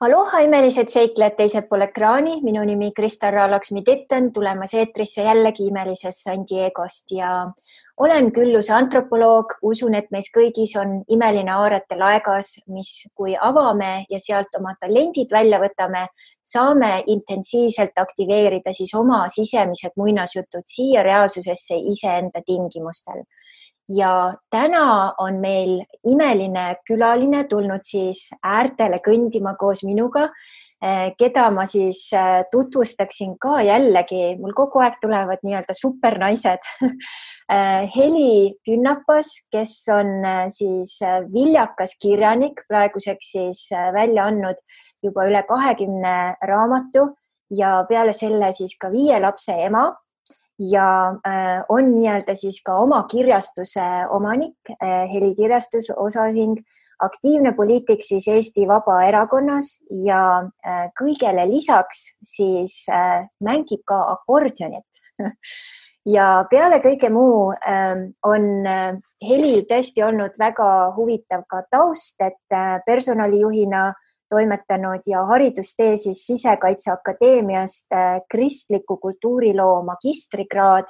Aloha, 0.00 0.38
imelised 0.40 0.88
seiklejad 0.88 1.34
teisel 1.36 1.66
pool 1.68 1.82
ekraani, 1.84 2.38
minu 2.40 2.62
nimi 2.64 2.86
Krista-Ra 2.96 3.42
Laksmi-Titten, 3.52 4.30
tulemas 4.32 4.72
eetrisse 4.72 5.26
jällegi 5.26 5.66
imelisest 5.68 6.22
San 6.24 6.46
Diegost. 6.48 7.12
Ja 7.12 7.32
olen 8.00 8.30
külluse 8.32 8.72
antropoloog, 8.72 9.58
usun, 9.70 9.98
et 9.98 10.08
meis 10.08 10.30
kõigis 10.32 10.72
on 10.80 10.94
imeline 11.12 11.52
aarete 11.52 11.98
laegas, 12.00 12.54
mis, 12.72 12.94
kui 13.12 13.34
avame 13.36 14.06
ja 14.08 14.22
sealt 14.24 14.56
oma 14.56 14.72
talendid 14.80 15.36
välja 15.36 15.60
võtame, 15.60 16.06
saame 16.54 16.94
intensiivselt 17.04 18.00
aktiveerida 18.00 18.72
siis 18.72 18.96
oma 18.96 19.26
sisemised 19.28 20.00
muinasjutud 20.00 20.64
siia 20.64 21.04
reaalsusesse 21.04 21.76
iseenda 21.92 22.40
tingimustel 22.48 23.20
ja 23.90 24.34
täna 24.50 25.14
on 25.18 25.40
meil 25.42 25.80
imeline 26.06 26.76
külaline 26.86 27.44
tulnud 27.50 27.84
siis 27.86 28.28
äärtele 28.42 29.00
kõndima 29.02 29.56
koos 29.58 29.82
minuga, 29.84 30.28
eh, 30.82 31.10
keda 31.18 31.48
ma 31.50 31.66
siis 31.66 32.04
eh, 32.14 32.44
tutvustaksin 32.52 33.36
ka 33.42 33.60
jällegi, 33.66 34.36
mul 34.40 34.54
kogu 34.54 34.82
aeg 34.84 35.00
tulevad 35.02 35.42
nii-öelda 35.44 35.76
supernaised. 35.76 36.70
Eh, 37.50 37.88
Heli 37.90 38.60
Künnapas, 38.62 39.26
kes 39.50 39.72
on 39.90 40.22
siis 40.54 40.92
viljakas 41.32 41.96
kirjanik, 41.98 42.60
praeguseks 42.68 43.32
siis 43.32 43.64
välja 43.90 44.28
andnud 44.30 44.60
juba 45.02 45.24
üle 45.26 45.40
kahekümne 45.48 46.36
raamatu. 46.46 47.08
Ja 47.50 47.72
peale 47.88 48.14
selle 48.14 48.52
siis 48.54 48.76
ka 48.78 48.92
viie 48.94 49.18
lapse 49.18 49.56
ema 49.64 49.88
ja 50.60 51.16
äh, 51.26 51.64
on 51.68 51.94
nii-öelda 51.94 52.34
siis 52.34 52.60
ka 52.64 52.76
oma 52.82 53.02
kirjastuse 53.10 53.86
omanik, 54.12 54.58
äh, 54.76 55.08
helikirjastus, 55.12 55.90
osaühing, 55.96 56.58
aktiivne 57.00 57.54
poliitik 57.56 58.04
siis 58.04 58.28
Eesti 58.28 58.66
Vabaerakonnas 58.68 59.72
ja 60.04 60.22
äh, 60.66 60.90
kõigele 61.00 61.46
lisaks 61.48 62.10
siis 62.22 62.84
mängib 63.40 63.86
ka 63.88 64.02
akordionit 64.12 65.00
ja 66.16 66.44
peale 66.50 66.82
kõige 66.84 67.08
muu 67.12 67.54
on 68.28 68.46
Helil 69.24 69.64
tõesti 69.70 70.04
olnud 70.04 70.36
väga 70.38 70.68
huvitav 70.96 71.46
ka 71.48 71.64
taust, 71.72 72.20
et 72.20 72.60
personalijuhina 72.86 73.88
toimetanud 74.30 75.00
ja 75.06 75.24
haridustee 75.26 75.96
siis 75.96 76.26
Sisekaitseakadeemiast 76.26 77.92
äh, 77.92 78.20
kristliku 78.30 78.96
kultuuriloo 78.96 79.82
magistrikraad 79.82 80.88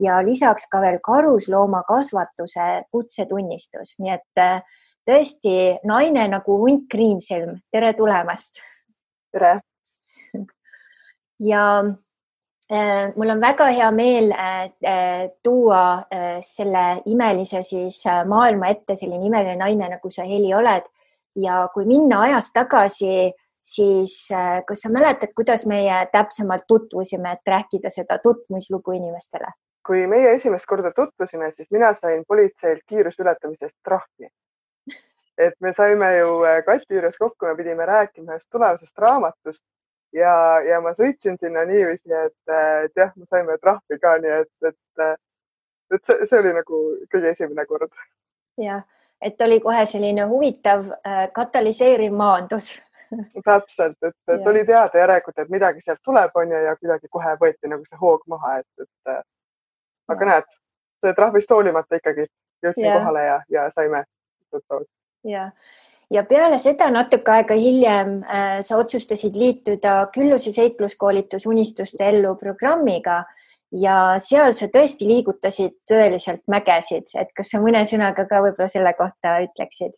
ja 0.00 0.20
lisaks 0.24 0.68
ka 0.70 0.80
veel 0.80 0.98
karusloomakasvatuse 1.04 2.68
kutsetunnistus, 2.90 3.96
nii 3.98 4.14
et 4.14 4.44
äh, 4.44 4.62
tõesti 5.08 5.56
naine 5.88 6.28
nagu 6.30 6.58
hunt 6.62 6.86
kriimsilm, 6.92 7.58
tere 7.72 7.92
tulemast. 7.98 8.62
tere. 9.32 9.58
ja 11.40 11.66
äh, 12.72 13.12
mul 13.16 13.30
on 13.30 13.40
väga 13.40 13.70
hea 13.72 13.90
meel 13.90 14.34
tuua 15.42 15.84
selle 16.44 17.02
imelise 17.06 17.62
siis 17.62 18.04
maailma 18.28 18.68
ette 18.68 18.96
selline 18.96 19.26
imeline 19.26 19.56
naine, 19.56 19.88
nagu 19.96 20.10
sa, 20.10 20.28
Heli, 20.28 20.52
oled 20.54 20.91
ja 21.36 21.68
kui 21.74 21.86
minna 21.86 22.20
ajas 22.20 22.52
tagasi, 22.52 23.32
siis 23.62 24.28
äh, 24.32 24.62
kas 24.66 24.84
sa 24.84 24.90
mäletad, 24.90 25.32
kuidas 25.36 25.66
meie 25.66 26.06
täpsemalt 26.12 26.66
tutvusime, 26.66 27.32
et 27.32 27.46
rääkida 27.46 27.90
seda 27.90 28.18
tutvumislugu 28.18 28.92
inimestele? 28.98 29.52
kui 29.86 30.06
meie 30.06 30.36
esimest 30.36 30.66
korda 30.70 30.92
tutvusime, 30.94 31.50
siis 31.50 31.66
mina 31.74 31.88
sain 31.94 32.22
politseilt 32.28 32.84
kiiruse 32.86 33.22
ületamisest 33.22 33.74
trahvi. 33.84 34.28
et 35.38 35.54
me 35.60 35.72
saime 35.72 36.16
ju 36.16 36.42
äh, 36.44 36.64
Kati 36.64 36.94
juures 36.94 37.18
kokku, 37.18 37.46
me 37.46 37.56
pidime 37.56 37.86
rääkima 37.86 38.32
ühest 38.32 38.50
tulevasest 38.50 38.98
raamatust 38.98 39.64
ja, 40.12 40.60
ja 40.68 40.80
ma 40.80 40.92
sõitsin 40.94 41.38
sinna 41.40 41.64
niiviisi, 41.64 42.12
et, 42.12 42.38
äh, 42.50 42.84
et 42.84 42.96
jah, 42.96 43.12
me 43.16 43.26
saime 43.26 43.58
trahvi 43.58 43.98
ka, 43.98 44.16
nii 44.22 44.34
et, 44.42 44.52
et, 44.70 45.18
et 45.94 46.04
see, 46.06 46.26
see 46.30 46.38
oli 46.38 46.54
nagu 46.54 46.82
kõige 47.14 47.34
esimene 47.34 47.66
kord. 47.66 47.90
jah 48.58 48.84
et 49.22 49.40
oli 49.40 49.60
kohe 49.60 49.84
selline 49.86 50.26
huvitav 50.28 50.88
äh, 51.06 51.28
katalüseeriv 51.32 52.12
maandus 52.12 52.74
täpselt, 53.44 53.96
et, 54.02 54.14
et 54.28 54.46
oli 54.46 54.64
teada 54.64 54.98
järelikult, 54.98 55.38
et 55.38 55.50
midagi 55.52 55.80
sealt 55.84 56.00
tuleb, 56.04 56.30
onju, 56.34 56.62
ja 56.66 56.74
kuidagi 56.76 57.10
kohe 57.10 57.34
võeti 57.40 57.70
nagu 57.70 57.84
see 57.84 58.00
hoog 58.00 58.22
maha, 58.30 58.58
et, 58.62 58.86
et 58.86 59.12
äh, 59.12 59.22
aga 60.12 60.24
ja. 60.24 60.30
näed, 60.30 60.56
see 61.04 61.14
trahvist 61.18 61.52
hoolimata 61.52 62.00
ikkagi 62.00 62.26
jõudsin 62.64 62.88
ja. 62.88 62.98
kohale 62.98 63.24
ja, 63.26 63.38
ja 63.52 63.68
saime 63.74 64.04
tuttavaks. 64.50 64.88
ja, 65.28 65.48
ja 66.10 66.24
peale 66.28 66.58
seda 66.62 66.88
natuke 66.94 67.36
aega 67.36 67.58
hiljem 67.58 68.18
äh, 68.22 68.58
sa 68.64 68.80
otsustasid 68.80 69.36
liituda 69.36 69.98
Külluse 70.14 70.54
seikluskoolitus 70.54 71.46
Unistuste 71.46 72.08
ellu 72.08 72.34
programmiga 72.40 73.22
ja 73.72 73.96
seal 74.20 74.52
sa 74.56 74.68
tõesti 74.72 75.08
liigutasid 75.08 75.76
tõeliselt 75.88 76.44
mägesid, 76.52 77.08
et 77.18 77.30
kas 77.36 77.52
sa 77.52 77.60
mõne 77.62 77.82
sõnaga 77.88 78.26
ka 78.28 78.42
võib-olla 78.44 78.68
selle 78.68 78.92
kohta 78.98 79.38
ütleksid? 79.46 79.96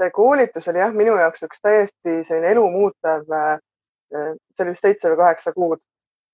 see 0.00 0.10
koolitus 0.16 0.68
oli 0.72 0.80
jah, 0.80 0.94
minu 0.96 1.16
jaoks 1.20 1.42
üks 1.44 1.60
täiesti 1.60 2.22
selline 2.24 2.54
elumuutev, 2.54 3.26
äh, 3.36 3.58
see 4.56 4.64
oli 4.64 4.72
vist 4.72 4.86
seitse 4.86 5.10
või 5.10 5.18
kaheksa 5.20 5.52
kuud. 5.52 5.82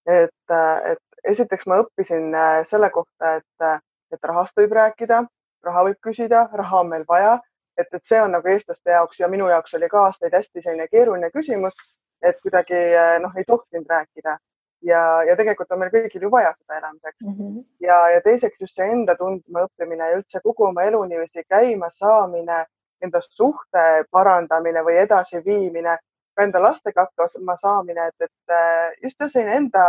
et, 0.07 0.53
äh, 0.55 0.93
et 0.93 1.33
esiteks 1.33 1.67
ma 1.67 1.81
õppisin 1.83 2.31
äh, 2.35 2.61
selle 2.69 2.91
kohta, 2.95 3.41
et, 3.41 3.83
et 4.15 4.29
rahast 4.31 4.55
võib 4.61 4.77
rääkida, 4.79 5.25
raha 5.67 5.83
võib 5.89 5.99
küsida, 6.09 6.45
raha 6.53 6.85
on 6.85 6.93
meil 6.93 7.05
vaja, 7.09 7.41
et, 7.77 7.89
et 7.91 8.05
see 8.05 8.21
on 8.23 8.31
nagu 8.31 8.49
eestlaste 8.49 8.95
jaoks 8.95 9.19
ja 9.19 9.29
minu 9.29 9.49
jaoks 9.51 9.75
oli 9.75 9.89
ka 9.91 10.05
aastaid 10.07 10.37
hästi 10.39 10.63
selline 10.63 10.87
keeruline 10.93 11.33
küsimus, 11.35 11.75
et 12.23 12.39
kuidagi 12.43 12.79
noh, 13.25 13.35
ei 13.35 13.45
tohtinud 13.51 13.91
rääkida 13.91 14.39
ja, 14.87 15.03
ja 15.29 15.37
tegelikult 15.39 15.73
on 15.75 15.83
meil 15.83 15.93
kõigil 15.95 16.27
ju 16.27 16.31
vaja 16.33 16.53
seda 16.55 16.79
elamiseks 16.79 17.27
mm. 17.27 17.37
-hmm. 17.37 17.63
ja, 17.87 17.99
ja 18.15 18.21
teiseks 18.25 18.61
just 18.61 18.79
see 18.79 18.89
enda 18.97 19.17
tundma 19.19 19.67
õppimine 19.67 20.11
ja 20.11 20.19
üldse 20.19 20.43
kogu 20.45 20.69
oma 20.71 20.87
elu 20.89 21.03
niiviisi 21.05 21.45
käima 21.49 21.91
saamine, 21.91 22.65
enda 23.03 23.21
suhte 23.25 23.87
parandamine 24.11 24.85
või 24.85 24.99
edasiviimine, 25.05 25.97
ka 26.37 26.45
enda 26.45 26.63
lastega 26.63 27.07
hakkama 27.07 27.57
saamine, 27.57 28.11
et, 28.13 28.29
et 28.29 28.55
äh, 28.61 28.93
just 29.03 29.23
selline 29.29 29.57
enda, 29.63 29.87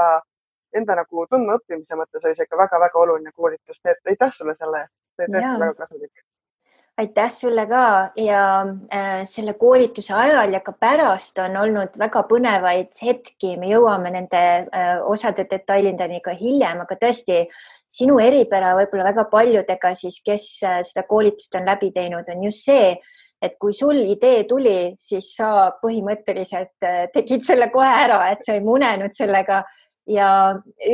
enda 0.76 0.96
nagu 1.02 1.28
tundma 1.32 1.60
õppimise 1.60 2.00
mõttes 2.00 2.26
oli 2.26 2.36
see 2.36 2.48
ikka 2.50 2.64
väga-väga 2.64 3.04
oluline 3.04 3.32
koolitus, 3.36 3.84
nii 3.84 3.94
et 3.94 4.14
aitäh 4.14 4.34
sulle 4.34 4.56
selle 4.56 4.86
eest, 4.86 4.96
see 5.16 5.30
oli 5.30 5.38
tõesti 5.38 5.66
väga 5.66 5.80
kasulik 5.84 6.27
aitäh 6.98 7.32
sulle 7.32 7.66
ka. 7.66 8.10
Ja 8.16 8.66
äh, 8.94 9.26
selle 9.26 9.54
koolituse 9.54 10.14
ajal 10.14 10.54
ja 10.54 10.62
ka 10.66 10.74
pärast 10.80 11.40
on 11.44 11.58
olnud 11.58 12.00
väga 12.00 12.24
põnevaid 12.30 13.02
hetki, 13.04 13.56
me 13.60 13.70
jõuame 13.72 14.12
nende 14.14 14.44
äh, 14.66 14.96
osade 15.06 15.48
detailideni 15.50 16.22
ka 16.26 16.34
hiljem, 16.38 16.82
aga 16.86 16.98
tõesti 17.02 17.44
sinu 17.88 18.18
eripära 18.20 18.74
võib-olla 18.80 19.12
väga 19.12 19.28
paljudega 19.32 19.94
siis, 19.96 20.22
kes 20.26 20.50
äh, 20.66 20.82
seda 20.88 21.06
koolitust 21.10 21.56
on 21.60 21.70
läbi 21.70 21.92
teinud, 21.96 22.30
on 22.34 22.44
just 22.50 22.66
see, 22.66 22.96
et 23.42 23.54
kui 23.62 23.74
sul 23.78 24.00
idee 24.02 24.44
tuli, 24.50 24.96
siis 24.98 25.30
sa 25.38 25.70
põhimõtteliselt 25.84 26.88
tegid 27.14 27.46
selle 27.46 27.70
kohe 27.70 27.90
ära, 27.90 28.24
et 28.34 28.42
sa 28.42 28.56
ei 28.58 28.64
munenud 28.66 29.14
sellega 29.14 29.62
ja 30.08 30.30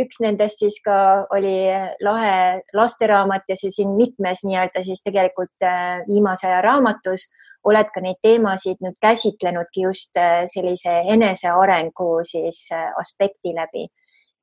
üks 0.01 0.19
nendest 0.23 0.63
siis 0.63 0.79
ka 0.83 0.97
oli 1.33 1.55
lahe 2.03 2.35
lasteraamat 2.73 3.45
ja 3.49 3.57
see 3.57 3.71
siin 3.73 3.93
mitmes 3.97 4.43
nii-öelda 4.47 4.83
siis 4.85 5.03
tegelikult 5.05 5.65
äh, 5.65 6.01
viimase 6.07 6.49
aja 6.49 6.61
raamatus 6.65 7.27
oled 7.69 7.91
ka 7.93 8.01
neid 8.03 8.19
teemasid 8.25 8.81
nüüd 8.83 8.97
käsitlenudki 9.01 9.85
just 9.85 10.17
äh, 10.19 10.43
sellise 10.49 10.95
enesearengu 11.15 12.09
siis 12.27 12.65
äh, 12.73 12.89
aspekti 12.99 13.53
läbi. 13.55 13.87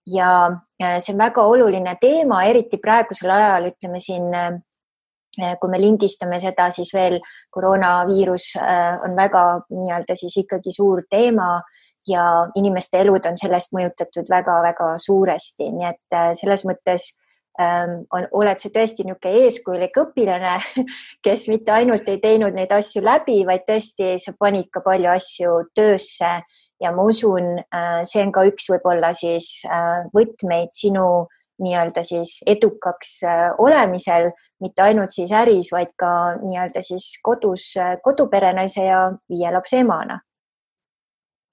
ja 0.06 0.50
see 0.80 1.12
on 1.12 1.18
väga 1.20 1.42
oluline 1.44 1.92
teema, 2.00 2.40
eriti 2.48 2.78
praegusel 2.82 3.30
ajal, 3.30 3.66
ütleme 3.68 3.98
siin 4.00 4.32
kui 5.60 5.70
me 5.70 5.78
lindistame 5.78 6.40
seda, 6.40 6.70
siis 6.74 6.88
veel 6.94 7.18
koroonaviirus 7.54 8.46
on 9.04 9.14
väga 9.16 9.42
nii-öelda 9.68 10.16
siis 10.18 10.34
ikkagi 10.40 10.72
suur 10.74 11.04
teema 11.10 11.60
ja 12.08 12.46
inimeste 12.54 13.00
elud 13.00 13.26
on 13.26 13.38
sellest 13.38 13.74
mõjutatud 13.76 14.30
väga-väga 14.30 14.94
suuresti, 15.02 15.70
nii 15.74 15.88
et 15.90 16.16
äh, 16.16 16.30
selles 16.38 16.64
mõttes 16.68 17.10
ähm, 17.60 18.00
on, 18.14 18.26
oled 18.42 18.62
sa 18.62 18.70
tõesti 18.72 19.04
niisugune 19.06 19.44
eeskujulik 19.44 20.00
õpilane, 20.04 20.56
kes 21.24 21.48
mitte 21.52 21.74
ainult 21.76 22.08
ei 22.08 22.20
teinud 22.22 22.56
neid 22.56 22.72
asju 22.76 23.04
läbi, 23.04 23.42
vaid 23.48 23.66
tõesti 23.68 24.14
sa 24.22 24.34
panid 24.38 24.70
ka 24.72 24.84
palju 24.84 25.12
asju 25.12 25.58
töösse. 25.76 26.40
Ja 26.80 26.94
ma 26.96 27.04
usun, 27.04 27.58
äh, 27.60 28.00
see 28.08 28.22
on 28.24 28.32
ka 28.32 28.46
üks 28.48 28.70
võib-olla 28.72 29.12
siis 29.16 29.60
äh, 29.68 30.06
võtmeid 30.16 30.72
sinu 30.72 31.26
nii-öelda 31.60 32.00
siis 32.00 32.38
edukaks 32.48 33.18
olemisel, 33.60 34.30
mitte 34.64 34.80
ainult 34.80 35.12
siis 35.12 35.28
äris, 35.36 35.68
vaid 35.74 35.90
ka 36.00 36.38
nii-öelda 36.40 36.80
siis 36.80 37.10
kodus 37.20 37.74
koduperenaise 38.00 38.86
ja 38.86 39.02
viie 39.28 39.52
lapse 39.52 39.76
emana 39.84 40.16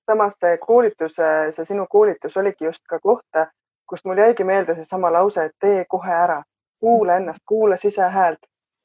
samas 0.09 0.35
see 0.39 0.57
koolitus, 0.57 1.15
see 1.55 1.65
sinu 1.65 1.85
koolitus 1.89 2.37
oligi 2.37 2.65
just 2.65 2.83
ka 2.89 2.99
koht, 2.99 3.41
kust 3.89 4.05
mul 4.05 4.19
jäigi 4.23 4.43
meelde 4.43 4.75
seesama 4.75 5.11
lause, 5.13 5.45
et 5.49 5.55
tee 5.59 5.85
kohe 5.89 6.13
ära, 6.13 6.41
kuula 6.79 7.17
ennast, 7.21 7.43
kuula 7.45 7.77
sisehäält. 7.77 8.39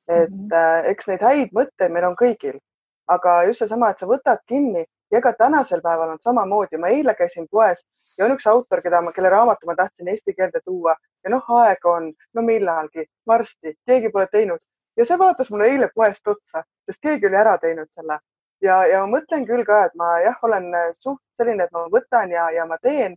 et 0.08 0.30
mm 0.30 0.48
-hmm. 0.50 0.90
eks 0.90 1.06
neid 1.06 1.20
häid 1.22 1.50
mõtteid 1.54 1.92
meil 1.94 2.04
on 2.04 2.16
kõigil, 2.18 2.58
aga 3.06 3.42
just 3.44 3.58
seesama, 3.58 3.90
et 3.90 3.98
sa 3.98 4.06
võtad 4.06 4.40
kinni 4.46 4.84
ja 5.12 5.18
ega 5.18 5.32
tänasel 5.38 5.80
päeval 5.80 6.10
on 6.10 6.18
samamoodi, 6.20 6.76
ma 6.76 6.88
eile 6.88 7.14
käisin 7.14 7.46
poes 7.50 7.84
ja 8.18 8.24
on 8.24 8.32
üks 8.34 8.46
autor, 8.50 8.82
keda 8.82 9.00
ma, 9.02 9.12
kelle 9.12 9.30
raamatu 9.30 9.66
ma 9.66 9.76
tahtsin 9.76 10.08
eesti 10.08 10.34
keelde 10.34 10.60
tuua 10.64 10.96
ja 11.24 11.30
noh, 11.30 11.50
aega 11.58 11.90
on, 11.90 12.12
no 12.34 12.42
millalgi, 12.42 13.04
varsti, 13.26 13.74
keegi 13.86 14.10
pole 14.10 14.26
teinud 14.32 14.58
ja 14.96 15.06
see 15.06 15.18
vaatas 15.18 15.50
mulle 15.50 15.70
eile 15.70 15.90
poest 15.94 16.28
otsa, 16.28 16.64
sest 16.86 17.02
keegi 17.02 17.30
oli 17.30 17.36
ära 17.44 17.58
teinud 17.58 17.88
selle 17.94 18.18
ja, 18.62 18.78
ja 18.86 19.02
ma 19.02 19.18
mõtlen 19.18 19.44
küll 19.48 19.64
ka, 19.68 19.84
et 19.88 19.94
ma 19.98 20.14
jah, 20.22 20.38
olen 20.46 20.70
suht 20.96 21.22
selline, 21.40 21.66
et 21.66 21.74
ma 21.74 21.84
võtan 21.92 22.32
ja, 22.32 22.48
ja 22.54 22.66
ma 22.68 22.78
teen, 22.82 23.16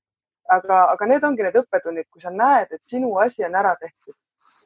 aga, 0.51 0.81
aga 0.93 1.09
need 1.09 1.25
ongi 1.27 1.45
need 1.45 1.57
õppetunnid, 1.61 2.07
kui 2.11 2.21
sa 2.21 2.33
näed, 2.33 2.71
et 2.71 2.81
sinu 2.89 3.15
asi 3.21 3.45
on 3.47 3.55
ära 3.55 3.75
tehtud 3.81 4.15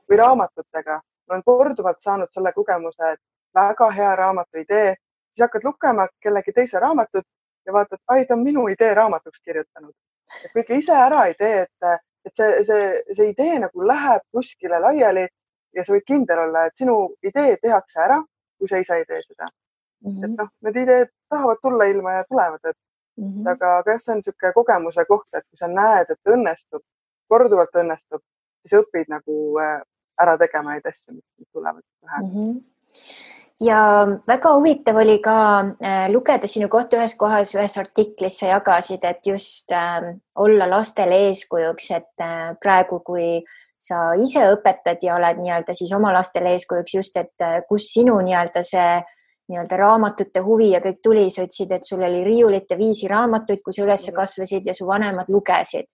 või 0.09 0.19
raamatutega. 0.23 1.01
ma 1.29 1.35
olen 1.35 1.43
korduvalt 1.45 1.99
saanud 2.01 2.31
selle 2.33 2.51
kogemuse, 2.53 3.11
et 3.13 3.19
väga 3.53 3.89
hea 3.93 4.15
raamatu 4.15 4.61
idee, 4.63 4.95
siis 5.33 5.45
hakkad 5.45 5.63
lugema 5.63 6.07
kellegi 6.21 6.53
teise 6.53 6.79
raamatut 6.79 7.25
ja 7.65 7.73
vaatad, 7.73 7.99
ai, 8.07 8.25
ta 8.25 8.33
on 8.33 8.43
minu 8.43 8.67
idee 8.67 8.93
raamatuks 8.93 9.41
kirjutanud. 9.41 9.93
kui 10.53 10.61
ikka 10.61 10.73
ise 10.73 10.93
ära 10.93 11.25
ei 11.27 11.35
tee, 11.37 11.61
et, 11.61 12.01
et 12.25 12.35
see, 12.35 12.63
see, 12.63 12.89
see 13.13 13.29
idee 13.29 13.59
nagu 13.59 13.87
läheb 13.87 14.25
kuskile 14.31 14.79
laiali 14.79 15.27
ja 15.75 15.83
sa 15.83 15.93
võid 15.93 16.05
kindel 16.05 16.43
olla, 16.47 16.65
et 16.65 16.77
sinu 16.77 16.97
idee 17.23 17.57
tehakse 17.61 18.01
ära, 18.05 18.19
kui 18.57 18.69
sa 18.69 18.81
ise 18.81 18.97
ei 19.01 19.05
tee 19.05 19.21
seda 19.21 19.49
mm. 20.05 20.11
-hmm. 20.11 20.25
et 20.25 20.37
noh, 20.37 20.49
need 20.61 20.81
ideed 20.83 21.11
tahavad 21.29 21.61
tulla 21.61 21.85
ilma 21.85 22.11
ja 22.17 22.23
tulevad, 22.29 22.59
et 22.63 22.77
mm 23.17 23.29
-hmm. 23.29 23.51
aga, 23.51 23.77
aga 23.77 23.91
jah, 23.91 24.01
see 24.01 24.13
on 24.13 24.21
niisugune 24.21 24.53
kogemuse 24.53 25.05
koht, 25.05 25.27
et 25.33 25.45
kui 25.49 25.57
sa 25.57 25.67
näed, 25.67 26.09
et 26.09 26.33
õnnestub, 26.35 26.83
korduvalt 27.27 27.81
õnnestub, 27.83 28.21
siis 28.61 28.81
õpid 28.81 29.11
nagu 29.15 29.35
äh, 29.63 29.81
ära 30.21 30.37
tegema 30.37 30.73
neid 30.73 30.85
asju, 30.85 31.13
mis 31.15 31.51
tulevad 31.51 31.83
pähe 32.01 32.23
mm. 32.23 32.31
-hmm 32.33 32.63
ja 33.59 34.07
väga 34.27 34.53
huvitav 34.55 34.95
oli 34.95 35.17
ka 35.23 35.59
äh, 35.83 36.09
lugeda 36.11 36.47
sinu 36.47 36.69
kohta 36.69 36.97
ühes 36.97 37.15
kohas, 37.19 37.53
ühes 37.55 37.77
artiklis 37.77 38.39
sa 38.39 38.53
jagasid, 38.53 39.03
et 39.03 39.27
just 39.27 39.71
äh, 39.71 40.13
olla 40.35 40.69
lastele 40.69 41.17
eeskujuks, 41.27 41.91
et 41.91 42.23
äh, 42.23 42.55
praegu, 42.61 43.01
kui 43.05 43.43
sa 43.79 44.13
ise 44.19 44.43
õpetad 44.53 45.03
ja 45.03 45.15
oled 45.15 45.39
nii-öelda 45.39 45.75
siis 45.75 45.91
oma 45.95 46.11
lastele 46.15 46.53
eeskujuks 46.55 46.95
just, 46.95 47.17
et 47.17 47.43
äh, 47.43 47.61
kus 47.67 47.91
sinu 47.93 48.19
nii-öelda 48.23 48.63
see 48.63 48.91
nii-öelda 49.49 49.77
raamatute 49.77 50.43
huvi 50.45 50.71
ja 50.71 50.81
kõik 50.83 50.99
tuli, 51.03 51.27
sa 51.33 51.45
ütlesid, 51.45 51.71
et 51.73 51.87
sul 51.87 52.03
oli 52.05 52.23
riiulite 52.25 52.77
viisi 52.77 53.09
raamatuid, 53.09 53.63
kui 53.65 53.73
sa 53.75 53.85
üles 53.85 54.07
mhm. 54.07 54.17
kasvasid 54.21 54.69
ja 54.69 54.75
su 54.77 54.87
vanemad 54.89 55.29
lugesid. 55.29 55.89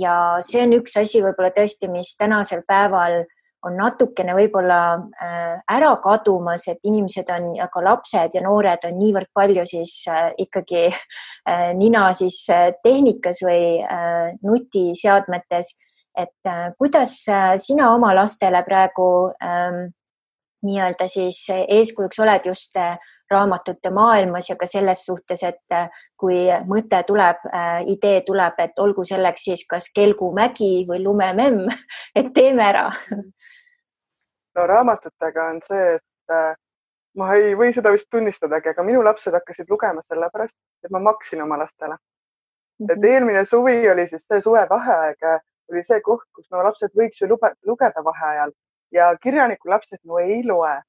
ja 0.00 0.40
see 0.40 0.62
on 0.64 0.78
üks 0.78 0.94
asi 0.96 1.20
võib-olla 1.20 1.50
tõesti, 1.52 1.90
mis 1.92 2.14
tänasel 2.16 2.62
päeval 2.66 3.24
on 3.64 3.76
natukene 3.76 4.34
võib-olla 4.36 4.78
äh, 4.96 5.56
ära 5.72 5.94
kadumas, 6.04 6.66
et 6.68 6.84
inimesed 6.84 7.28
on 7.32 7.50
ja 7.58 7.68
ka 7.72 7.82
lapsed 7.84 8.36
ja 8.36 8.42
noored 8.44 8.84
on 8.88 8.98
niivõrd 9.00 9.30
palju 9.34 9.64
siis 9.68 9.96
äh, 10.12 10.30
ikkagi 10.44 10.86
äh, 10.90 11.70
nina 11.76 12.10
siis 12.16 12.42
tehnikas 12.84 13.42
või 13.44 13.64
nutiseadmetes. 14.42 15.78
et 16.14 16.50
kuidas 16.78 17.12
sina 17.58 17.88
oma 17.94 18.12
lastele 18.14 18.62
praegu 18.62 19.32
ähm, 19.42 19.88
nii-öelda 20.64 21.06
siis 21.08 21.46
eeskujuks 21.50 22.18
oled 22.24 22.46
just 22.46 22.76
äh, 22.76 22.98
raamatute 23.30 23.90
maailmas 23.90 24.50
ja 24.50 24.56
ka 24.56 24.66
selles 24.66 25.04
suhtes, 25.06 25.42
et 25.42 25.72
äh, 25.72 25.88
kui 26.20 26.44
mõte 26.68 27.02
tuleb, 27.06 27.46
idee 27.90 28.20
tuleb, 28.26 28.58
et 28.58 28.78
olgu 28.78 29.04
selleks 29.04 29.46
siis 29.48 29.64
kas 29.70 29.90
kelgumägi 29.94 30.86
või 30.88 31.02
lumememm, 31.04 31.68
et 32.18 32.32
teeme 32.34 32.66
ära. 32.68 32.88
no 34.56 34.66
raamatutega 34.70 35.48
on 35.54 35.62
see, 35.64 35.94
et 35.96 36.58
ma 37.18 37.30
ei 37.38 37.54
või 37.58 37.72
seda 37.74 37.92
vist 37.94 38.10
tunnistadagi, 38.10 38.72
aga 38.72 38.84
minu 38.86 39.02
lapsed 39.04 39.34
hakkasid 39.34 39.70
lugema 39.70 40.02
sellepärast, 40.02 40.56
et 40.84 40.94
ma 40.94 41.00
maksin 41.02 41.42
oma 41.42 41.58
lastele 41.58 41.94
mm. 41.94 42.86
-hmm. 42.86 42.92
et 42.92 43.10
eelmine 43.10 43.44
suvi 43.44 43.90
oli 43.90 44.06
siis 44.06 44.26
see 44.26 44.40
suvevaheaeg, 44.40 45.26
oli 45.70 45.84
see 45.84 46.00
koht, 46.00 46.26
kus 46.34 46.50
no 46.50 46.62
lapsed 46.64 46.92
võiks 47.00 47.22
ju 47.22 47.30
lugeda 47.30 48.04
vaheajal 48.04 48.52
ja 48.94 49.16
kirjaniku 49.22 49.70
lapsed 49.70 49.98
no 50.04 50.18
ei 50.18 50.42
loe. 50.46 50.82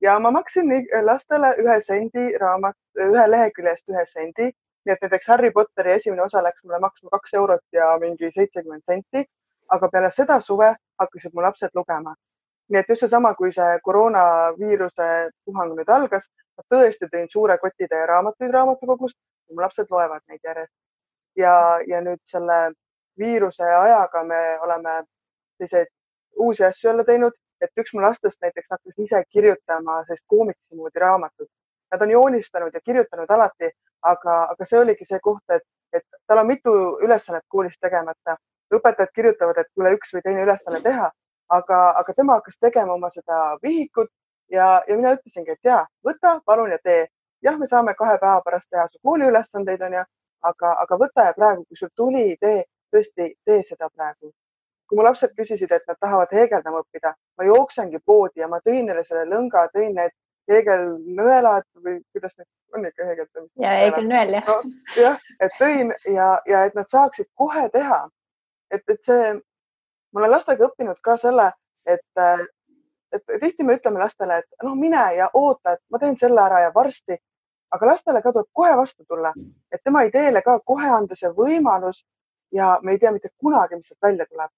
ja 0.00 0.18
ma 0.18 0.30
maksin 0.30 0.66
lastele 1.02 1.54
ühe 1.62 1.80
sendi 1.80 2.38
raamat, 2.38 2.76
ühe 3.04 3.24
lehekülje 3.30 3.70
eest 3.70 3.88
ühe 3.94 4.04
sendi. 4.06 4.50
nii 4.86 4.92
et 4.94 5.02
näiteks 5.02 5.28
Harry 5.28 5.50
Potteri 5.50 5.92
esimene 5.92 6.22
osa 6.22 6.42
läks 6.42 6.64
mulle 6.64 6.78
maksma 6.80 7.10
kaks 7.10 7.34
eurot 7.34 7.64
ja 7.72 7.98
mingi 8.00 8.30
seitsekümmend 8.30 8.82
senti. 8.86 9.24
aga 9.68 9.88
peale 9.92 10.10
seda 10.10 10.40
suve 10.40 10.74
hakkasid 11.00 11.34
mu 11.34 11.42
lapsed 11.42 11.74
lugema. 11.74 12.14
nii 12.68 12.80
et 12.80 12.88
just 12.88 13.00
seesama, 13.00 13.34
kui 13.34 13.52
see 13.52 13.78
koroonaviiruse 13.82 15.08
puhang 15.44 15.74
nüüd 15.76 15.90
algas, 15.96 16.28
ma 16.56 16.64
tõesti 16.74 17.08
tõin 17.14 17.32
suure 17.32 17.58
koti 17.58 17.88
täie 17.88 18.06
raamatuid 18.06 18.52
raamatukogust 18.58 19.16
ja 19.48 19.54
mu 19.54 19.62
lapsed 19.64 19.86
loevad 19.90 20.22
neid 20.28 20.40
järjest. 20.44 20.74
ja, 21.36 21.54
ja 21.86 22.00
nüüd 22.00 22.20
selle 22.24 22.58
viiruse 23.18 23.64
ajaga 23.64 24.24
me 24.24 24.42
oleme 24.60 25.02
selliseid 25.58 25.88
uusi 26.38 26.64
asju 26.64 26.88
jälle 26.88 27.04
teinud, 27.04 27.32
et 27.60 27.80
üks 27.82 27.94
mu 27.94 28.02
lastest 28.02 28.40
näiteks 28.42 28.70
hakkas 28.70 28.98
ise 29.04 29.22
kirjutama 29.30 30.02
sellist 30.04 30.24
koomiksi 30.26 30.76
moodi 30.76 31.00
raamatut. 31.02 31.48
Nad 31.92 32.02
on 32.02 32.10
joonistanud 32.10 32.74
ja 32.74 32.80
kirjutanud 32.84 33.30
alati, 33.30 33.70
aga, 34.02 34.34
aga 34.52 34.64
see 34.70 34.78
oligi 34.78 35.06
see 35.08 35.20
koht, 35.22 35.44
et, 35.50 35.64
et 35.92 36.04
tal 36.26 36.42
on 36.42 36.46
mitu 36.46 36.74
ülesannet 37.04 37.44
koolis 37.48 37.78
tegemata. 37.80 38.36
õpetajad 38.74 39.12
kirjutavad, 39.16 39.58
et 39.58 39.68
tule 39.74 39.94
üks 39.96 40.10
või 40.14 40.20
teine 40.24 40.42
ülesanne 40.44 40.80
teha, 40.84 41.06
aga, 41.58 41.78
aga 42.00 42.14
tema 42.16 42.34
hakkas 42.36 42.58
tegema 42.60 42.92
oma 42.94 43.08
seda 43.10 43.38
vihikut 43.62 44.10
ja, 44.52 44.82
ja 44.88 44.96
mina 44.96 45.14
ütlesingi, 45.16 45.56
et 45.56 45.70
ja 45.70 45.78
võta 46.04 46.34
palun 46.44 46.74
ja 46.76 46.78
tee. 46.84 47.06
jah, 47.42 47.56
me 47.58 47.66
saame 47.66 47.94
kahe 47.94 48.18
päeva 48.18 48.42
pärast 48.44 48.68
teha 48.70 48.84
su 48.92 48.98
kooliülesandeid 49.02 49.82
onju, 49.88 50.04
aga, 50.50 50.74
aga 50.82 50.98
võta 51.04 51.24
ja 51.30 51.32
praegu, 51.38 51.64
kui 51.64 51.80
sul 51.80 51.94
tuli 51.96 52.26
idee, 52.34 52.64
tõesti 52.92 53.32
tee 53.44 53.62
seda 53.70 53.88
praegu 53.88 54.32
kui 54.88 54.96
mu 54.96 55.04
lapsed 55.04 55.34
küsisid, 55.36 55.72
et 55.72 55.84
nad 55.88 55.98
tahavad 56.00 56.32
heegeldama 56.32 56.80
õppida, 56.82 57.12
ma 57.38 57.44
jooksengi 57.44 58.00
poodi 58.06 58.40
ja 58.40 58.48
ma 58.48 58.60
tõin 58.64 58.88
neile 58.88 59.04
selle 59.04 59.26
lõnga, 59.28 59.66
tõin 59.74 59.94
need 59.98 60.14
heegelnõelad 60.48 61.66
või 61.84 61.98
kuidas 62.12 62.38
need 62.38 62.48
on 62.74 62.86
ikka 62.88 63.08
heegeldamist? 63.10 63.52
ja 63.60 63.74
heegelnõel 63.82 64.36
jah 64.38 64.48
no,. 64.48 64.56
jah, 64.96 65.18
et 65.44 65.56
tõin 65.60 65.92
ja, 66.14 66.28
ja 66.48 66.64
et 66.68 66.78
nad 66.78 66.88
saaksid 66.88 67.28
kohe 67.34 67.68
teha. 67.74 68.00
et, 68.72 68.84
et 68.88 69.02
see, 69.04 69.32
ma 70.12 70.22
olen 70.22 70.32
lastega 70.36 70.68
õppinud 70.68 71.00
ka 71.04 71.16
selle, 71.20 71.50
et, 71.86 72.22
et 73.12 73.34
tihti 73.40 73.64
me 73.64 73.76
ütleme 73.78 74.00
lastele, 74.00 74.40
et 74.42 74.64
noh, 74.64 74.76
mine 74.76 75.04
ja 75.16 75.30
oota, 75.34 75.76
et 75.76 75.84
ma 75.90 76.00
teen 76.00 76.16
selle 76.20 76.40
ära 76.42 76.62
ja 76.66 76.72
varsti, 76.74 77.16
aga 77.76 77.90
lastele 77.92 78.22
ka 78.24 78.32
tuleb 78.32 78.48
kohe 78.52 78.76
vastu 78.76 79.04
tulla, 79.04 79.34
et 79.72 79.84
tema 79.84 80.04
ideele 80.08 80.42
ka 80.44 80.58
kohe 80.64 80.88
anda 80.88 81.16
see 81.16 81.32
võimalus 81.36 82.04
ja 82.52 82.78
me 82.82 82.96
ei 82.96 82.98
tea 82.98 83.12
mitte 83.12 83.28
kunagi, 83.36 83.76
mis 83.76 83.92
sealt 83.92 84.08
välja 84.08 84.26
tuleb 84.26 84.50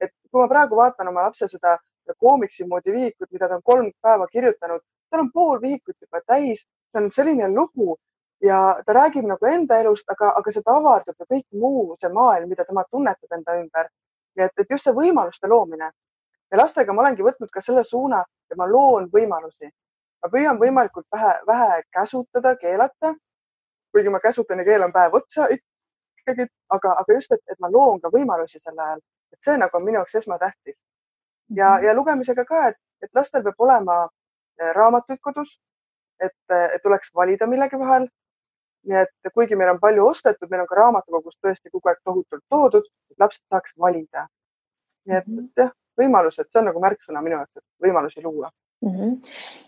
et 0.00 0.12
kui 0.30 0.42
ma 0.42 0.48
praegu 0.48 0.76
vaatan 0.76 1.08
oma 1.08 1.22
lapse 1.28 1.48
seda 1.48 1.76
koomiksi 2.18 2.66
moodi 2.66 2.92
vihikut, 2.92 3.28
mida 3.32 3.48
ta 3.48 3.56
on 3.56 3.62
kolm 3.62 3.90
päeva 4.02 4.26
kirjutanud, 4.26 4.80
tal 5.10 5.20
on 5.20 5.32
pool 5.32 5.60
vihikut 5.60 5.96
juba 6.00 6.20
täis, 6.26 6.66
see 6.92 7.02
on 7.02 7.10
selline 7.10 7.48
lugu 7.54 7.96
ja 8.42 8.60
ta 8.86 8.92
räägib 8.92 9.26
nagu 9.28 9.46
enda 9.46 9.78
elust, 9.78 10.08
aga, 10.10 10.32
aga 10.38 10.52
sealt 10.52 10.68
avardub 10.74 11.16
ju 11.18 11.26
kõik 11.34 11.46
muu, 11.62 11.96
see 12.00 12.12
maailm, 12.12 12.48
mida 12.48 12.64
tema 12.64 12.84
tunnetab 12.90 13.38
enda 13.38 13.58
ümber. 13.60 13.90
nii 14.36 14.44
et, 14.46 14.52
et 14.62 14.70
just 14.70 14.86
see 14.86 14.94
võimaluste 14.94 15.48
loomine 15.48 15.90
ja 16.50 16.58
lastega 16.58 16.94
ma 16.94 17.02
olengi 17.02 17.24
võtnud 17.26 17.50
ka 17.50 17.60
selle 17.60 17.84
suuna, 17.84 18.22
et 18.50 18.56
ma 18.56 18.66
loon 18.70 19.08
võimalusi. 19.12 19.70
ma 20.22 20.28
püüan 20.28 20.58
võimalikult 20.60 21.06
vähe, 21.12 21.34
vähe 21.46 21.82
käsutada, 21.92 22.56
keelata. 22.56 23.14
kuigi 23.92 24.08
ma 24.08 24.20
käsutan 24.20 24.58
ja 24.58 24.64
keelan 24.64 24.92
päev 24.92 25.14
otsa 25.14 25.48
ikkagi, 25.50 26.46
aga, 26.68 26.92
aga 27.00 27.14
just, 27.14 27.32
et, 27.32 27.40
et 27.50 27.58
ma 27.60 27.70
loon 27.70 28.00
ka 28.00 28.10
võimalusi 28.12 28.58
sel 28.58 28.78
ajal 28.78 29.00
et 29.40 29.48
see 29.48 29.58
nagu 29.58 29.76
on 29.76 29.84
minu 29.84 29.98
jaoks 29.98 30.14
esmatähtis. 30.14 30.82
ja, 31.56 31.74
mhm. 31.76 31.84
ja 31.84 31.94
lugemisega 31.94 32.44
ka, 32.44 32.68
et, 32.68 32.76
et 33.02 33.10
lastel 33.14 33.42
peab 33.42 33.58
olema 33.58 34.08
eh, 34.60 34.72
raamatuid 34.76 35.18
kodus, 35.20 35.58
et, 36.20 36.36
eh, 36.52 36.68
et 36.74 36.82
tuleks 36.82 37.14
valida 37.14 37.46
millegi 37.46 37.78
vahel. 37.78 38.08
nii 38.88 38.96
et 38.96 39.32
kuigi 39.34 39.56
meil 39.60 39.74
on 39.74 39.80
palju 39.80 40.06
ostetud, 40.08 40.48
meil 40.50 40.62
on 40.62 40.68
ka 40.68 40.76
raamatukogust 40.78 41.36
tõesti 41.44 41.68
kogu 41.68 41.90
aeg 41.90 41.98
tohutult 42.04 42.44
toodud, 42.48 42.86
et 43.10 43.18
lapsed 43.20 43.44
saaks 43.50 43.76
valida. 43.78 44.28
nii 45.08 45.16
et, 45.16 45.26
mhm. 45.26 45.44
et 45.44 45.64
jah, 45.64 45.74
võimalused, 46.00 46.48
see 46.52 46.60
on 46.60 46.70
nagu 46.70 46.80
märksõna 46.80 47.22
minu 47.24 47.36
jaoks, 47.36 47.56
et 47.56 47.88
võimalusi 47.88 48.24
luua 48.24 48.52
Mm 48.80 48.90
-hmm. 48.90 49.16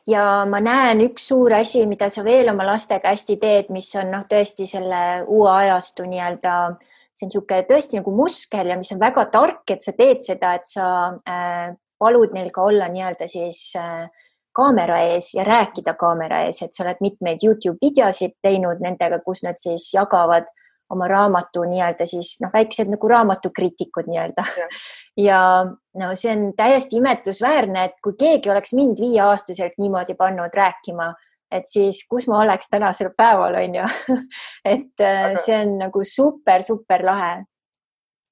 ja 0.06 0.46
ma 0.48 0.60
näen 0.60 1.00
üks 1.00 1.26
suur 1.28 1.52
asi, 1.52 1.86
mida 1.86 2.08
sa 2.08 2.24
veel 2.24 2.48
oma 2.48 2.64
lastega 2.66 3.08
hästi 3.08 3.36
teed, 3.36 3.66
mis 3.68 3.94
on 3.94 4.10
noh, 4.10 4.22
tõesti 4.24 4.66
selle 4.66 5.24
uue 5.26 5.50
ajastu 5.50 6.02
nii-öelda 6.02 6.54
äh, 6.66 6.76
see 7.12 7.26
on 7.26 7.32
niisugune 7.32 7.68
tõesti 7.68 8.00
nagu 8.00 8.14
muskel 8.16 8.72
ja 8.72 8.76
mis 8.80 8.92
on 8.94 9.00
väga 9.02 9.26
tark, 9.32 9.64
et 9.70 9.84
sa 9.84 9.94
teed 9.96 10.24
seda, 10.24 10.54
et 10.58 10.68
sa 10.68 10.86
äh, 11.28 11.72
palud 12.00 12.34
neil 12.34 12.50
ka 12.54 12.64
olla 12.70 12.88
nii-öelda 12.92 13.28
siis 13.30 13.70
äh, 13.78 14.08
kaamera 14.52 15.00
ees 15.12 15.32
ja 15.36 15.44
rääkida 15.48 15.94
kaamera 16.00 16.42
ees, 16.46 16.62
et 16.64 16.74
sa 16.74 16.84
oled 16.84 17.00
mitmeid 17.04 17.44
Youtube 17.44 17.80
videosid 17.82 18.36
teinud 18.44 18.82
nendega, 18.84 19.22
kus 19.24 19.44
nad 19.46 19.60
siis 19.60 19.88
jagavad 19.94 20.48
oma 20.92 21.08
raamatu 21.08 21.64
nii-öelda 21.68 22.06
siis 22.08 22.34
noh, 22.42 22.52
väiksed 22.52 22.90
nagu 22.92 23.08
raamatukriitikud 23.08 24.10
nii-öelda. 24.12 24.44
ja 25.28 25.40
no 25.64 26.10
see 26.18 26.34
on 26.34 26.50
täiesti 26.56 26.98
imetlusväärne, 27.00 27.86
et 27.88 28.00
kui 28.04 28.16
keegi 28.18 28.52
oleks 28.52 28.74
mind 28.76 29.00
viieaastaselt 29.00 29.78
niimoodi 29.80 30.16
pannud 30.18 30.52
rääkima 30.56 31.12
et 31.52 31.68
siis 31.68 32.02
kus 32.08 32.26
ma 32.30 32.40
oleks 32.42 32.70
tänasel 32.72 33.12
päeval, 33.16 33.56
on 33.60 33.78
ju 33.80 33.86
et 34.74 35.00
äh, 35.00 35.24
Aga... 35.30 35.40
see 35.44 35.56
on 35.60 35.78
nagu 35.84 36.04
super, 36.06 36.62
super 36.62 37.04
lahe. 37.06 37.32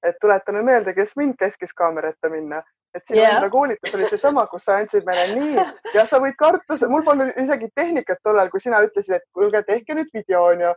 et 0.03 0.17
tuletame 0.21 0.63
meelde, 0.65 0.93
kes 0.97 1.15
mind 1.17 1.37
käskis 1.39 1.73
kaamera 1.77 2.09
ette 2.09 2.29
minna, 2.33 2.61
et 2.95 3.05
sinu 3.07 3.21
yeah. 3.21 3.35
enda 3.37 3.49
koolitus 3.49 3.95
oli 3.95 4.09
seesama, 4.09 4.45
kus 4.51 4.65
sa 4.67 4.79
andsid 4.81 5.05
meile 5.07 5.27
nii 5.35 5.65
ja 5.95 6.05
sa 6.09 6.19
võid 6.23 6.37
karta, 6.39 6.77
mul 6.89 7.05
polnud 7.07 7.37
isegi 7.43 7.69
tehnikat 7.75 8.23
tollal, 8.23 8.49
kui 8.49 8.63
sina 8.63 8.81
ütlesid, 8.85 9.19
et 9.19 9.27
kuulge, 9.35 9.63
tehke 9.67 9.95
nüüd 9.97 10.09
video 10.15 10.43
onju. 10.49 10.73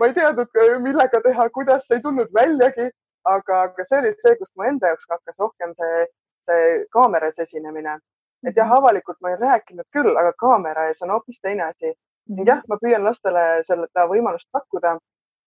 ma 0.00 0.10
ei 0.10 0.14
teadnud, 0.16 0.60
millega 0.82 1.20
teha, 1.22 1.48
kuidas, 1.54 1.86
ei 1.94 2.02
tulnud 2.02 2.32
väljagi, 2.34 2.88
aga, 3.30 3.60
aga 3.68 3.86
see 3.88 4.00
oli 4.02 4.10
see, 4.18 4.34
kust 4.40 4.52
mu 4.58 4.66
enda 4.68 4.90
jaoks 4.90 5.06
hakkas 5.10 5.38
rohkem 5.40 5.74
see, 5.78 6.06
see 6.48 6.64
kaameras 6.96 7.38
esinemine. 7.46 7.98
Et 8.46 8.56
jah, 8.56 8.66
mhm. 8.66 8.76
avalikult 8.76 9.20
ma 9.20 9.30
ei 9.30 9.36
rääkinud 9.40 9.86
küll, 9.92 10.16
aga 10.16 10.32
kaamera 10.38 10.88
ees 10.88 11.02
on 11.02 11.10
hoopis 11.10 11.40
teine 11.42 11.68
asi. 11.68 11.94
ning 12.28 12.48
jah, 12.48 12.62
ma 12.68 12.78
püüan 12.80 13.04
lastele 13.04 13.62
seda 13.66 14.06
võimalust 14.08 14.48
pakkuda, 14.52 14.96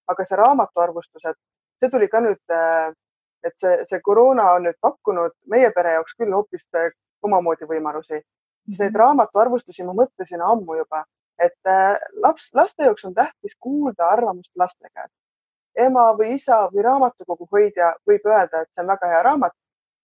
aga 0.08 0.26
see 0.26 0.38
raamatuarvustused, 0.38 1.38
see 1.82 1.90
tuli 1.90 2.08
ka 2.08 2.22
nüüd 2.22 2.54
äh, 2.54 2.92
et 3.44 3.54
see, 3.62 3.76
see 3.90 4.00
koroona 4.06 4.52
on 4.56 4.66
nüüd 4.68 4.78
pakkunud 4.82 5.36
meie 5.54 5.70
pere 5.76 5.96
jaoks 5.98 6.18
küll 6.20 6.34
hoopis 6.34 6.66
äh, 6.76 6.90
omamoodi 7.26 7.70
võimalusi. 7.70 8.22
neid 8.68 8.92
mhm. 8.92 9.00
raamatuarvustusi 9.02 9.86
ma 9.88 9.94
mõtlesin 10.02 10.44
ammu 10.44 10.76
juba, 10.82 11.04
et 11.40 11.72
äh, 11.72 11.96
laps, 12.24 12.50
laste 12.54 12.84
jaoks 12.90 13.06
on 13.10 13.14
tähtis 13.16 13.56
kuulda 13.60 14.10
arvamust 14.12 14.52
laste 14.56 14.90
käest. 14.94 15.14
ema 15.78 16.10
või 16.18 16.34
isa 16.36 16.66
või 16.74 16.84
raamatukogu 16.84 17.48
hoidja 17.52 17.94
võib 18.10 18.26
öelda, 18.26 18.62
et 18.62 18.70
see 18.74 18.82
on 18.82 18.92
väga 18.94 19.12
hea 19.14 19.22
raamat, 19.30 19.54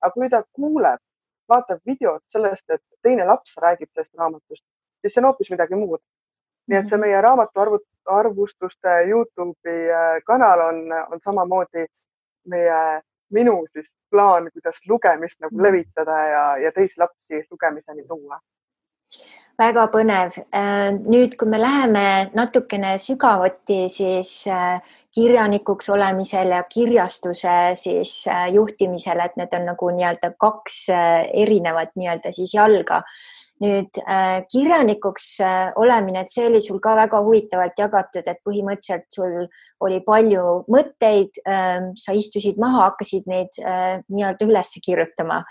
aga 0.02 0.14
kui 0.14 0.30
ta 0.30 0.44
kuuleb, 0.54 1.02
vaatab 1.50 1.80
videot 1.86 2.24
sellest, 2.28 2.70
et 2.70 2.82
teine 3.02 3.26
laps 3.26 3.58
räägib 3.62 3.90
sellest 3.94 4.14
raamatust, 4.18 4.64
siis 5.02 5.14
see 5.14 5.22
on 5.22 5.30
hoopis 5.30 5.52
midagi 5.54 5.80
muud. 5.80 6.02
nii 6.68 6.78
et 6.80 6.88
see 6.88 6.98
mhm. 6.98 7.06
meie 7.06 7.22
raamatuarvustuste 7.22 8.92
Youtube'i 9.10 9.90
äh, 9.92 10.22
kanal 10.26 10.62
on, 10.70 10.78
on 11.12 11.20
samamoodi 11.24 11.86
meie 12.48 13.02
minu 13.34 13.66
siis 13.68 13.90
plaan, 14.12 14.48
kuidas 14.54 14.80
lugemist 14.90 15.40
nagu 15.42 15.58
mm. 15.58 15.64
levitada 15.64 16.18
ja, 16.28 16.44
ja 16.58 16.72
teisi 16.72 17.00
lapsi 17.02 17.44
lugemiseni 17.52 18.06
tuua 18.08 18.40
väga 19.60 19.86
põnev. 19.94 20.38
Äh, 20.54 20.96
nüüd, 21.06 21.38
kui 21.38 21.50
me 21.50 21.60
läheme 21.62 22.06
natukene 22.38 22.96
sügavuti, 23.02 23.86
siis 23.92 24.34
äh, 24.52 24.80
kirjanikuks 25.14 25.92
olemisel 25.94 26.56
ja 26.56 26.64
kirjastuse 26.70 27.76
siis 27.80 28.24
äh, 28.32 28.48
juhtimisel, 28.56 29.22
et 29.24 29.38
need 29.40 29.54
on 29.54 29.70
nagu 29.74 29.94
nii-öelda 29.94 30.34
kaks 30.42 30.84
erinevat 31.46 31.96
nii-öelda 32.00 32.34
siis 32.34 32.58
jalga 32.58 33.04
nüüd 33.64 33.96
kirjanikuks 34.52 35.28
olemine, 35.80 36.24
et 36.26 36.32
see 36.34 36.48
oli 36.50 36.60
sul 36.60 36.82
ka 36.84 36.96
väga 36.98 37.22
huvitavalt 37.24 37.78
jagatud, 37.80 38.26
et 38.28 38.42
põhimõtteliselt 38.44 39.06
sul 39.14 39.46
oli 39.86 40.02
palju 40.04 40.42
mõtteid 40.74 41.40
äh,, 41.48 41.86
sa 41.96 42.16
istusid 42.18 42.60
maha, 42.60 42.90
hakkasid 42.90 43.30
neid 43.30 43.62
nii-öelda 43.62 44.50
üles 44.50 44.74
kirjutama 44.84 45.44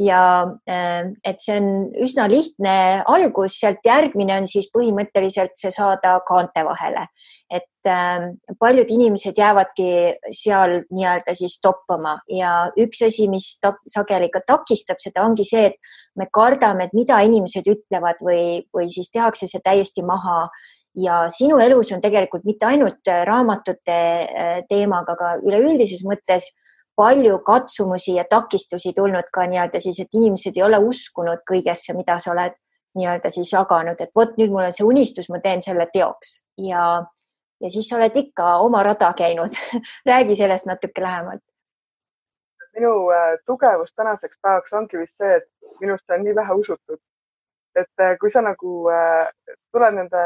ja 0.00 0.48
äh, 0.68 1.10
et 1.24 1.42
see 1.44 1.58
on 1.60 1.68
üsna 2.00 2.26
lihtne 2.30 2.74
algus, 3.08 3.58
sealt 3.60 3.84
järgmine 3.84 4.38
on 4.40 4.48
siis 4.48 4.70
põhimõtteliselt 4.72 5.58
see 5.60 5.72
saada 5.74 6.16
kaante 6.28 6.64
vahele. 6.64 7.04
Et 7.50 7.90
äh, 7.90 8.30
paljud 8.62 8.90
inimesed 8.94 9.38
jäävadki 9.38 9.90
seal 10.36 10.78
nii-öelda 10.88 11.34
siis 11.36 11.58
toppama 11.60 12.16
ja 12.32 12.70
üks 12.80 13.02
asi, 13.06 13.28
mis 13.28 13.52
sageli 13.90 14.30
ka 14.32 14.42
takistab 14.46 15.02
seda, 15.02 15.26
ongi 15.26 15.44
see, 15.44 15.68
et 15.72 15.96
me 16.16 16.30
kardame, 16.32 16.88
et 16.88 16.96
mida 16.96 17.20
inimesed 17.26 17.68
ütlevad 17.68 18.22
või, 18.24 18.62
või 18.74 18.88
siis 18.92 19.12
tehakse 19.12 19.50
see 19.50 19.62
täiesti 19.64 20.06
maha. 20.06 20.46
Ja 20.98 21.28
sinu 21.30 21.60
elus 21.62 21.92
on 21.94 22.00
tegelikult 22.02 22.42
mitte 22.48 22.66
ainult 22.66 23.06
raamatute 23.28 24.00
äh, 24.24 24.56
teemaga, 24.70 25.14
aga 25.14 25.36
üleüldises 25.44 26.02
mõttes 26.08 26.48
palju 27.00 27.38
katsumusi 27.46 28.14
ja 28.18 28.24
takistusi 28.28 28.92
tulnud 28.96 29.30
ka 29.32 29.46
nii-öelda 29.48 29.80
siis, 29.80 30.02
et 30.02 30.18
inimesed 30.20 30.58
ei 30.58 30.66
ole 30.66 30.80
uskunud 30.84 31.40
kõigesse, 31.48 31.96
mida 31.96 32.18
sa 32.20 32.34
oled 32.34 32.58
nii-öelda 32.98 33.30
siis 33.32 33.52
jaganud, 33.54 34.00
et 34.00 34.12
vot 34.16 34.36
nüüd 34.36 34.52
mul 34.52 34.66
on 34.66 34.74
see 34.76 34.84
unistus, 34.84 35.30
ma 35.32 35.40
teen 35.40 35.62
selle 35.64 35.86
teoks 35.94 36.40
ja 36.60 36.82
ja 37.60 37.70
siis 37.70 37.88
sa 37.88 37.96
oled 37.96 38.16
ikka 38.16 38.56
oma 38.64 38.82
rada 38.82 39.12
käinud 39.16 39.56
räägi 40.10 40.36
sellest 40.36 40.66
natuke 40.66 41.02
lähemalt. 41.02 41.42
minu 42.76 43.10
äh, 43.10 43.38
tugevus 43.46 43.92
tänaseks 43.94 44.38
päevaks 44.42 44.72
ongi 44.72 44.98
vist 44.98 45.16
see, 45.18 45.36
et 45.36 45.48
minusse 45.80 46.14
on 46.14 46.22
nii 46.24 46.34
vähe 46.34 46.54
usutud. 46.54 47.00
et 47.76 48.04
äh, 48.04 48.16
kui 48.20 48.30
sa 48.30 48.42
nagu 48.42 48.88
äh, 48.90 49.28
tuled 49.72 49.94
nende, 49.94 50.24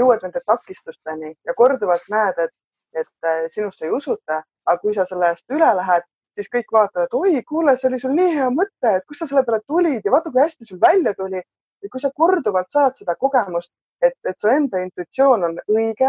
jõuad 0.00 0.22
nende 0.22 0.40
takistusteni 0.46 1.34
ja 1.46 1.54
korduvalt 1.56 2.10
näed, 2.10 2.38
et, 2.44 2.54
et 2.94 3.50
sinusse 3.52 3.86
ei 3.86 3.90
usuta, 3.90 4.42
aga 4.68 4.80
kui 4.82 4.94
sa 4.94 5.04
sellest 5.08 5.56
üle 5.56 5.68
lähed, 5.80 6.04
siis 6.38 6.50
kõik 6.54 6.72
vaatavad, 6.72 7.14
oi, 7.18 7.42
kuule, 7.48 7.74
see 7.76 7.88
oli 7.90 7.98
sul 8.02 8.14
nii 8.16 8.34
hea 8.36 8.48
mõte, 8.54 8.92
et 8.98 9.06
kust 9.08 9.24
sa 9.24 9.28
selle 9.30 9.44
peale 9.46 9.60
tulid 9.66 10.04
ja 10.06 10.14
vaata, 10.14 10.30
kui 10.34 10.42
hästi 10.44 10.68
sul 10.68 10.80
välja 10.82 11.14
tuli. 11.18 11.42
ja 11.82 11.88
kui 11.90 12.00
sa 12.02 12.08
korduvalt 12.10 12.72
saad 12.74 12.96
seda 12.98 13.14
kogemust, 13.14 13.70
et, 14.02 14.16
et 14.26 14.34
su 14.40 14.48
enda 14.50 14.80
intuitsioon 14.82 15.44
on 15.46 15.60
õige 15.70 16.08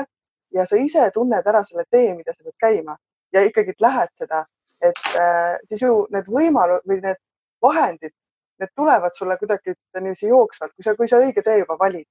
ja 0.57 0.65
sa 0.65 0.79
ise 0.81 1.03
tunned 1.13 1.45
ära 1.51 1.61
selle 1.63 1.83
tee, 1.91 2.15
mida 2.17 2.33
sa 2.33 2.41
pead 2.43 2.55
käima 2.63 2.95
ja 3.33 3.43
ikkagi 3.45 3.75
lähed 3.85 4.09
seda, 4.17 4.39
et 4.81 5.01
äh, 5.13 5.57
siis 5.69 5.83
ju 5.85 6.07
need 6.15 6.29
võimalused 6.37 6.89
või 6.89 7.03
need 7.03 7.21
vahendid, 7.61 8.15
need 8.59 8.73
tulevad 8.75 9.13
sulle 9.13 9.37
kuidagi 9.37 9.75
niiviisi 9.99 10.31
jooksvalt, 10.31 10.73
kui 10.73 10.87
sa, 10.87 10.95
kui 10.95 11.11
sa 11.11 11.21
õige 11.21 11.45
tee 11.45 11.59
juba 11.61 11.77
valid. 11.79 12.07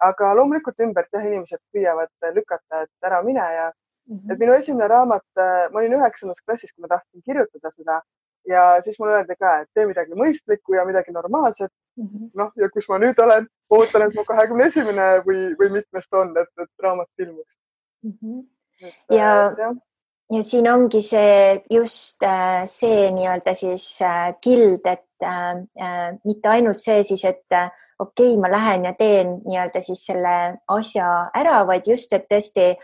aga 0.00 0.30
loomulikult 0.34 0.78
ümbert 0.80 1.12
jah, 1.12 1.24
inimesed 1.28 1.60
püüavad 1.72 2.32
lükata, 2.34 2.86
et 2.86 3.06
ära 3.06 3.18
mine 3.22 3.46
ja 3.54 3.66
-hmm. 4.14 4.32
et 4.32 4.38
minu 4.38 4.52
esimene 4.54 4.88
raamat, 4.88 5.26
äh, 5.38 5.70
ma 5.72 5.78
olin 5.80 5.98
üheksandas 5.98 6.40
klassis, 6.44 6.72
kui 6.72 6.82
ma 6.82 6.88
tahtsin 6.94 7.22
kirjutada 7.26 7.70
seda 7.70 8.00
ja 8.48 8.82
siis 8.84 8.98
mulle 8.98 9.18
öeldi 9.18 9.36
ka, 9.36 9.56
et 9.60 9.68
tee 9.74 9.86
midagi 9.86 10.16
mõistlikku 10.16 10.76
ja 10.76 10.84
midagi 10.88 11.12
normaalset 11.12 11.70
mm 11.96 12.06
-hmm.. 12.06 12.30
noh, 12.34 12.52
ja 12.56 12.70
kus 12.70 12.88
ma 12.88 12.98
nüüd 12.98 13.20
olen, 13.22 13.46
ootan, 13.70 14.02
et 14.02 14.16
mu 14.16 14.24
kahekümne 14.24 14.66
esimene 14.66 15.10
või, 15.26 15.44
või 15.60 15.70
mitmes 15.78 16.08
ta 16.08 16.24
on, 16.24 16.32
et, 16.38 16.50
et 16.62 16.70
raamat 16.86 17.08
ilmuks 17.18 17.54
mm. 18.02 18.16
-hmm. 18.22 18.42
ja, 19.10 19.30
ja 20.30 20.42
siin 20.42 20.70
ongi 20.72 21.02
see 21.02 21.62
just 21.70 22.22
äh, 22.22 22.64
see 22.64 23.10
nii-öelda 23.10 23.54
siis 23.54 24.02
äh, 24.02 24.34
kild, 24.40 24.86
et 24.86 25.06
äh, 25.22 25.56
äh, 25.86 26.18
mitte 26.24 26.48
ainult 26.48 26.80
see 26.80 27.02
siis, 27.02 27.24
et 27.24 27.52
äh, 27.52 27.70
okei 27.98 28.32
okay,, 28.32 28.40
ma 28.40 28.50
lähen 28.50 28.84
ja 28.84 28.94
teen 28.98 29.40
nii-öelda 29.44 29.82
siis 29.84 30.06
selle 30.06 30.36
asja 30.68 31.30
ära, 31.34 31.66
vaid 31.66 31.86
just, 31.86 32.12
et 32.12 32.26
tõesti 32.30 32.74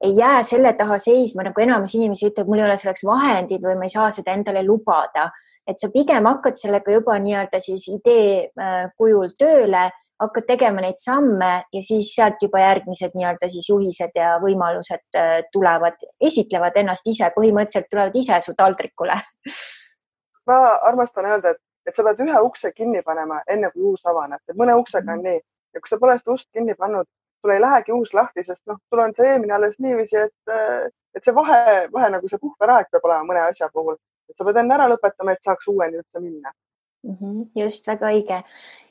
ei 0.00 0.16
jää 0.16 0.42
selle 0.42 0.72
taha 0.72 0.98
seisma, 0.98 1.46
nagu 1.46 1.60
enamus 1.60 1.94
inimesi 1.94 2.28
ütleb, 2.30 2.48
mul 2.50 2.62
ei 2.62 2.66
ole 2.68 2.76
selleks 2.80 3.04
vahendid 3.06 3.62
või 3.64 3.76
ma 3.78 3.88
ei 3.88 3.92
saa 3.94 4.10
seda 4.10 4.34
endale 4.34 4.64
lubada. 4.66 5.30
et 5.66 5.78
sa 5.80 5.88
pigem 5.88 6.26
hakkad 6.28 6.58
sellega 6.60 6.92
juba 6.92 7.14
nii-öelda 7.18 7.60
siis 7.60 7.86
idee 7.88 8.50
äh, 8.60 8.90
kujul 9.00 9.30
tööle 9.38 9.86
hakkad 10.20 10.46
tegema 10.46 10.82
neid 10.84 10.98
samme 11.00 11.52
ja 11.72 11.82
siis 11.82 12.10
sealt 12.14 12.42
juba 12.42 12.60
järgmised 12.60 13.16
nii-öelda 13.16 13.48
siis 13.48 13.68
juhised 13.70 14.12
ja 14.14 14.34
võimalused 14.42 15.18
äh, 15.18 15.38
tulevad, 15.52 15.96
esitlevad 16.20 16.76
ennast 16.82 17.08
ise, 17.10 17.30
põhimõtteliselt 17.36 17.88
tulevad 17.90 18.16
ise 18.20 18.40
su 18.44 18.54
taldrikule. 18.58 19.16
ma 20.46 20.60
armastan 20.90 21.30
öelda, 21.32 21.54
et, 21.54 21.62
et 21.88 21.96
sa 21.96 22.04
pead 22.04 22.20
ühe 22.26 22.44
ukse 22.44 22.72
kinni 22.76 23.02
panema, 23.02 23.40
enne 23.48 23.72
kui 23.72 23.88
uus 23.94 24.04
avaneb, 24.04 24.42
et 24.48 24.60
mõne 24.60 24.76
uksega 24.76 25.12
on 25.12 25.18
mhm. 25.18 25.28
nii 25.30 25.40
ja 25.74 25.82
kui 25.82 25.90
sa 25.90 26.00
pole 26.00 26.18
seda 26.20 26.36
ust 26.36 26.50
kinni 26.52 26.76
pannud, 26.78 27.08
sul 27.44 27.52
ei 27.52 27.60
lähegi 27.60 27.92
uus 27.92 28.14
lahti, 28.16 28.42
sest 28.42 28.64
noh, 28.70 28.80
sul 28.88 29.04
on 29.04 29.12
see 29.16 29.28
eelmine 29.28 29.52
alles 29.52 29.76
niiviisi, 29.84 30.16
et, 30.16 30.92
et 31.14 31.24
see 31.24 31.34
vahe, 31.36 31.64
vahe 31.92 32.10
nagu 32.16 32.28
see 32.30 32.40
puhveraeg 32.40 32.88
peab 32.90 33.04
olema 33.04 33.28
mõne 33.28 33.42
asja 33.50 33.68
puhul, 33.72 33.98
et 34.30 34.38
sa 34.38 34.46
pead 34.48 34.62
enne 34.62 34.78
ära 34.78 34.88
lõpetama, 34.88 35.34
et 35.34 35.44
saaks 35.44 35.68
uueni 35.68 36.00
üldse 36.00 36.22
minna 36.22 36.54
mm. 37.04 37.16
-hmm, 37.20 37.50
just 37.64 37.88
väga 37.88 38.08
õige. 38.12 38.40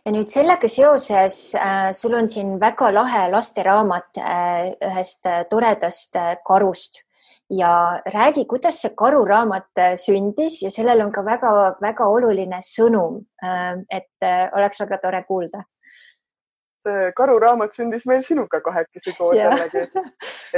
ja 0.06 0.12
nüüd 0.12 0.30
sellega 0.30 0.68
seoses 0.68 1.56
äh, 1.56 1.90
sul 1.92 2.14
on 2.14 2.28
siin 2.28 2.60
väga 2.60 2.92
lahe 2.94 3.26
lasteraamat 3.32 4.22
äh, 4.22 4.70
ühest 4.92 5.26
äh, 5.26 5.46
toredast 5.50 6.16
äh, 6.16 6.38
karust 6.46 7.04
ja 7.50 8.02
räägi, 8.06 8.46
kuidas 8.46 8.82
see 8.82 8.94
karuraamat 8.96 9.78
äh, 9.80 9.96
sündis 9.96 10.62
ja 10.62 10.72
sellel 10.72 11.02
on 11.02 11.12
ka 11.12 11.26
väga-väga 11.26 12.06
oluline 12.06 12.62
sõnum 12.62 13.22
äh,. 13.44 13.78
et 13.90 14.30
oleks 14.54 14.80
väga 14.86 14.98
tore 15.02 15.24
kuulda 15.28 15.66
karuraamat 17.16 17.76
sündis 17.76 18.06
meil 18.10 18.24
sinuga 18.24 18.60
kahekesi 18.62 19.16
koos 19.18 19.36
yeah. 19.36 19.54
jällegi. 19.54 20.04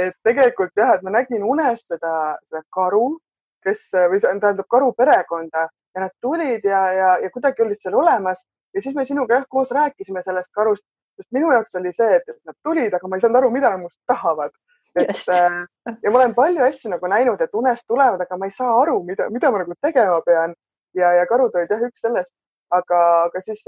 et 0.02 0.16
tegelikult 0.24 0.74
jah, 0.76 0.96
et 0.96 1.06
ma 1.06 1.14
nägin 1.14 1.44
unes 1.44 1.86
seda, 1.86 2.12
seda 2.48 2.62
karu, 2.74 3.18
kes 3.64 3.88
või 4.10 4.20
tähendab 4.22 4.66
karu 4.70 4.92
perekonda 4.98 5.68
ja 5.68 6.04
nad 6.04 6.12
tulid 6.20 6.64
ja, 6.64 6.82
ja, 6.92 7.10
ja 7.22 7.30
kuidagi 7.32 7.62
olid 7.64 7.80
seal 7.80 7.96
olemas 7.96 8.44
ja 8.74 8.82
siis 8.82 8.94
me 8.94 9.04
sinuga 9.04 9.40
jah 9.40 9.46
koos 9.48 9.70
rääkisime 9.72 10.22
sellest 10.22 10.52
karust, 10.52 10.84
sest 11.16 11.32
minu 11.32 11.52
jaoks 11.52 11.74
oli 11.80 11.92
see, 11.96 12.20
et 12.20 12.28
nad 12.44 12.56
tulid, 12.64 12.94
aga 12.94 13.08
ma 13.08 13.16
ei 13.16 13.24
saanud 13.24 13.40
aru, 13.40 13.50
mida 13.54 13.70
nad 13.72 13.82
minust 13.82 13.96
tahavad. 14.10 14.52
et 14.96 15.08
yes. 15.08 15.28
Äh, 15.28 15.64
ja 16.02 16.10
ma 16.10 16.18
olen 16.18 16.34
palju 16.34 16.62
asju 16.64 16.90
nagu 16.92 17.08
näinud, 17.12 17.40
et 17.40 17.54
unest 17.54 17.84
tulevad, 17.88 18.20
aga 18.20 18.38
ma 18.40 18.48
ei 18.48 18.54
saa 18.54 18.76
aru, 18.82 19.02
mida, 19.04 19.30
mida 19.30 19.50
ma 19.52 19.60
nagu 19.62 19.74
tegema 19.80 20.20
pean 20.24 20.54
ja, 20.96 21.12
ja 21.18 21.26
karud 21.28 21.56
olid 21.56 21.72
jah 21.72 21.82
üks 21.88 22.00
sellest, 22.04 22.32
aga, 22.72 23.00
aga 23.26 23.42
siis 23.44 23.60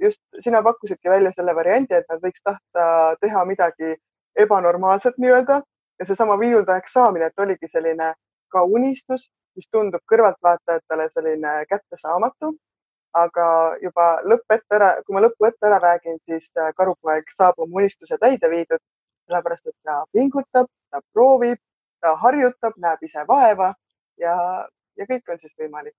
just 0.00 0.20
sina 0.40 0.62
pakkusidki 0.62 1.10
välja 1.10 1.32
selle 1.32 1.54
variandi, 1.54 1.94
et 1.94 2.06
nad 2.10 2.20
võiks 2.22 2.42
tahta 2.44 3.16
teha 3.20 3.44
midagi 3.44 3.96
ebanormaalset 4.36 5.18
nii-öelda 5.18 5.60
ja 5.98 6.06
seesama 6.06 6.38
viiuldajaks 6.40 6.92
saamine, 6.92 7.26
et 7.26 7.44
oligi 7.44 7.68
selline 7.68 8.12
ka 8.52 8.62
unistus, 8.62 9.30
mis 9.56 9.68
tundub 9.72 10.02
kõrvaltvaatajatele 10.12 11.08
selline 11.12 11.58
kättesaamatu. 11.70 12.54
aga 13.16 13.76
juba 13.80 14.20
lõpp 14.28 14.52
ette 14.52 14.76
ära, 14.76 14.88
kui 15.06 15.14
ma 15.16 15.22
lõppu 15.24 15.46
ette 15.48 15.66
ära 15.66 15.78
räägin, 15.80 16.18
siis 16.28 16.50
karupoeg 16.76 17.30
saab 17.32 17.54
oma 17.64 17.78
unistuse 17.80 18.18
täide 18.20 18.50
viidud, 18.52 18.82
sellepärast 19.26 19.70
et 19.70 19.76
ta 19.84 20.02
pingutab, 20.12 20.66
ta 20.90 21.00
proovib, 21.14 21.56
ta 22.00 22.12
harjutab, 22.20 22.76
näeb 22.76 23.06
ise 23.08 23.24
vaeva 23.28 23.70
ja, 24.20 24.34
ja 25.00 25.06
kõik 25.08 25.32
on 25.32 25.40
siis 25.40 25.54
võimalik. 25.56 25.96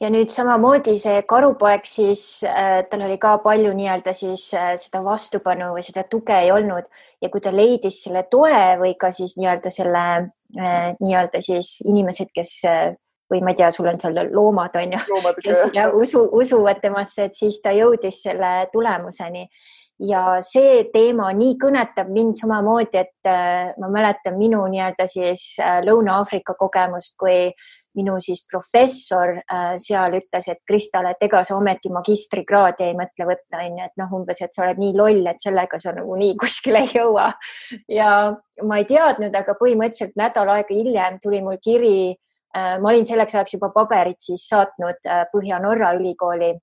Ja 0.00 0.10
nüüd 0.10 0.30
samamoodi 0.30 0.94
see 0.98 1.22
karupoeg 1.26 1.86
siis 1.86 2.44
äh,, 2.46 2.84
tal 2.90 3.02
oli 3.06 3.18
ka 3.18 3.36
palju 3.42 3.72
nii-öelda 3.74 4.14
siis 4.14 4.48
äh, 4.54 4.74
seda 4.78 5.02
vastupanu 5.04 5.72
või 5.74 5.82
seda 5.82 6.04
tuge 6.10 6.36
ei 6.38 6.52
olnud. 6.54 6.86
Ja 7.22 7.30
kui 7.30 7.40
ta 7.42 7.50
leidis 7.54 8.02
selle 8.04 8.24
toe 8.30 8.78
või 8.78 8.94
ka 8.98 9.10
siis 9.10 9.34
nii-öelda 9.40 9.70
selle 9.74 10.04
äh, 10.58 10.94
nii-öelda 11.00 11.42
siis 11.42 11.80
inimesed, 11.86 12.30
kes 12.34 12.60
või 13.32 13.42
ma 13.42 13.52
ei 13.54 13.58
tea, 13.58 13.70
sul 13.72 13.88
on 13.88 14.00
seal 14.00 14.18
loomad 14.30 14.74
on 14.76 14.92
ju, 14.92 15.20
kes 15.42 15.68
ja, 15.74 15.88
usu, 15.96 16.26
usuvad 16.32 16.82
temasse, 16.82 17.30
et 17.30 17.38
siis 17.38 17.62
ta 17.64 17.72
jõudis 17.72 18.22
selle 18.26 18.68
tulemuseni. 18.72 19.48
Ja 20.02 20.40
see 20.42 20.82
teema 20.92 21.28
nii 21.36 21.54
kõnetab 21.62 22.08
mind 22.10 22.34
samamoodi, 22.34 22.98
et 22.98 23.30
ma 23.78 23.88
mäletan 23.92 24.34
minu 24.36 24.64
nii-öelda 24.68 25.06
siis 25.06 25.44
Lõuna-Aafrika 25.86 26.56
kogemust, 26.58 27.14
kui 27.20 27.52
minu 27.98 28.16
siis 28.22 28.44
professor 28.50 29.34
äh, 29.38 29.74
seal 29.82 30.16
ütles, 30.18 30.48
et 30.48 30.60
Kristal, 30.68 31.08
et 31.10 31.24
ega 31.26 31.42
sa 31.44 31.56
ometi 31.58 31.92
magistrikraadi 31.92 32.86
ei 32.88 32.96
mõtle 32.98 33.28
võtta, 33.28 33.60
onju, 33.60 33.86
et 33.86 33.94
noh, 34.00 34.16
umbes, 34.18 34.42
et 34.44 34.54
sa 34.54 34.64
oled 34.66 34.80
nii 34.80 34.96
loll, 34.96 35.22
et 35.30 35.42
sellega 35.42 35.80
sa 35.82 35.94
nagu 35.96 36.16
nii 36.18 36.34
kuskile 36.40 36.84
ei 36.86 36.92
jõua. 36.96 37.30
ja 37.92 38.10
ma 38.68 38.80
ei 38.80 38.88
teadnud, 38.88 39.34
aga 39.36 39.56
põhimõtteliselt 39.60 40.18
nädal 40.20 40.52
aega 40.56 40.74
hiljem 40.74 41.18
tuli 41.22 41.42
mul 41.44 41.60
kiri 41.62 42.12
äh,. 42.56 42.76
ma 42.80 42.92
olin 42.92 43.06
selleks 43.08 43.36
ajaks 43.36 43.56
juba 43.58 43.72
paberid 43.74 44.20
siis 44.20 44.44
saatnud 44.48 45.00
äh, 45.08 45.24
Põhja-Norra 45.32 45.94
ülikooli 45.98 46.54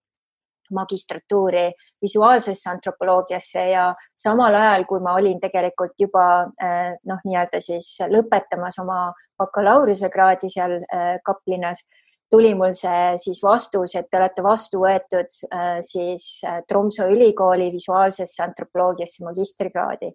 magistratuuri 0.76 1.70
visuaalsesse 2.02 2.70
antropoloogiasse 2.70 3.64
ja 3.70 3.86
samal 4.18 4.56
ajal, 4.56 4.86
kui 4.90 5.00
ma 5.04 5.16
olin 5.20 5.40
tegelikult 5.40 5.96
juba 6.00 6.26
äh, 6.62 6.94
noh, 7.10 7.24
nii-öelda 7.26 7.62
siis 7.64 7.96
lõpetamas 8.12 8.80
oma 8.84 9.00
bakalaureusekraadi 9.40 10.52
seal 10.52 10.78
äh, 10.82 11.16
Kaplinas, 11.26 11.86
tuli 12.30 12.54
mul 12.56 12.76
see 12.78 13.16
siis 13.18 13.42
vastus, 13.44 13.96
et 13.98 14.10
te 14.12 14.20
olete 14.20 14.44
vastu 14.46 14.84
võetud 14.84 15.40
äh, 15.50 15.80
siis 15.86 16.44
Tromsø 16.70 17.10
ülikooli 17.14 17.72
visuaalsesse 17.74 18.44
antropoloogiasse 18.46 19.26
magistrikraadi. 19.26 20.14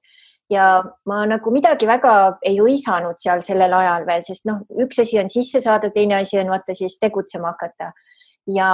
Ja 0.53 0.83
ma 1.09 1.23
nagu 1.27 1.51
midagi 1.55 1.89
väga 1.89 2.15
ei 2.45 2.59
hõisanud 2.61 3.17
seal 3.21 3.41
sellel 3.43 3.73
ajal 3.73 4.05
veel, 4.07 4.25
sest 4.27 4.45
noh, 4.49 4.61
üks 4.85 5.01
asi 5.01 5.19
on 5.19 5.33
sisse 5.33 5.63
saada, 5.65 5.89
teine 5.91 6.19
asi 6.21 6.39
on 6.43 6.53
vaata 6.53 6.77
siis 6.77 6.99
tegutsema 7.01 7.55
hakata. 7.55 7.95
Ja 8.53 8.69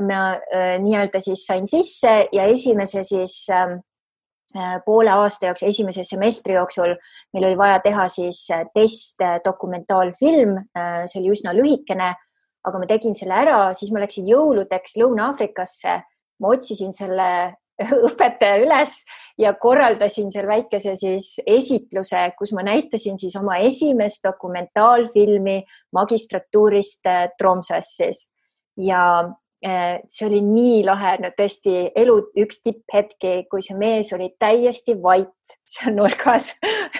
ma 0.00 0.22
äh, 0.34 0.76
nii-öelda 0.82 1.20
siis 1.22 1.44
sain 1.46 1.66
sisse 1.66 2.28
ja 2.32 2.46
esimese 2.50 3.02
siis 3.06 3.46
ähm, 3.52 3.78
äh, 4.56 4.78
poole 4.84 5.10
aasta 5.10 5.50
jooksul, 5.50 5.68
esimese 5.68 6.04
semestri 6.04 6.54
jooksul 6.54 6.94
meil 7.34 7.48
oli 7.50 7.58
vaja 7.58 7.80
teha 7.84 8.08
siis 8.12 8.44
äh, 8.54 8.66
testdokumentaalfilm, 8.74 10.56
see 11.06 11.20
oli 11.22 11.32
üsna 11.34 11.54
lühikene, 11.56 12.12
aga 12.68 12.82
ma 12.82 12.90
tegin 12.90 13.16
selle 13.18 13.38
ära, 13.38 13.60
siis 13.74 13.92
ma 13.94 14.02
läksin 14.04 14.28
jõuludeks 14.28 14.98
Lõuna-Aafrikasse. 15.00 16.02
ma 16.38 16.52
otsisin 16.54 16.92
selle 16.94 17.30
õpetaja 18.08 18.58
üles 18.62 19.00
ja 19.38 19.52
korraldasin 19.58 20.32
seal 20.34 20.46
väikese 20.46 20.96
siis 20.98 21.36
esitluse, 21.46 22.24
kus 22.38 22.52
ma 22.54 22.62
näitasin 22.66 23.18
siis 23.18 23.36
oma 23.38 23.56
esimest 23.62 24.24
dokumentaalfilmi 24.26 25.60
magistratuurist 25.94 27.06
Tromsøs 27.38 27.94
siis 27.96 28.24
ja 28.78 29.02
see 29.58 30.26
oli 30.26 30.38
nii 30.44 30.82
lahe, 30.86 31.16
no 31.18 31.32
tõesti 31.34 31.88
elu 31.98 32.14
üks 32.38 32.60
tipphetki, 32.62 33.48
kui 33.50 33.62
see 33.64 33.74
mees 33.78 34.12
oli 34.14 34.28
täiesti 34.38 34.94
vait 35.02 35.54
seal 35.66 35.96
nurgas 35.96 36.52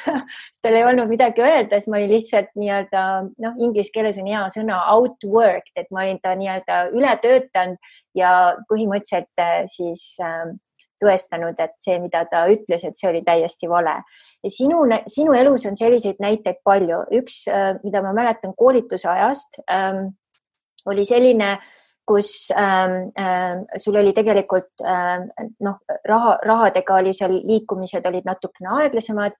tal 0.63 0.75
ei 0.75 0.87
olnud 0.89 1.07
midagi 1.11 1.45
öelda, 1.45 1.79
siis 1.79 1.93
ma 1.93 2.01
olin 2.01 2.11
lihtsalt 2.17 2.51
nii-öelda 2.59 3.05
noh, 3.31 3.61
inglise 3.63 3.95
keeles 3.95 4.19
on 4.19 4.27
hea 4.27 4.43
sõna 4.57 4.81
outworked, 4.97 5.77
et 5.79 5.87
ma 5.95 6.03
olin 6.03 6.19
ta 6.23 6.35
nii-öelda 6.39 6.81
üle 6.99 7.15
töötanud 7.23 7.95
ja 8.19 8.33
põhimõtteliselt 8.67 9.45
äh, 9.45 9.63
siis 9.71 10.17
äh, 10.25 10.51
tõestanud, 10.99 11.55
et 11.63 11.79
see, 11.79 12.01
mida 12.03 12.25
ta 12.27 12.43
ütles, 12.51 12.83
et 12.83 12.99
see 12.99 13.07
oli 13.13 13.23
täiesti 13.23 13.71
vale. 13.71 14.01
ja 14.43 14.51
sinu, 14.51 14.83
sinu 15.07 15.39
elus 15.39 15.71
on 15.71 15.79
selliseid 15.79 16.19
näiteid 16.19 16.59
palju. 16.67 17.05
üks, 17.23 17.45
äh, 17.47 17.77
mida 17.87 18.03
ma 18.03 18.17
mäletan 18.19 18.59
koolituse 18.59 19.15
ajast 19.15 19.63
ähm,, 19.71 20.09
oli 20.89 21.05
selline 21.05 21.53
äh, 21.53 21.75
kus 22.09 22.49
ähm, 22.57 23.11
äh, 23.19 23.61
sul 23.77 23.99
oli 24.01 24.15
tegelikult 24.17 24.81
äh, 24.81 25.21
noh, 25.65 25.81
raha, 26.09 26.39
rahadega 26.45 27.01
oli 27.03 27.13
seal 27.17 27.37
liikumised 27.45 28.07
olid 28.09 28.29
natukene 28.29 28.73
aeglasemad 28.79 29.37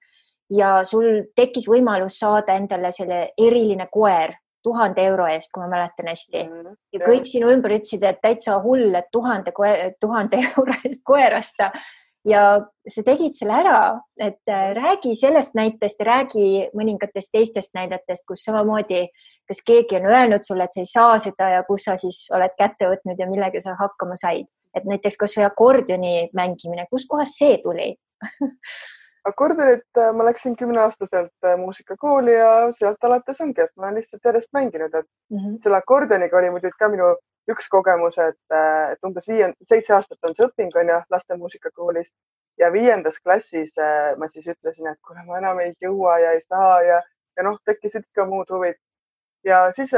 ja 0.53 0.79
sul 0.87 1.25
tekkis 1.35 1.69
võimalus 1.69 2.19
saada 2.21 2.57
endale 2.57 2.93
selle 2.95 3.29
eriline 3.37 3.89
koer 3.91 4.35
tuhande 4.63 5.05
euro 5.07 5.25
eest, 5.31 5.53
kui 5.53 5.63
ma 5.63 5.69
mäletan 5.71 6.09
hästi 6.11 6.43
mm,. 6.43 6.75
ja 6.93 7.01
kõik 7.05 7.29
sinu 7.31 7.49
ümber 7.53 7.77
ütlesid, 7.77 8.03
et 8.03 8.19
täitsa 8.21 8.59
hull, 8.63 8.91
et 8.95 9.07
tuhande, 9.11 9.53
tuhande 10.01 10.43
euro 10.51 10.75
eest 10.83 11.03
koer 11.07 11.37
osta 11.39 11.71
ja 12.27 12.43
sa 12.89 13.03
tegid 13.05 13.37
selle 13.37 13.55
ära, 13.61 13.79
et 14.19 14.41
äh, 14.51 14.71
räägi 14.77 15.15
sellest 15.17 15.55
näitest 15.57 16.01
ja 16.03 16.09
räägi 16.11 16.45
mõningatest 16.75 17.31
teistest 17.33 17.75
näidetest, 17.77 18.25
kus 18.27 18.43
samamoodi, 18.47 19.07
kas 19.49 19.63
keegi 19.65 19.97
on 19.97 20.05
öelnud 20.11 20.45
sulle, 20.45 20.69
et 20.69 20.77
sa 20.77 20.85
ei 20.85 20.89
saa 20.89 21.17
seda 21.17 21.49
ja 21.55 21.65
kus 21.67 21.87
sa 21.89 21.97
siis 21.97 22.27
oled 22.35 22.53
kätte 22.57 22.89
võtnud 22.91 23.19
ja 23.19 23.27
millega 23.29 23.61
sa 23.63 23.73
hakkama 23.79 24.17
said, 24.19 24.47
et 24.77 24.85
näiteks 24.85 25.17
kasvõi 25.17 25.47
akordioni 25.47 26.29
mängimine, 26.37 26.85
kustkohast 26.91 27.41
see 27.41 27.57
tuli 27.63 27.91
akordionit 29.29 29.97
äh, 29.97 30.13
ma 30.13 30.25
läksin 30.25 30.55
kümneaastaselt 30.55 31.45
äh, 31.45 31.57
muusikakooli 31.57 32.33
ja 32.33 32.51
sealt 32.77 33.03
alates 33.03 33.41
ongi, 33.41 33.61
et 33.61 33.71
ma 33.75 33.87
olen 33.87 33.99
lihtsalt 33.99 34.25
järjest 34.25 34.51
mänginud, 34.53 34.93
et 34.93 35.05
mm 35.31 35.37
-hmm. 35.37 35.57
selle 35.63 35.77
akordioniga 35.77 36.37
oli 36.37 36.49
muidugi 36.55 36.79
ka 36.79 36.89
minu 36.89 37.15
üks 37.51 37.69
kogemus, 37.69 38.17
et, 38.17 38.41
äh, 38.53 38.91
et 38.91 39.07
umbes 39.07 39.27
viiend-, 39.27 39.57
seitse 39.61 39.93
aastat 39.93 40.19
on 40.23 40.35
see 40.35 40.47
õping, 40.47 40.75
on 40.81 40.93
ju, 40.93 40.99
laste 41.09 41.37
muusikakoolis 41.37 42.13
ja 42.59 42.71
viiendas 42.71 43.19
klassis 43.19 43.73
ma 44.17 44.27
siis 44.27 44.47
ütlesin, 44.47 44.87
et 44.91 44.99
kuule, 45.07 45.23
ma 45.25 45.37
enam 45.37 45.59
ei 45.59 45.73
jõua 45.81 46.19
ja 46.19 46.31
ei 46.31 46.41
saa 46.41 46.81
ja, 46.81 47.01
ja 47.37 47.43
noh, 47.43 47.59
tekkisid 47.65 48.03
ikka 48.09 48.25
muud 48.25 48.49
huvid. 48.51 48.75
Ja 49.43 49.71
siis 49.75 49.91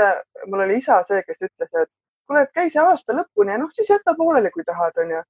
mul 0.48 0.66
oli 0.66 0.78
isa 0.78 1.02
see, 1.08 1.24
kes 1.28 1.38
ütles, 1.42 1.72
et 1.84 1.90
kuule, 2.28 2.44
et 2.46 2.52
käi 2.56 2.70
see 2.70 2.82
aasta 2.82 3.16
lõpuni 3.18 3.56
ja 3.56 3.62
noh, 3.62 3.72
siis 3.74 3.90
jäta 3.90 4.16
pooleli, 4.18 4.52
kui 4.52 4.64
tahad, 4.68 4.98
on 5.04 5.16
ju 5.16 5.22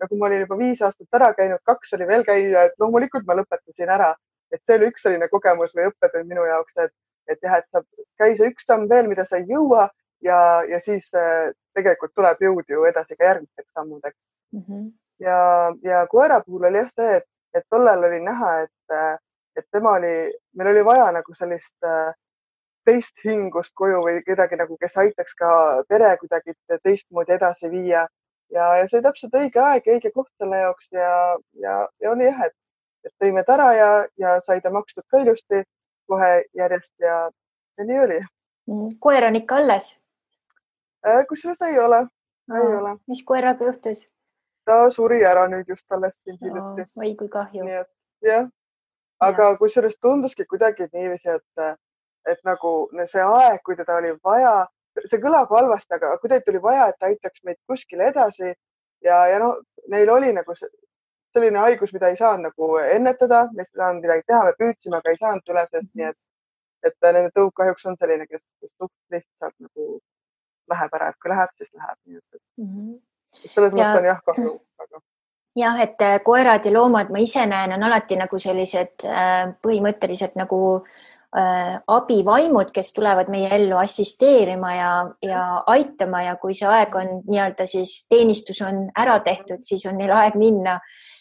ja 0.00 0.08
kui 0.08 0.18
ma 0.18 0.26
olin 0.26 0.44
juba 0.44 0.58
viis 0.58 0.80
aastat 0.82 1.20
ära 1.20 1.30
käinud, 1.36 1.60
kaks 1.68 1.94
oli 1.96 2.08
veel 2.08 2.24
käia, 2.24 2.64
et 2.66 2.76
loomulikult 2.80 3.26
ma 3.28 3.36
lõpetasin 3.38 3.92
ära, 3.96 4.10
et 4.52 4.60
see 4.66 4.78
oli 4.78 4.90
üks 4.90 5.04
selline 5.06 5.28
kogemus 5.32 5.74
või 5.76 5.88
õppetund 5.90 6.28
minu 6.30 6.46
jaoks, 6.48 6.76
et, 6.84 6.94
et 7.28 7.42
jah, 7.44 7.58
et 7.60 7.68
sa 7.70 7.82
käi 8.22 8.36
see 8.38 8.52
üks 8.52 8.66
samm 8.68 8.88
veel, 8.90 9.10
mida 9.10 9.26
sa 9.28 9.40
ei 9.40 9.48
jõua 9.50 9.88
ja, 10.24 10.38
ja 10.68 10.80
siis 10.80 11.10
äh, 11.16 11.50
tegelikult 11.76 12.14
tuleb 12.16 12.40
jõud 12.46 12.72
ju 12.72 12.86
edasi 12.88 13.16
ka 13.16 13.28
järgmisteks 13.28 13.72
sammudeks 13.76 14.18
mm. 14.52 14.62
-hmm. 14.62 14.86
ja, 15.26 15.40
ja 15.84 16.06
koera 16.06 16.40
puhul 16.46 16.68
oli 16.70 16.82
jah 16.82 16.90
see, 16.94 17.16
et, 17.20 17.28
et 17.54 17.66
tollal 17.70 18.08
oli 18.08 18.20
näha, 18.24 18.56
et, 18.64 18.96
äh, 18.96 19.18
et 19.56 19.68
tema 19.72 19.96
oli, 20.00 20.14
meil 20.56 20.72
oli 20.74 20.84
vaja 20.84 21.10
nagu 21.12 21.34
sellist 21.34 21.76
äh, 21.84 22.14
teist 22.90 23.22
hingust 23.24 23.74
koju 23.78 24.02
või 24.06 24.22
kedagi 24.26 24.58
nagu, 24.58 24.76
kes 24.80 24.96
aitaks 24.98 25.36
ka 25.38 25.50
pere 25.88 26.16
kuidagi 26.18 26.56
teistmoodi 26.82 27.38
edasi 27.38 27.70
viia 27.70 28.08
ja, 28.50 28.76
ja 28.76 28.86
see 28.88 28.98
oli 28.98 29.06
täpselt 29.06 29.36
õige 29.40 29.62
aeg 29.62 29.86
ja 29.86 29.96
õige 29.96 30.12
koht 30.14 30.30
selle 30.38 30.58
jaoks 30.64 30.88
ja, 30.94 31.10
ja, 31.62 31.76
ja 32.02 32.12
oli 32.12 32.26
jah, 32.26 32.46
et, 32.48 32.56
et 33.06 33.14
tõime 33.22 33.44
ta 33.46 33.56
ära 33.56 33.70
ja, 33.78 33.90
ja 34.20 34.36
sai 34.44 34.60
ta 34.64 34.72
makstud 34.74 35.06
ka 35.10 35.22
ilusti 35.24 35.62
kohe 36.10 36.30
järjest 36.58 36.94
ja, 36.98 37.18
ja 37.78 37.86
nii 37.86 38.00
oli. 38.04 38.20
Mm, 38.70 38.96
koer 39.02 39.28
on 39.28 39.38
ikka 39.38 39.60
alles? 39.62 39.92
Äh, 41.06 41.22
kusjuures 41.28 41.62
ei 41.68 41.78
ole, 41.78 42.04
ei 42.50 42.64
no, 42.64 42.80
ole. 42.80 42.96
mis 43.08 43.22
koeraga 43.26 43.70
juhtus? 43.70 44.08
ta 44.68 44.82
suri 44.92 45.22
ära 45.26 45.46
nüüd 45.48 45.70
just 45.72 45.86
alles 45.92 46.18
siin 46.22 46.36
hiljuti 46.40 46.84
no,. 46.84 46.88
oi 47.02 47.14
kui 47.18 47.30
kahju. 47.32 47.64
nii 47.64 47.78
et 47.80 48.28
jah, 48.28 48.50
aga 49.24 49.54
kusjuures 49.62 49.96
tunduski 50.02 50.44
kuidagi 50.50 50.88
niiviisi, 50.92 51.38
et, 51.38 51.64
et 52.28 52.40
nagu 52.44 52.72
see 53.06 53.22
aeg, 53.24 53.62
kui 53.64 53.76
teda 53.76 53.96
oli 54.00 54.12
vaja 54.24 54.66
see 55.06 55.20
kõlab 55.22 55.52
halvasti, 55.54 55.94
aga 55.96 56.16
kuidagi 56.22 56.46
tuli 56.46 56.60
vaja, 56.62 56.88
et 56.90 56.98
ta 56.98 57.08
aitaks 57.08 57.44
meid 57.46 57.58
kuskile 57.68 58.08
edasi 58.10 58.50
ja, 58.50 59.26
ja 59.30 59.38
noh, 59.42 59.60
neil 59.88 60.10
oli 60.10 60.32
nagu 60.36 60.56
selline 60.56 61.62
haigus, 61.62 61.92
mida 61.94 62.10
ei 62.10 62.18
saanud 62.18 62.50
nagu 62.50 62.70
ennetada, 62.82 63.44
me 63.54 63.64
ei 63.64 63.70
saanud 63.70 64.02
midagi 64.04 64.26
teha, 64.26 64.42
me 64.48 64.56
püüdsime, 64.58 64.98
aga 64.98 65.12
ei 65.12 65.20
saanud 65.20 65.54
üle 65.54 65.66
sellest, 65.68 65.92
nii 65.94 66.08
et, 66.10 66.18
et 66.90 66.96
nende 67.06 67.30
tõuk 67.36 67.54
kahjuks 67.60 67.86
on 67.86 68.00
selline, 68.00 68.26
kes, 68.26 68.42
kes 68.60 68.74
suht 68.74 69.14
lihtsalt 69.14 69.54
nagu 69.62 70.00
läheb 70.70 70.98
ära, 70.98 71.12
et 71.12 71.22
kui 71.22 71.32
läheb, 71.32 71.54
siis 71.58 71.70
läheb, 71.70 71.96
nii 72.06 72.18
et 72.18 72.42
mm. 72.58 72.66
-hmm 72.66 72.98
selles 73.30 73.74
mõttes 73.74 74.00
on 74.00 74.08
jah 74.08 74.20
kahju 74.26 74.52
väga 74.80 75.02
jah, 75.60 75.80
et 75.82 76.02
äh, 76.06 76.18
koerad 76.24 76.66
ja 76.66 76.72
loomad, 76.74 77.10
ma 77.10 77.22
ise 77.22 77.44
näen, 77.46 77.74
on 77.76 77.86
alati 77.86 78.18
nagu 78.18 78.38
sellised 78.38 79.06
äh, 79.06 79.50
põhimõtteliselt 79.62 80.36
nagu 80.38 80.60
abivaimud, 81.30 82.72
kes 82.74 82.88
tulevad 82.92 83.28
meie 83.30 83.52
ellu 83.54 83.76
assisteerima 83.78 84.72
ja, 84.74 84.92
ja 85.22 85.42
aitama 85.70 86.24
ja 86.26 86.32
kui 86.42 86.56
see 86.58 86.66
aeg 86.66 86.96
on 86.98 87.12
nii-öelda 87.28 87.66
siis 87.70 87.92
teenistus 88.10 88.58
on 88.66 88.88
ära 88.98 89.20
tehtud, 89.22 89.62
siis 89.62 89.86
on 89.86 89.94
neil 89.98 90.10
aeg 90.10 90.34
minna. 90.34 90.80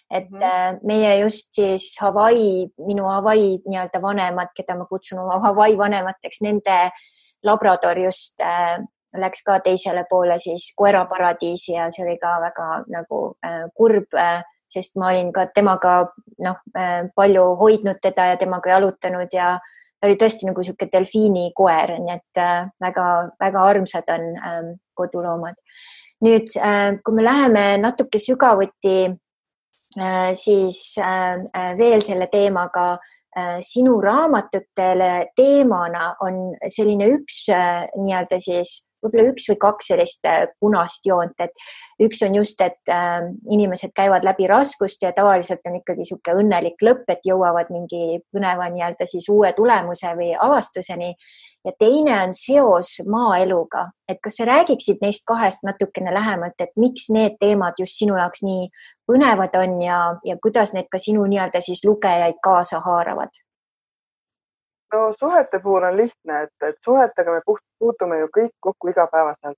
et 0.10 0.30
mm 0.32 0.39
-hmm. 0.39 0.80
meie 0.84 1.19
just 1.19 1.54
siis 1.54 1.98
Hawaii, 2.02 2.69
minu 2.88 3.04
Hawaii 3.04 3.62
nii-öelda 3.67 4.02
vanemad, 4.02 4.48
keda 4.56 4.76
ma 4.76 4.86
kutsun 4.86 5.19
oma 5.19 5.39
Hawaii 5.39 5.78
vanemateks, 5.78 6.41
nende 6.41 6.89
labrador 7.43 8.00
just 8.00 8.41
äh, 8.41 8.80
läks 9.17 9.43
ka 9.43 9.60
teisele 9.60 10.06
poole 10.10 10.38
siis 10.39 10.74
koeraparadiisi 10.78 11.74
ja 11.74 11.89
see 11.91 12.06
oli 12.06 12.17
ka 12.22 12.38
väga 12.41 12.67
nagu 12.93 13.22
äh, 13.45 13.65
kurb 13.78 14.13
äh,, 14.13 14.43
sest 14.69 14.95
ma 14.95 15.10
olin 15.10 15.34
ka 15.34 15.48
temaga 15.56 15.95
noh 16.45 16.58
äh,, 16.78 17.10
palju 17.15 17.56
hoidnud 17.62 18.02
teda 18.02 18.26
ja 18.34 18.38
temaga 18.38 18.69
jalutanud 18.69 19.34
ja 19.34 19.58
ta 20.00 20.08
oli 20.08 20.18
tõesti 20.20 20.48
nagu 20.48 20.64
niisugune 20.64 20.92
delfiinikoer, 20.94 21.96
nii 22.00 22.16
et 22.16 22.42
väga-väga 22.84 23.64
äh, 23.64 23.70
armsad 23.72 24.12
on 24.16 24.28
äh, 24.38 24.60
koduloomad. 24.96 25.60
nüüd 26.20 26.52
äh,, 26.60 26.98
kui 27.04 27.16
me 27.16 27.24
läheme 27.24 27.78
natuke 27.80 28.20
sügavuti 28.20 28.98
äh, 30.00 30.32
siis 30.34 30.98
äh, 31.00 31.40
äh 31.56 31.78
veel 31.78 32.02
selle 32.04 32.28
teemaga 32.28 32.98
äh, 33.38 33.60
sinu 33.64 34.02
raamatutele 34.02 35.32
teemana 35.36 36.16
on 36.20 36.54
selline 36.68 37.08
üks 37.16 37.46
nii-öelda 37.48 38.40
siis 38.40 38.88
võib-olla 39.04 39.32
üks 39.32 39.48
või 39.50 39.58
kaks 39.62 39.90
sellist 39.92 40.28
äh, 40.30 40.46
punast 40.60 41.06
joont, 41.08 41.36
et 41.44 42.04
üks 42.04 42.22
on 42.26 42.36
just, 42.40 42.62
et 42.62 42.92
äh, 42.94 43.20
inimesed 43.52 43.94
käivad 43.96 44.26
läbi 44.28 44.48
raskust 44.50 45.04
ja 45.04 45.12
tavaliselt 45.16 45.66
on 45.68 45.80
ikkagi 45.80 46.04
niisugune 46.04 46.44
õnnelik 46.44 46.84
lõpp, 46.86 47.06
et 47.12 47.26
jõuavad 47.28 47.72
mingi 47.74 48.20
põneva 48.34 48.70
nii-öelda 48.74 49.08
siis 49.10 49.30
uue 49.32 49.54
tulemuse 49.58 50.14
või 50.20 50.34
avastuseni. 50.36 51.16
ja 51.66 51.72
teine 51.80 52.14
on 52.24 52.34
seos 52.34 53.00
maaeluga, 53.08 53.90
et 54.08 54.20
kas 54.24 54.40
sa 54.40 54.48
räägiksid 54.48 55.02
neist 55.02 55.26
kahest 55.28 55.64
natukene 55.68 56.14
lähemalt, 56.14 56.56
et 56.60 56.72
miks 56.78 57.10
need 57.10 57.36
teemad 57.40 57.80
just 57.80 58.00
sinu 58.00 58.16
jaoks 58.18 58.44
nii 58.44 58.70
põnevad 59.10 59.56
on 59.60 59.82
ja, 59.82 60.00
ja 60.24 60.38
kuidas 60.42 60.74
need 60.74 60.88
ka 60.92 61.02
sinu 61.02 61.26
nii-öelda 61.28 61.62
siis 61.62 61.84
lugejaid 61.86 62.40
kaasa 62.44 62.80
haaravad? 62.86 63.34
No 64.93 65.13
suhete 65.19 65.60
puhul 65.60 65.84
on 65.84 65.97
lihtne, 65.97 66.41
et, 66.43 66.56
et 66.69 66.75
suhetega 66.86 67.32
me 67.32 67.41
puht, 67.45 67.63
puutume 67.80 68.19
ju 68.19 68.30
kõik 68.38 68.54
kokku 68.60 68.89
igapäevaselt. 68.93 69.58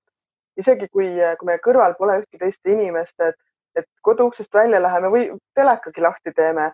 isegi 0.59 0.87
kui, 0.91 1.07
kui 1.39 1.47
meie 1.47 1.59
kõrval 1.63 1.95
pole 1.97 2.19
ühtki 2.21 2.37
teist 2.37 2.67
inimest, 2.67 3.15
et, 3.23 3.35
et 3.75 3.87
koduuksest 4.07 4.53
välja 4.53 4.81
läheme 4.81 5.11
või 5.13 5.29
telekagi 5.55 6.01
lahti 6.01 6.33
teeme 6.35 6.71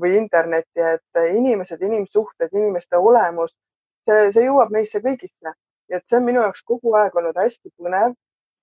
või 0.00 0.16
internetti, 0.16 0.82
et 0.82 1.20
inimesed, 1.32 1.82
inimsuhted, 1.82 2.54
inimeste 2.54 2.96
olemus, 2.96 3.52
see, 4.06 4.30
see 4.34 4.46
jõuab 4.46 4.70
meisse 4.70 5.02
kõigisse. 5.02 5.54
et 5.90 6.02
see 6.08 6.16
on 6.18 6.24
minu 6.26 6.40
jaoks 6.42 6.62
kogu 6.66 6.94
aeg 6.98 7.14
olnud 7.16 7.36
hästi 7.38 7.70
põnev. 7.78 8.14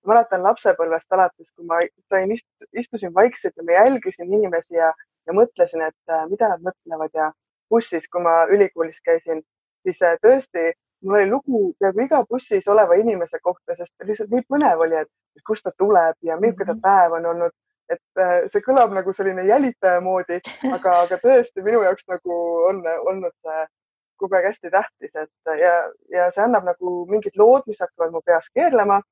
mäletan 0.06 0.42
lapsepõlvest 0.42 1.12
alates, 1.12 1.52
kui 1.56 1.64
ma 1.66 1.78
sain, 2.12 2.32
istusin 2.72 3.14
vaikselt 3.14 3.54
ja 3.56 3.62
ma 3.64 3.72
jälgisin 3.72 4.32
inimesi 4.32 4.74
ja, 4.74 4.92
ja 5.26 5.32
mõtlesin, 5.32 5.80
et 5.80 6.16
mida 6.28 6.48
nad 6.48 6.60
mõtlevad 6.60 7.10
ja 7.14 7.30
bussis, 7.70 8.08
kui 8.08 8.22
ma 8.22 8.44
ülikoolis 8.50 9.00
käisin, 9.04 9.42
siis 9.84 10.02
äh, 10.02 10.16
tõesti 10.22 10.72
mul 11.04 11.18
oli 11.18 11.30
lugu 11.30 11.60
peaaegu 11.80 12.00
iga 12.04 12.22
bussis 12.30 12.68
oleva 12.68 12.96
inimese 13.00 13.38
kohta, 13.42 13.76
sest 13.76 13.92
lihtsalt 14.08 14.32
nii 14.32 14.46
põnev 14.48 14.82
oli, 14.86 15.02
et 15.04 15.44
kust 15.48 15.66
ta 15.66 15.72
tuleb 15.78 16.16
ja 16.22 16.38
milline 16.40 16.64
ta 16.64 16.72
mhm. 16.72 16.82
päev 16.86 17.18
on 17.20 17.30
olnud. 17.34 17.54
et 17.92 18.20
äh, 18.20 18.46
see 18.48 18.62
kõlab 18.64 18.94
nagu 18.96 19.12
selline 19.12 19.42
jälitaja 19.44 20.00
moodi, 20.00 20.38
aga, 20.72 20.92
aga 21.02 21.18
tõesti 21.20 21.60
minu 21.66 21.82
jaoks 21.84 22.06
nagu 22.08 22.36
on 22.70 22.78
olnud 23.10 23.34
see 23.44 23.66
kogu 24.16 24.38
aeg 24.38 24.46
hästi 24.48 24.70
tähtis, 24.72 25.12
et 25.20 25.52
ja, 25.60 25.72
ja 26.08 26.30
see 26.32 26.40
annab 26.46 26.64
nagu 26.64 26.94
mingid 27.10 27.36
lood, 27.36 27.66
mis 27.68 27.82
hakkavad 27.84 28.14
mu 28.14 28.22
peas 28.24 28.48
keerlema. 28.56 29.02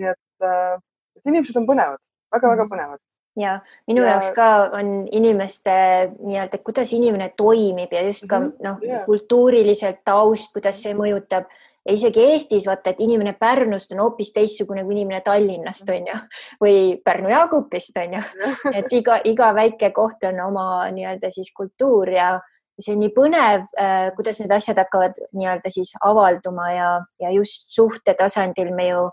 nii 0.00 0.10
et, 0.10 0.48
äh, 0.48 0.74
et 1.20 1.30
inimesed 1.30 1.62
on 1.62 1.68
põnevad 1.70 2.00
väga,, 2.00 2.34
väga-väga 2.34 2.64
mhm. 2.64 2.72
põnevad 2.74 3.00
ja 3.36 3.60
minu 3.86 4.02
ja... 4.02 4.10
jaoks 4.10 4.34
ka 4.34 4.48
on 4.78 5.08
inimeste 5.12 5.72
nii-öelda, 6.18 6.58
kuidas 6.64 6.92
inimene 6.92 7.30
toimib 7.36 7.92
ja 7.92 8.02
just 8.06 8.26
ka 8.28 8.40
mm 8.40 8.46
-hmm. 8.46 8.64
noh 8.64 8.78
yeah., 8.82 9.04
kultuuriliselt 9.06 10.04
taust, 10.04 10.52
kuidas 10.52 10.82
see 10.82 10.94
mõjutab. 10.94 11.44
Ja 11.86 11.92
isegi 11.92 12.20
Eestis 12.20 12.66
vaata, 12.66 12.90
et 12.90 13.00
inimene 13.00 13.32
Pärnust 13.32 13.92
on 13.92 13.98
hoopis 13.98 14.32
teistsugune 14.32 14.84
kui 14.84 14.92
inimene 14.92 15.20
Tallinnast 15.20 15.88
on 15.88 16.06
ju 16.06 16.16
või 16.60 17.00
Pärnu-Jaagupist 17.04 17.96
on 17.96 18.14
ju, 18.14 18.22
et 18.78 18.92
iga, 18.92 19.20
iga 19.24 19.54
väike 19.54 19.90
koht 19.90 20.24
on 20.24 20.40
oma 20.40 20.90
nii-öelda 20.90 21.30
siis 21.30 21.52
kultuur 21.56 22.10
ja 22.10 22.40
see 22.80 22.94
on 22.94 23.00
nii 23.00 23.12
põnev, 23.16 23.64
äh, 23.80 24.10
kuidas 24.16 24.40
need 24.40 24.52
asjad 24.52 24.76
hakkavad 24.76 25.16
nii-öelda 25.32 25.70
siis 25.70 25.94
avalduma 26.00 26.72
ja, 26.72 26.90
ja 27.20 27.30
just 27.30 27.68
suhte 27.68 28.14
tasandil 28.14 28.74
me 28.74 28.88
ju 28.88 29.08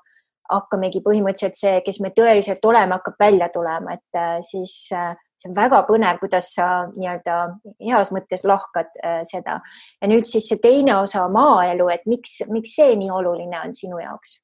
hakkamegi 0.50 1.02
põhimõtteliselt 1.06 1.60
see, 1.60 1.78
kes 1.86 2.00
me 2.04 2.12
tõeliselt 2.16 2.64
oleme, 2.66 2.98
hakkab 2.98 3.20
välja 3.20 3.50
tulema, 3.54 3.98
et 3.98 4.20
äh, 4.20 4.38
siis 4.46 4.74
äh, 4.96 5.14
see 5.38 5.52
on 5.52 5.56
väga 5.58 5.84
põnev, 5.88 6.20
kuidas 6.22 6.52
sa 6.56 6.68
nii-öelda 6.94 7.38
heas 7.84 8.12
mõttes 8.16 8.46
lahkad 8.48 8.92
äh, 9.04 9.22
seda. 9.30 9.60
ja 10.02 10.10
nüüd 10.10 10.30
siis 10.30 10.50
see 10.50 10.62
teine 10.64 10.98
osa, 11.02 11.28
maaelu, 11.32 11.90
et 11.94 12.06
miks, 12.10 12.40
miks 12.52 12.76
see 12.80 12.96
nii 13.00 13.12
oluline 13.14 13.62
on 13.64 13.76
sinu 13.78 14.02
jaoks? 14.04 14.40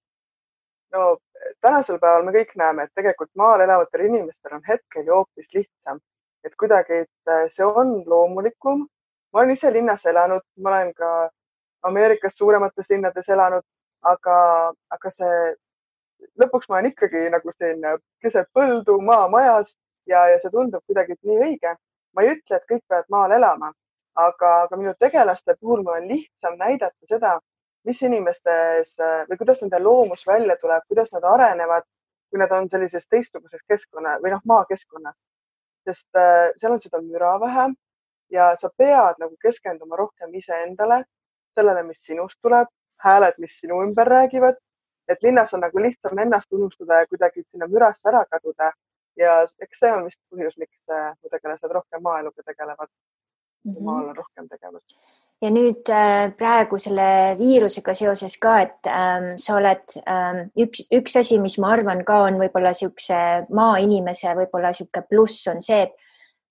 no 0.93 1.17
tänasel 1.61 1.99
päeval 1.99 2.25
me 2.27 2.33
kõik 2.35 2.55
näeme, 2.59 2.87
et 2.87 2.95
tegelikult 2.95 3.31
maal 3.39 3.63
elavatel 3.65 4.07
inimestel 4.07 4.59
on 4.59 4.65
hetkel 4.67 5.07
ju 5.07 5.21
hoopis 5.21 5.49
lihtsam, 5.55 6.01
et 6.43 6.55
kuidagi, 6.59 7.05
et 7.07 7.51
see 7.51 7.65
on 7.65 8.01
loomulikum. 8.07 8.87
ma 9.33 9.41
olen 9.41 9.55
ise 9.55 9.71
linnas 9.73 10.05
elanud, 10.05 10.43
ma 10.61 10.75
olen 10.75 10.93
ka 10.93 11.13
Ameerikas 11.83 12.37
suuremates 12.37 12.87
linnades 12.89 13.27
elanud, 13.29 13.63
aga, 14.07 14.37
aga 14.95 15.11
see 15.11 15.39
lõpuks 16.41 16.69
ma 16.69 16.79
olen 16.79 16.91
ikkagi 16.91 17.29
nagu 17.33 17.53
siin 17.57 17.81
keset 18.23 18.49
põldu 18.55 18.97
maamajas 19.01 19.75
ja, 20.07 20.27
ja 20.31 20.39
see 20.41 20.51
tundub 20.53 20.83
kuidagi 20.87 21.17
nii 21.21 21.39
õige. 21.47 21.75
ma 22.13 22.21
ei 22.21 22.35
ütle, 22.35 22.57
et 22.57 22.67
kõik 22.69 22.83
peavad 22.87 23.07
maal 23.09 23.31
elama, 23.33 23.71
aga, 24.13 24.49
aga 24.65 24.77
minu 24.77 24.93
tegelaste 24.99 25.55
puhul 25.59 25.81
mul 25.81 25.95
on 25.97 26.07
lihtsam 26.07 26.59
näidata 26.59 27.09
seda, 27.09 27.39
mis 27.87 28.01
inimestes 28.05 28.93
või 29.29 29.39
kuidas 29.39 29.61
nende 29.63 29.79
loomus 29.81 30.27
välja 30.27 30.55
tuleb, 30.61 30.83
kuidas 30.87 31.09
nad 31.15 31.25
arenevad, 31.25 31.87
kui 32.29 32.41
nad 32.41 32.51
on 32.53 32.69
sellises 32.69 33.07
teistsuguses 33.09 33.63
keskkonna 33.69 34.19
või 34.21 34.35
noh, 34.35 34.43
maakeskkonnas. 34.45 35.15
sest 35.87 36.15
äh, 36.15 36.51
seal 36.57 36.71
on 36.71 36.81
seda 36.81 37.01
müra 37.01 37.33
vähem 37.41 37.73
ja 38.31 38.53
sa 38.55 38.69
pead 38.77 39.19
nagu 39.19 39.35
keskenduma 39.41 39.97
rohkem 39.99 40.31
iseendale, 40.39 41.03
sellele, 41.57 41.83
mis 41.83 41.99
sinust 42.05 42.39
tuleb, 42.41 42.69
hääled, 43.03 43.35
mis 43.37 43.57
sinu 43.59 43.81
ümber 43.83 44.07
räägivad 44.07 44.55
et 45.07 45.23
linnas 45.23 45.53
on 45.53 45.63
nagu 45.63 45.81
lihtsam 45.81 46.17
ennast 46.17 46.53
unustada 46.53 47.01
ja 47.01 47.07
kuidagi 47.07 47.43
sinna 47.43 47.67
mürasse 47.67 48.09
ära 48.09 48.25
kaduda. 48.31 48.71
ja 49.17 49.33
eks 49.61 49.79
see 49.79 49.91
on 49.93 50.07
vist 50.07 50.19
põhjus, 50.33 50.55
miks 50.57 50.89
äh, 50.89 51.11
mu 51.21 51.29
tegelased 51.29 51.69
rohkem 51.69 52.01
maaeluga 52.01 52.41
tegelevad 52.45 52.89
mm. 52.89 53.73
-hmm. 53.73 53.83
maal 53.83 54.07
on 54.09 54.15
rohkem 54.15 54.47
tegevust. 54.49 54.95
ja 55.41 55.49
nüüd 55.49 55.89
äh, 55.89 56.31
praegu 56.37 56.77
selle 56.77 57.35
viirusega 57.39 57.93
seoses 57.93 58.37
ka, 58.39 58.59
et 58.61 58.87
ähm, 58.87 59.33
sa 59.37 59.55
oled 59.55 59.97
ähm, 60.07 60.49
üks, 60.57 60.87
üks 60.91 61.19
asi, 61.19 61.39
mis 61.39 61.59
ma 61.59 61.73
arvan 61.77 62.03
ka 62.05 62.23
on 62.29 62.39
võib-olla 62.41 62.73
niisuguse 62.73 63.21
maainimese 63.49 64.35
võib-olla 64.39 64.71
niisugune 64.73 65.05
pluss 65.09 65.47
on 65.47 65.61
see, 65.61 65.81
et 65.83 65.93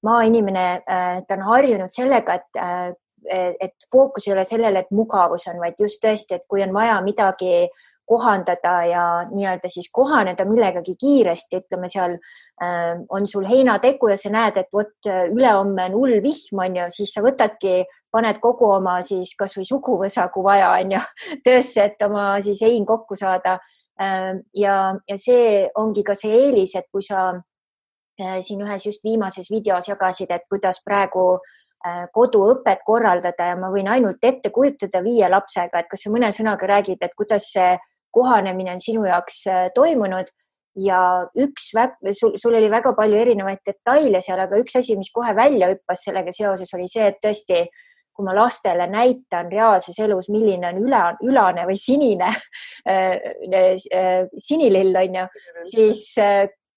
maainimene 0.03 0.67
äh,, 0.87 1.23
ta 1.27 1.35
on 1.35 1.49
harjunud 1.49 1.91
sellega, 1.91 2.35
et 2.35 2.61
äh, 2.61 2.93
et 3.33 3.85
fookus 3.91 4.25
ei 4.27 4.33
ole 4.33 4.43
sellele, 4.45 4.81
et 4.81 4.91
mugavus 4.91 5.45
on, 5.47 5.61
vaid 5.63 5.79
just 5.79 6.01
tõesti, 6.03 6.35
et 6.35 6.43
kui 6.51 6.63
on 6.63 6.73
vaja 6.75 6.97
midagi 7.07 7.53
äh, 7.69 7.92
kohandada 8.13 8.75
ja 8.89 9.07
nii-öelda 9.31 9.71
siis 9.73 9.89
kohaneda 9.93 10.45
millegagi 10.49 10.95
kiiresti, 11.01 11.65
ütleme 11.65 11.89
seal 11.93 12.19
äh, 12.19 13.01
on 13.09 13.27
sul 13.31 13.49
heinategu 13.49 14.13
ja 14.13 14.21
sa 14.21 14.33
näed, 14.35 14.61
et 14.61 14.71
vot 14.75 15.09
ülehomme 15.09 15.89
on 15.89 15.99
hull 15.99 16.21
vihm, 16.25 16.61
on 16.67 16.81
ju, 16.83 16.89
siis 17.01 17.15
sa 17.17 17.25
võtadki, 17.25 17.83
paned 18.13 18.41
kogu 18.43 18.69
oma 18.77 18.99
siis 19.05 19.33
kasvõi 19.39 19.65
suguvõsa, 19.67 20.29
kui 20.33 20.45
vaja 20.45 20.73
on 20.77 20.97
ju, 20.97 21.01
töösse, 21.47 21.89
et 21.89 22.05
oma 22.07 22.35
siis 22.45 22.61
hein 22.67 22.87
kokku 22.89 23.17
saada 23.19 23.59
äh,. 24.01 24.35
ja, 24.55 24.77
ja 25.09 25.17
see 25.17 25.65
ongi 25.81 26.05
ka 26.05 26.17
see 26.19 26.37
eelis, 26.45 26.77
et 26.77 26.89
kui 26.93 27.05
sa 27.07 27.31
äh, 27.33 28.39
siin 28.41 28.63
ühes 28.65 28.87
just 28.87 29.05
viimases 29.05 29.51
videos 29.51 29.89
jagasid, 29.89 30.31
et 30.31 30.45
kuidas 30.51 30.83
praegu 30.85 31.27
äh, 31.39 32.05
koduõpet 32.13 32.85
korraldada 32.87 33.53
ja 33.53 33.57
ma 33.57 33.73
võin 33.73 33.89
ainult 33.89 34.23
ette 34.23 34.53
kujutada 34.53 35.03
viie 35.05 35.29
lapsega, 35.33 35.81
et 35.81 35.91
kas 35.91 36.05
sa 36.05 36.13
mõne 36.13 36.33
sõnaga 36.37 36.69
räägid, 36.69 37.01
et 37.01 37.17
kuidas 37.17 37.49
see 37.55 37.73
kohanemine 38.13 38.75
on 38.77 38.83
sinu 38.83 39.05
jaoks 39.09 39.43
äh, 39.51 39.69
toimunud 39.75 40.31
ja 40.77 41.01
üks, 41.37 41.73
sul, 42.19 42.37
sul 42.41 42.57
oli 42.57 42.71
väga 42.73 42.95
palju 42.97 43.19
erinevaid 43.21 43.61
detaile 43.67 44.23
seal, 44.25 44.41
aga 44.41 44.61
üks 44.61 44.79
asi, 44.81 44.97
mis 44.97 45.13
kohe 45.13 45.35
välja 45.37 45.69
hüppas 45.73 46.07
sellega 46.07 46.33
seoses, 46.33 46.73
oli 46.77 46.89
see, 46.89 47.11
et 47.11 47.21
tõesti, 47.25 47.67
kui 48.13 48.25
ma 48.25 48.35
lastele 48.37 48.87
näitan 48.93 49.51
reaalses 49.53 49.99
elus, 50.05 50.31
milline 50.33 50.69
on 50.73 50.81
üla, 50.85 51.05
ülane 51.25 51.67
või 51.69 51.77
sinine 51.81 52.31
äh, 52.89 53.21
äh, 53.53 54.27
sinilill 54.41 54.97
on 55.05 55.23
ju, 55.23 55.29
siis 55.73 56.09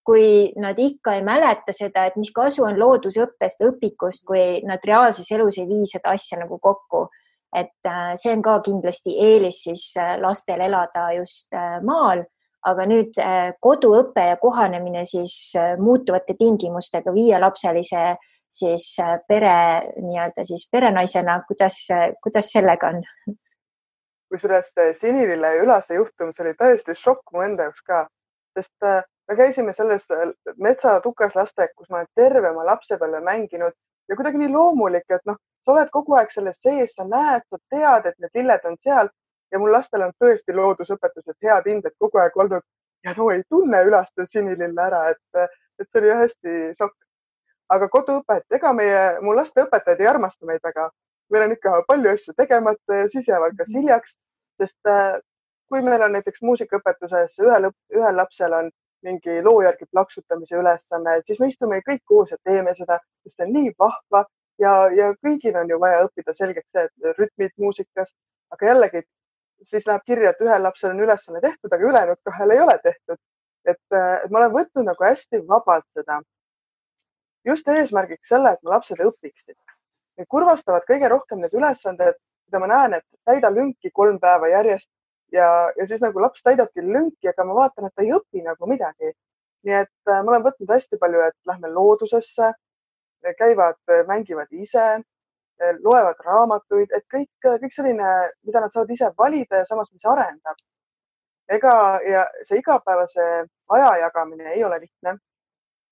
kui 0.05 0.53
nad 0.61 0.77
ikka 0.79 1.15
ei 1.17 1.23
mäleta 1.25 1.73
seda, 1.73 2.05
et 2.05 2.17
mis 2.19 2.29
kasu 2.33 2.63
on 2.67 2.77
loodusõppest, 2.77 3.63
õpikust, 3.65 4.25
kui 4.27 4.61
nad 4.67 4.83
reaalses 4.85 5.31
elus 5.33 5.57
ei 5.57 5.65
vii 5.69 5.87
seda 5.89 6.13
asja 6.13 6.37
nagu 6.43 6.59
kokku. 6.61 7.07
Et 7.55 7.87
äh, 7.87 8.13
see 8.19 8.33
on 8.35 8.41
ka 8.43 8.59
kindlasti 8.65 9.15
eelis 9.21 9.63
siis 9.67 9.83
äh, 10.01 10.15
lastel 10.21 10.61
elada 10.61 11.07
just 11.15 11.53
äh, 11.55 11.79
maal, 11.83 12.25
aga 12.65 12.85
nüüd 12.89 13.17
koduõpe 13.61 14.23
ja 14.25 14.37
kohanemine 14.41 15.03
siis 15.05 15.53
muutuvate 15.77 16.33
tingimustega 16.39 17.11
viielapselise 17.13 18.15
siis 18.49 18.87
pere 19.29 19.51
nii-öelda 20.01 20.41
siis 20.49 20.63
perenaisena, 20.73 21.35
kuidas, 21.45 21.77
kuidas 22.25 22.49
sellega 22.49 22.89
on? 22.89 23.03
kusjuures 24.33 24.71
Sinilille 24.97 25.51
Ülase 25.61 25.99
juhtum, 25.99 26.33
see 26.33 26.47
oli 26.47 26.55
täiesti 26.57 26.97
šokk 26.97 27.35
mu 27.35 27.45
enda 27.45 27.69
jaoks 27.69 27.85
ka, 27.85 28.01
sest 28.57 28.89
me 29.27 29.35
käisime 29.35 29.73
selles 29.73 30.05
äh, 30.11 30.29
metsa 30.57 30.99
tukaslastek, 31.01 31.73
kus 31.75 31.89
ma 31.89 32.01
olen 32.01 32.11
terve 32.15 32.51
oma 32.51 32.65
lapsepõlve 32.69 33.21
mänginud 33.25 33.73
ja 34.09 34.17
kuidagi 34.17 34.41
nii 34.41 34.51
loomulik, 34.53 35.05
et 35.09 35.25
noh, 35.29 35.39
sa 35.65 35.73
oled 35.73 35.89
kogu 35.91 36.15
aeg 36.15 36.31
selles 36.31 36.59
sees, 36.61 36.93
sa 36.93 37.05
näed, 37.09 37.45
sa 37.49 37.57
tead, 37.73 38.09
et 38.09 38.19
need 38.19 38.41
lilled 38.41 38.65
on 38.69 38.77
seal 38.83 39.09
ja 39.51 39.59
mul 39.59 39.71
lastel 39.73 40.03
on 40.05 40.13
tõesti 40.21 40.55
loodusõpetuses 40.55 41.37
head 41.43 41.69
hinded 41.69 41.95
kogu 41.99 42.21
aeg 42.21 42.37
olnud 42.37 42.63
ja 43.05 43.13
no 43.17 43.29
ei 43.31 43.43
tunne 43.49 43.81
ülaste 43.87 44.25
sinilille 44.29 44.81
ära, 44.81 45.01
et, 45.13 45.49
et 45.79 45.89
see 45.89 46.01
oli 46.01 46.13
hästi 46.21 46.55
šokk. 46.79 46.97
aga 47.73 47.87
koduõpet, 47.89 48.43
ega 48.53 48.71
meie, 48.77 49.05
mu 49.25 49.33
laste 49.33 49.63
õpetajad 49.65 50.01
ei 50.01 50.07
armasta 50.07 50.45
meid 50.45 50.61
väga. 50.63 50.89
meil 51.33 51.43
on 51.47 51.53
ikka 51.55 51.81
palju 51.87 52.09
asju 52.11 52.33
tegemata 52.37 52.99
ja 53.01 53.07
siis 53.09 53.27
jäävad 53.27 53.55
kas 53.57 53.71
hiljaks, 53.73 54.17
sest 54.61 54.89
äh, 54.89 55.17
kui 55.69 55.81
meil 55.81 56.01
on 56.05 56.13
näiteks 56.13 56.41
muusikaõpetuses 56.41 57.39
ühel, 57.41 57.71
ühel 57.95 58.17
lapsel 58.17 58.53
on 58.53 58.69
mingi 59.05 59.41
loo 59.45 59.61
järgi 59.61 59.85
plaksutamise 59.91 60.57
ülesanne, 60.57 61.19
siis 61.25 61.39
me 61.39 61.49
istume 61.49 61.81
kõik 61.89 62.03
koos 62.05 62.31
ja 62.31 62.37
teeme 62.43 62.73
seda, 62.77 62.99
sest 63.23 63.37
see 63.37 63.47
on 63.47 63.53
nii 63.57 63.73
vahva 63.79 64.25
ja, 64.59 64.73
ja 64.95 65.11
kõigil 65.25 65.57
on 65.59 65.69
ju 65.69 65.79
vaja 65.79 66.05
õppida 66.07 66.33
selgeks 66.33 66.71
see, 66.71 66.85
et 66.87 67.19
rütmid 67.19 67.53
muusikas, 67.57 68.13
aga 68.55 68.71
jällegi 68.71 69.03
siis 69.61 69.87
läheb 69.87 70.03
kirja, 70.05 70.31
et 70.31 70.41
ühel 70.43 70.63
lapsel 70.63 70.91
on 70.91 71.01
ülesanne 71.05 71.41
tehtud, 71.41 71.71
aga 71.73 71.89
ülejäänud 71.89 72.21
kahel 72.23 72.55
ei 72.55 72.61
ole 72.67 72.77
tehtud. 72.83 73.17
et 73.65 73.95
ma 74.29 74.39
olen 74.39 74.51
võtnud 74.53 74.85
nagu 74.85 75.03
hästi 75.03 75.39
vabalt 75.47 75.85
seda 75.97 76.19
just 77.45 77.67
eesmärgiks 77.67 78.29
selle, 78.29 78.51
et 78.53 78.63
mu 78.63 78.73
lapsed 78.73 79.01
õpiksid. 79.01 79.55
mind 80.17 80.27
kurvastavad 80.31 80.85
kõige 80.89 81.09
rohkem 81.11 81.41
need 81.43 81.53
ülesanded, 81.53 82.17
mida 82.47 82.59
ma 82.61 82.67
näen, 82.71 82.93
et 82.99 83.05
täida 83.27 83.51
lünki 83.51 83.91
kolm 83.93 84.19
päeva 84.19 84.47
järjest 84.49 84.89
ja, 85.33 85.47
ja 85.77 85.87
siis 85.87 86.01
nagu 86.01 86.21
laps 86.21 86.43
täidabki 86.45 86.83
lünki, 86.85 87.27
aga 87.29 87.45
ma 87.45 87.57
vaatan, 87.61 87.87
et 87.87 87.95
ta 87.95 88.05
ei 88.05 88.13
õpi 88.15 88.43
nagu 88.45 88.69
midagi. 88.69 89.13
nii 89.65 89.73
et 89.73 90.11
äh, 90.11 90.21
ma 90.21 90.31
olen 90.31 90.43
võtnud 90.45 90.69
hästi 90.69 90.99
palju, 91.01 91.21
et 91.25 91.35
lähme 91.49 91.71
loodusesse, 91.73 92.51
käivad, 93.33 93.79
äh, 93.91 94.05
mängivad 94.07 94.47
ise, 94.51 94.85
äh, 95.61 95.75
loevad 95.83 96.21
raamatuid, 96.25 96.93
et 96.95 97.05
kõik, 97.13 97.31
kõik 97.45 97.73
selline, 97.73 98.13
mida 98.45 98.61
nad 98.61 98.73
saavad 98.73 98.91
ise 98.91 99.11
valida 99.17 99.63
ja 99.63 99.65
samas, 99.65 99.91
mis 99.93 100.05
arendab. 100.05 100.57
ega 101.49 101.99
ja 102.09 102.23
see 102.41 102.57
igapäevase 102.57 103.23
aja 103.69 103.89
jagamine 104.01 104.47
ei 104.49 104.63
ole 104.65 104.79
lihtne 104.79 105.11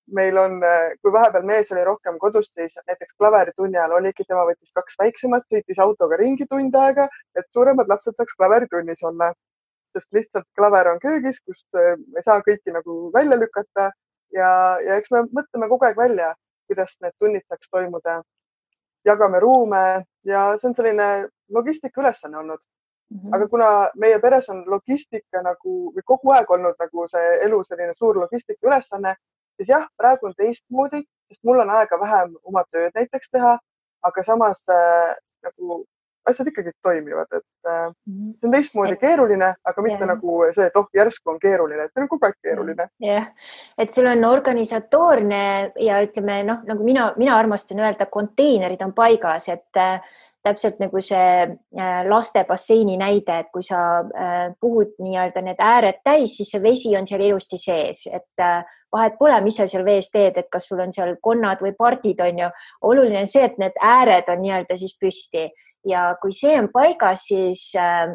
meil 0.06 0.38
on, 0.38 0.60
kui 1.02 1.12
vahepeal 1.12 1.44
mees 1.46 1.70
oli 1.72 1.84
rohkem 1.84 2.18
kodus, 2.18 2.50
siis 2.52 2.74
näiteks 2.88 3.14
klaveritunni 3.18 3.78
ajal 3.78 3.96
oligi, 3.98 4.26
tema 4.28 4.44
võttis 4.48 4.72
kaks 4.76 4.98
väiksemat, 5.00 5.46
sõitis 5.52 5.80
autoga 5.80 6.18
ringi 6.20 6.46
tund 6.50 6.74
aega, 6.76 7.08
et 7.38 7.46
suuremad 7.56 7.88
lapsed 7.88 8.16
saaks 8.16 8.36
klaveritunnis 8.36 9.02
olla. 9.02 9.32
sest 9.94 10.10
lihtsalt 10.12 10.46
klaver 10.58 10.88
on 10.90 10.98
köögis, 10.98 11.36
kust 11.46 11.76
äh, 11.78 11.92
ei 12.18 12.22
saa 12.26 12.40
kõiki 12.42 12.72
nagu 12.74 13.12
välja 13.14 13.36
lükata 13.38 13.84
ja, 14.34 14.48
ja 14.82 14.96
eks 14.98 15.12
me 15.14 15.20
mõtleme 15.30 15.68
kogu 15.70 15.86
aeg 15.86 15.96
välja, 15.96 16.32
kuidas 16.68 16.96
need 17.00 17.14
tunnid 17.18 17.44
saaks 17.48 17.68
toimuda. 17.70 18.22
jagame 19.04 19.40
ruume 19.40 20.04
ja 20.24 20.56
see 20.56 20.68
on 20.68 20.74
selline 20.74 21.28
logistika 21.52 22.00
ülesanne 22.00 22.38
olnud 22.38 22.60
Mm 23.10 23.20
-hmm. 23.20 23.34
aga 23.36 23.48
kuna 23.48 23.90
meie 23.96 24.18
peres 24.18 24.48
on 24.50 24.64
logistika 24.66 25.42
nagu 25.42 25.92
või 25.94 26.02
kogu 26.04 26.30
aeg 26.32 26.50
olnud 26.50 26.74
nagu 26.78 27.08
see 27.08 27.26
elu 27.46 27.64
selline 27.64 27.94
suur 27.94 28.16
logistika 28.16 28.66
ülesanne, 28.66 29.14
siis 29.56 29.68
jah, 29.68 29.84
praegu 29.96 30.26
on 30.26 30.34
teistmoodi, 30.34 31.02
sest 31.28 31.44
mul 31.44 31.60
on 31.60 31.70
aega 31.70 32.00
vähem 32.00 32.32
oma 32.42 32.64
tööd 32.70 32.90
näiteks 32.94 33.30
teha, 33.30 33.58
aga 34.02 34.22
samas 34.22 34.64
äh, 34.68 35.16
nagu 35.42 35.84
asjad 36.28 36.48
ikkagi 36.48 36.72
toimivad, 36.82 37.28
et 37.32 37.68
äh, 37.68 37.88
mhm. 38.08 38.34
see 38.38 38.48
on 38.48 38.56
teistmoodi 38.56 38.96
keeruline, 39.00 39.50
aga 39.64 39.84
mitte 39.84 40.00
yeah. 40.00 40.10
nagu 40.14 40.36
see, 40.56 40.68
et 40.68 40.76
oh, 40.80 40.88
järsku 40.96 41.34
on 41.34 41.40
keeruline, 41.42 41.86
et 41.86 41.92
see 41.92 42.04
on 42.04 42.10
kogu 42.10 42.28
aeg 42.28 42.36
keeruline. 42.42 42.88
jah 43.04 43.08
yeah., 43.10 43.48
et 43.78 43.92
sul 43.94 44.08
on 44.10 44.24
organisatoorne 44.28 45.40
ja 45.80 46.02
ütleme 46.04 46.42
noh, 46.48 46.62
nagu 46.68 46.84
mina, 46.86 47.10
mina 47.20 47.38
armastan 47.38 47.82
öelda, 47.84 48.06
konteinerid 48.10 48.82
on 48.86 48.94
paigas, 48.96 49.48
et 49.52 49.80
äh, 49.80 49.98
täpselt 50.44 50.80
nagu 50.80 51.00
see 51.00 51.26
äh, 51.44 52.00
laste 52.08 52.44
basseini 52.48 52.96
näide, 53.00 53.38
et 53.44 53.50
kui 53.52 53.64
sa 53.64 53.80
äh, 54.04 54.46
puhud 54.60 54.96
nii-öelda 55.04 55.44
need 55.44 55.60
ääred 55.60 56.00
täis, 56.04 56.36
siis 56.38 56.54
see 56.54 56.62
vesi 56.64 56.94
on 56.96 57.08
seal 57.08 57.24
ilusti 57.24 57.60
sees, 57.60 58.06
et 58.12 58.46
vahet 58.94 59.18
pole, 59.18 59.36
mis 59.44 59.58
sa 59.60 59.66
seal 59.70 59.84
vees 59.86 60.08
teed, 60.12 60.38
et 60.38 60.48
kas 60.52 60.68
sul 60.70 60.80
on 60.84 60.92
seal 60.94 61.16
konnad 61.20 61.64
või 61.64 61.74
pardid, 61.76 62.20
on 62.24 62.44
ju. 62.44 62.50
oluline 62.92 63.24
on 63.24 63.30
see, 63.30 63.44
et 63.44 63.60
need 63.60 63.76
ääred 63.82 64.32
on 64.32 64.42
nii-öelda 64.44 64.78
siis 64.80 64.96
püsti 65.00 65.48
ja 65.84 66.02
kui 66.20 66.32
see 66.32 66.54
on 66.58 66.70
paigas, 66.72 67.26
siis 67.28 67.62
äh, 67.76 68.14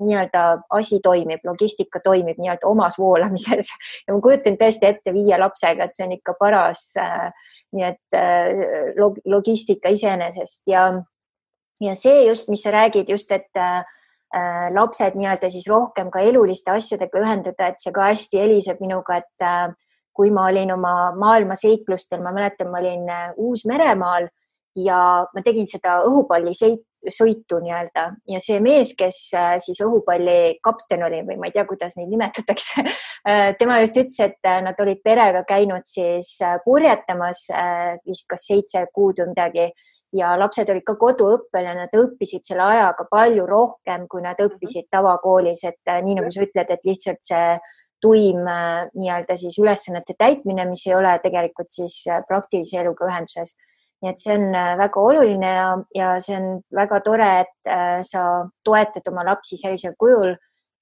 nii-öelda 0.00 0.44
asi 0.78 1.00
toimib, 1.04 1.44
logistika 1.44 2.00
toimib 2.04 2.40
nii-öelda 2.40 2.68
omas 2.68 2.98
voolamises. 2.98 3.72
Ja 4.06 4.14
ma 4.14 4.20
kujutan 4.24 4.56
tõesti 4.58 4.88
ette 4.88 5.12
viie 5.14 5.36
lapsega, 5.38 5.86
et 5.86 5.96
see 5.96 6.06
on 6.06 6.14
ikka 6.16 6.34
paras 6.40 6.88
äh, 7.00 7.30
nii 7.76 7.88
et 7.88 8.16
äh, 8.16 8.92
log 8.98 9.18
logistika 9.24 9.92
iseenesest. 9.92 10.62
Ja 10.66 10.88
ja 11.82 11.94
see 11.98 12.26
just, 12.26 12.48
mis 12.48 12.62
sa 12.62 12.70
räägid 12.70 13.08
just, 13.10 13.32
et 13.32 13.56
äh, 13.56 13.84
äh, 14.34 14.68
lapsed 14.74 15.16
nii-öelda 15.18 15.50
siis 15.50 15.66
rohkem 15.68 16.10
ka 16.10 16.20
eluliste 16.20 16.70
asjadega 16.74 17.22
ühendada, 17.22 17.70
et 17.70 17.80
see 17.82 17.92
ka 17.94 18.10
hästi 18.12 18.42
heliseb 18.42 18.82
minuga, 18.84 19.18
et 19.22 19.46
äh, 19.46 19.72
kui 20.12 20.30
ma 20.30 20.46
olin 20.50 20.74
oma 20.74 20.94
maailmaseiklustel, 21.18 22.22
ma 22.22 22.34
mäletan, 22.36 22.70
ma 22.70 22.80
olin 22.82 23.08
äh, 23.10 23.28
Uus-Meremaal 23.36 24.28
ja 24.78 25.02
ma 25.34 25.44
tegin 25.44 25.68
seda 25.68 26.00
õhupalliseit, 26.06 26.84
sõitu 27.10 27.58
nii-öelda. 27.62 28.04
Ja 28.30 28.40
see 28.42 28.60
mees, 28.62 28.94
kes 28.98 29.20
äh, 29.38 29.54
siis 29.62 29.80
õhupalli 29.84 30.58
kapten 30.62 31.02
oli 31.06 31.22
või 31.26 31.38
ma 31.40 31.48
ei 31.50 31.56
tea, 31.56 31.64
kuidas 31.68 31.96
neid 31.98 32.10
nimetatakse 32.12 32.84
äh, 32.84 33.54
tema 33.58 33.80
just 33.82 33.98
ütles, 33.98 34.20
et 34.22 34.52
nad 34.66 34.78
olid 34.80 35.02
perega 35.04 35.44
käinud 35.48 35.86
siis 35.88 36.36
purjetamas 36.64 37.46
vist 38.06 38.28
kas 38.30 38.46
seitse 38.46 38.86
kuud 38.94 39.18
või 39.22 39.32
midagi. 39.32 39.72
Ja 40.12 40.34
lapsed 40.36 40.68
olid 40.68 40.84
ka 40.84 40.98
koduõppel 41.00 41.64
ja 41.64 41.72
nad 41.76 41.94
õppisid 41.96 42.44
selle 42.44 42.66
ajaga 42.68 43.06
palju 43.08 43.46
rohkem, 43.48 44.04
kui 44.12 44.20
nad 44.24 44.40
õppisid 44.44 44.90
tavakoolis, 44.92 45.64
et 45.64 45.88
äh, 45.88 46.02
nii 46.04 46.18
nagu 46.18 46.32
sa 46.32 46.44
ütled, 46.44 46.72
et 46.74 46.84
lihtsalt 46.84 47.22
see 47.24 47.54
tuim 48.04 48.42
äh, 48.44 48.90
nii-öelda 48.92 49.38
siis 49.40 49.56
ülesannete 49.62 50.12
täitmine, 50.18 50.66
mis 50.68 50.84
ei 50.90 50.98
ole 50.98 51.14
tegelikult 51.24 51.72
siis 51.72 52.02
äh, 52.12 52.20
praktilise 52.28 52.82
eluga 52.82 53.08
ühenduses. 53.08 53.56
Nii 54.02 54.10
et 54.10 54.18
see 54.18 54.34
on 54.34 54.48
väga 54.80 55.00
oluline 55.00 55.50
ja, 55.54 55.66
ja 55.94 56.14
see 56.22 56.34
on 56.38 56.56
väga 56.74 56.98
tore, 57.04 57.28
et 57.44 57.74
sa 58.08 58.22
toetad 58.66 59.06
oma 59.12 59.22
lapsi 59.28 59.56
sellisel 59.60 59.94
kujul, 59.98 60.34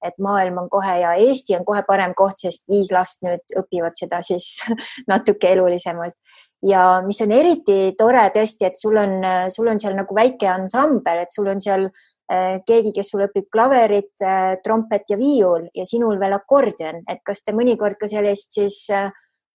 et 0.05 0.17
maailm 0.21 0.57
on 0.63 0.69
kohe 0.69 0.93
ja 1.01 1.13
Eesti 1.21 1.55
on 1.57 1.65
kohe 1.65 1.83
parem 1.87 2.15
koht, 2.17 2.41
sest 2.41 2.65
viis 2.71 2.91
last 2.93 3.21
nüüd 3.25 3.57
õpivad 3.61 3.97
seda 3.97 4.21
siis 4.25 4.57
natuke 5.11 5.51
elulisemalt. 5.53 6.17
Ja 6.65 7.01
mis 7.05 7.21
on 7.25 7.33
eriti 7.33 7.95
tore 7.97 8.27
tõesti, 8.33 8.67
et 8.69 8.77
sul 8.77 8.97
on, 9.01 9.17
sul 9.49 9.69
on 9.71 9.81
seal 9.81 9.95
nagu 9.97 10.15
väike 10.15 10.49
ansambel, 10.49 11.23
et 11.23 11.33
sul 11.33 11.49
on 11.49 11.61
seal 11.61 11.87
äh, 11.87 12.59
keegi, 12.67 12.93
kes 12.93 13.09
sul 13.13 13.25
õpib 13.25 13.47
klaverit, 13.53 14.13
äh, 14.21 14.59
trompet 14.65 15.09
ja 15.09 15.17
viiul 15.17 15.65
ja 15.73 15.87
sinul 15.89 16.21
veel 16.21 16.37
akordion, 16.37 17.01
et 17.09 17.23
kas 17.25 17.41
te 17.45 17.55
mõnikord 17.57 17.97
ka 18.01 18.09
sellist 18.09 18.53
siis 18.59 18.83
äh, 18.93 19.09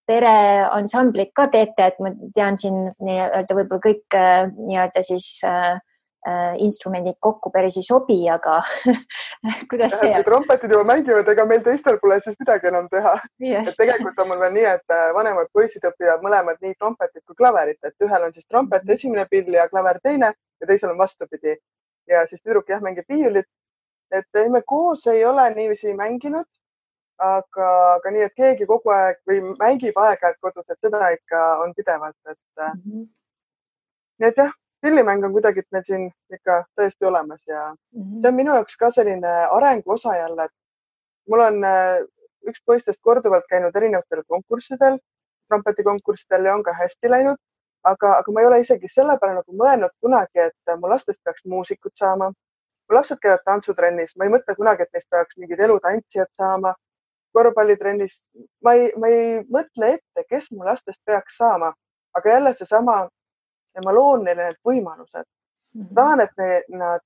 pereansamblit 0.07 1.33
ka 1.35 1.49
teete, 1.53 1.91
et 1.91 2.01
ma 2.01 2.13
tean 2.35 2.59
siin 2.61 2.87
nii-öelda 2.89 3.59
võib-olla 3.59 3.83
kõik 3.89 4.19
nii-öelda 4.57 5.03
siis 5.03 5.29
äh, 5.47 5.77
Äh, 6.27 6.57
instrumendid 6.59 7.15
kokku 7.23 7.53
päris 7.55 7.77
ei 7.79 7.85
sobi, 7.87 8.17
aga 8.27 8.57
kuidas 9.71 9.93
see 10.01 10.09
on? 10.11 10.25
trompetid 10.27 10.73
juba 10.75 10.83
mängivad, 10.89 11.29
ega 11.31 11.45
meil 11.47 11.61
teistel 11.63 12.01
pole 12.03 12.17
siis 12.25 12.35
midagi 12.41 12.67
enam 12.67 12.89
teha. 12.91 13.13
et 13.61 13.71
tegelikult 13.79 14.19
on 14.25 14.33
mul 14.33 14.41
veel 14.41 14.57
nii, 14.57 14.65
et 14.73 14.95
äh, 14.97 15.05
vanemad 15.15 15.53
poisid 15.55 15.87
õpivad 15.87 16.25
mõlemad 16.27 16.59
nii 16.67 16.75
trompetit 16.81 17.23
kui 17.23 17.39
klaverit, 17.39 17.79
et 17.87 18.09
ühel 18.09 18.27
on 18.27 18.35
siis 18.35 18.49
trompet 18.49 18.83
mhm. 18.83 18.97
esimene 18.97 19.27
pill 19.31 19.55
ja 19.55 19.69
klaver 19.71 20.01
teine 20.03 20.33
ja 20.35 20.71
teisel 20.73 20.97
on 20.97 20.99
vastupidi. 20.99 21.55
ja 22.11 22.27
siis 22.27 22.43
tüdruk 22.43 22.75
jah, 22.75 22.83
mängib 22.83 23.07
viiulit. 23.07 23.47
et 24.11 24.43
ei, 24.43 24.51
me 24.51 24.65
koos 24.67 25.07
ei 25.07 25.23
ole 25.25 25.47
niiviisi 25.55 25.95
mänginud, 25.95 26.51
aga, 27.19 27.69
aga 27.95 28.11
nii, 28.13 28.27
et 28.29 28.35
keegi 28.37 28.67
kogu 28.67 28.93
aeg 28.93 29.19
või 29.29 29.41
mängib 29.61 29.97
aeg-ajalt 29.97 30.39
kodus, 30.41 30.67
et 30.71 30.81
seda 30.85 31.11
ikka 31.15 31.43
on 31.65 31.75
pidevalt, 31.75 32.17
et 32.29 32.39
mm. 32.61 32.81
-hmm. 32.81 33.09
nii 34.21 34.29
et 34.29 34.45
jah 34.45 34.53
pillimäng 34.81 35.25
on 35.25 35.33
kuidagi 35.33 35.63
meil 35.73 35.85
siin 35.87 36.11
ikka 36.33 36.65
täiesti 36.77 37.05
olemas 37.05 37.43
ja 37.47 37.75
mm 37.75 38.03
-hmm. 38.03 38.21
see 38.21 38.29
on 38.29 38.35
minu 38.35 38.55
jaoks 38.55 38.77
ka 38.77 38.91
selline 38.91 39.33
arengu 39.51 39.93
osa 39.93 40.17
jälle, 40.17 40.45
et 40.45 40.53
mul 41.29 41.41
on 41.41 41.65
äh, 41.65 42.05
üks 42.51 42.63
poistest 42.67 43.01
korduvalt 43.03 43.47
käinud 43.51 43.77
erinevatel 43.77 44.23
konkurssidel, 44.29 44.99
trompetikonkurssidel 45.49 46.45
ja 46.45 46.55
on 46.55 46.63
ka 46.63 46.73
hästi 46.73 47.11
läinud. 47.11 47.39
aga, 47.87 48.09
aga 48.19 48.33
ma 48.33 48.41
ei 48.41 48.47
ole 48.47 48.57
isegi 48.61 48.89
selle 48.91 49.15
peale 49.19 49.35
nagu 49.35 49.53
mõelnud 49.59 49.93
kunagi, 50.03 50.41
et 50.49 50.73
mu 50.81 50.89
lastest 50.91 51.21
peaks 51.25 51.45
muusikud 51.53 51.93
saama. 51.95 52.29
mu 52.89 52.97
lapsed 52.97 53.19
käivad 53.23 53.45
tantsutrennis, 53.45 54.17
ma 54.17 54.25
ei 54.25 54.33
mõtle 54.35 54.57
kunagi, 54.57 54.83
et 54.83 54.93
neist 54.93 55.11
peaks 55.11 55.37
mingid 55.37 55.61
elutantsijad 55.61 56.33
saama. 56.41 56.75
Korvpallitrennis, 57.37 58.21
ma 58.65 58.73
ei, 58.79 58.93
ma 59.01 59.11
ei 59.13 59.41
mõtle 59.53 59.93
ette, 59.97 60.25
kes 60.31 60.49
mu 60.53 60.65
lastest 60.65 61.03
peaks 61.05 61.37
saama, 61.41 61.73
aga 62.17 62.33
jälle 62.33 62.55
seesama, 62.57 63.03
ma 63.85 63.93
loon 63.93 64.25
neile 64.25 64.49
need 64.49 64.61
võimalused 64.65 65.25
mm. 65.25 65.83
-hmm. 65.83 65.95
tahan, 65.99 66.23
et 66.25 66.39
ne, 66.41 66.63
nad 66.83 67.05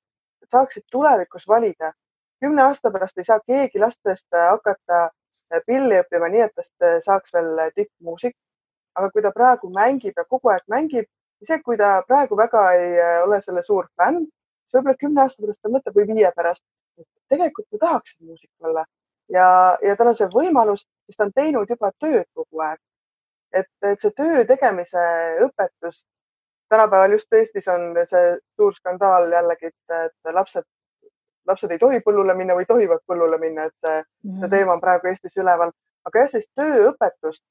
saaksid 0.52 0.86
tulevikus 0.90 1.48
valida. 1.48 1.92
kümne 2.40 2.62
aasta 2.62 2.90
pärast 2.90 3.18
ei 3.18 3.24
saa 3.24 3.40
keegi 3.46 3.78
lastest 3.78 4.36
hakata 4.50 5.10
pilli 5.66 5.98
õppima 6.00 6.28
nii, 6.30 6.44
et 6.46 6.54
tast 6.54 6.86
saaks 7.06 7.34
veel 7.34 7.58
tippmuusik. 7.74 8.36
aga 8.98 9.10
kui 9.14 9.22
ta 9.22 9.30
praegu 9.32 9.68
mängib 9.70 10.16
ja 10.16 10.24
kogu 10.24 10.50
aeg 10.50 10.64
mängib, 10.68 11.06
isegi 11.40 11.62
kui 11.62 11.76
ta 11.78 11.90
praegu 12.06 12.36
väga 12.36 12.62
ei 12.76 12.96
äh, 13.00 13.22
ole 13.24 13.38
selle 13.40 13.62
suur 13.62 13.86
fänn, 13.96 14.24
siis 14.64 14.76
võib-olla 14.76 15.02
kümne 15.02 15.22
aasta 15.22 15.42
pärast 15.42 15.60
ta 15.62 15.70
mõtleb 15.74 15.98
või 15.98 16.06
viie 16.14 16.32
pärast, 16.36 16.64
et 16.98 17.06
tegelikult 17.32 17.68
ma 17.72 17.78
tahaksin 17.84 18.26
muusik 18.26 18.50
olla 18.66 18.84
ja, 19.32 19.78
ja 19.82 19.96
tal 19.96 20.12
on 20.12 20.16
see 20.18 20.30
võimalus, 20.32 20.86
sest 21.08 21.18
ta 21.18 21.26
on 21.28 21.34
teinud 21.34 21.70
juba 21.70 21.92
tööd 21.98 22.26
kogu 22.34 22.64
aeg. 22.66 22.78
et, 23.54 23.70
et 23.82 24.00
see 24.00 24.14
töö 24.16 24.44
tegemise 24.46 25.04
õpetus, 25.46 26.04
tänapäeval 26.70 27.16
just 27.16 27.32
Eestis 27.34 27.66
on 27.68 27.96
see 28.06 28.36
suur 28.56 28.74
skandaal 28.74 29.32
jällegi, 29.32 29.72
et, 29.72 30.34
lapsed 30.34 30.66
lapsed 31.50 31.72
ei 31.74 31.80
tohi 31.82 32.00
põllule 32.04 32.34
minna 32.38 32.54
või 32.54 32.66
tohivad 32.68 33.02
põllule 33.08 33.38
minna, 33.42 33.66
et 33.66 33.76
see 33.80 33.96
mm, 33.96 34.04
-hmm. 34.30 34.40
see 34.42 34.50
teema 34.54 34.76
on 34.76 34.82
praegu 34.84 35.08
Eestis 35.10 35.36
üleval. 35.36 35.72
aga 36.08 36.20
jah, 36.22 36.28
sellist 36.32 36.50
tööõpetust, 36.56 37.42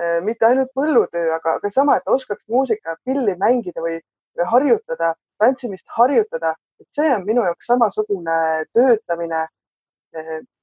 eh, 0.00 0.20
mitte 0.26 0.46
ainult 0.46 0.72
põllutöö, 0.74 1.28
aga, 1.34 1.52
aga 1.60 1.70
sama, 1.70 1.96
et 1.96 2.08
oskaks 2.14 2.42
muusika, 2.48 2.96
pilli 3.04 3.36
mängida 3.38 3.84
või, 3.84 4.00
või 4.38 4.46
harjutada, 4.54 5.12
tantsimist 5.38 5.86
harjutada, 5.98 6.54
et 6.80 6.88
see 6.90 7.12
on 7.14 7.24
minu 7.26 7.44
jaoks 7.46 7.70
samasugune 7.70 8.40
töötamine 8.74 9.46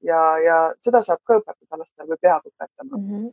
ja, 0.04 0.22
ja 0.44 0.58
seda 0.80 1.02
saab 1.06 1.22
ka 1.24 1.40
õpetada 1.40 1.80
lastele 1.80 2.14
või 2.14 2.22
peab 2.22 2.44
õpetama 2.46 2.98
mm. 2.98 3.08
-hmm. 3.10 3.32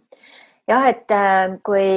jah, 0.69 0.89
et 0.93 1.17
äh, 1.17 1.59
kui 1.65 1.89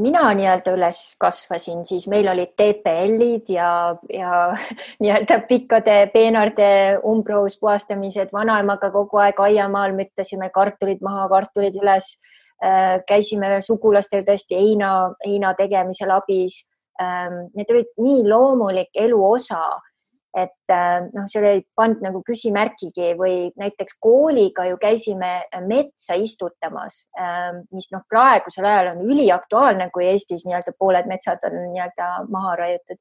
mina 0.00 0.22
nii-öelda 0.34 0.74
üles 0.76 1.00
kasvasin, 1.20 1.84
siis 1.86 2.06
meil 2.10 2.28
olid 2.30 2.54
TPL-id 2.58 3.52
ja, 3.54 3.70
ja 4.12 4.32
nii-öelda 5.02 5.40
pikkade 5.48 5.96
peenarde 6.14 6.70
umbrohus 7.06 7.58
puhastamised, 7.60 8.32
vanaemaga 8.32 8.90
kogu 8.94 9.20
aeg 9.24 9.40
aiamaal 9.40 9.94
müttasime 9.98 10.50
kartulid 10.54 11.02
maha, 11.04 11.28
kartulid 11.32 11.76
üles. 11.82 12.18
Äh, 12.60 13.00
käisime 13.08 13.54
sugulastel 13.64 14.20
tõesti 14.26 14.58
heina, 14.58 15.14
heina 15.24 15.54
tegemisel 15.56 16.10
abis. 16.12 16.66
Ähm, 17.00 17.46
need 17.56 17.70
olid 17.72 17.88
nii 17.96 18.26
loomulik 18.28 18.90
elu 19.00 19.16
osa 19.24 19.62
et 20.36 20.70
äh, 20.70 21.00
noh, 21.10 21.26
seal 21.30 21.46
ei 21.48 21.62
pannud 21.76 22.04
nagu 22.04 22.20
küsimärkigi 22.26 23.14
või 23.18 23.50
näiteks 23.58 23.96
kooliga 24.02 24.68
ju 24.68 24.76
käisime 24.80 25.32
metsa 25.66 26.14
istutamas, 26.14 27.02
ähm, 27.18 27.64
mis 27.74 27.90
noh, 27.94 28.04
praegusel 28.08 28.68
ajal 28.70 28.92
on 28.92 29.00
üliaktuaalne, 29.10 29.88
kui 29.94 30.06
Eestis 30.12 30.46
nii-öelda 30.46 30.76
pooled 30.78 31.10
metsad 31.10 31.42
on 31.48 31.58
nii-öelda 31.72 32.10
maha 32.30 32.54
raiutud. 32.62 33.00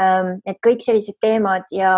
Ähm, 0.00 0.34
et 0.44 0.60
kõik 0.64 0.84
sellised 0.84 1.16
teemad 1.20 1.72
ja 1.72 1.94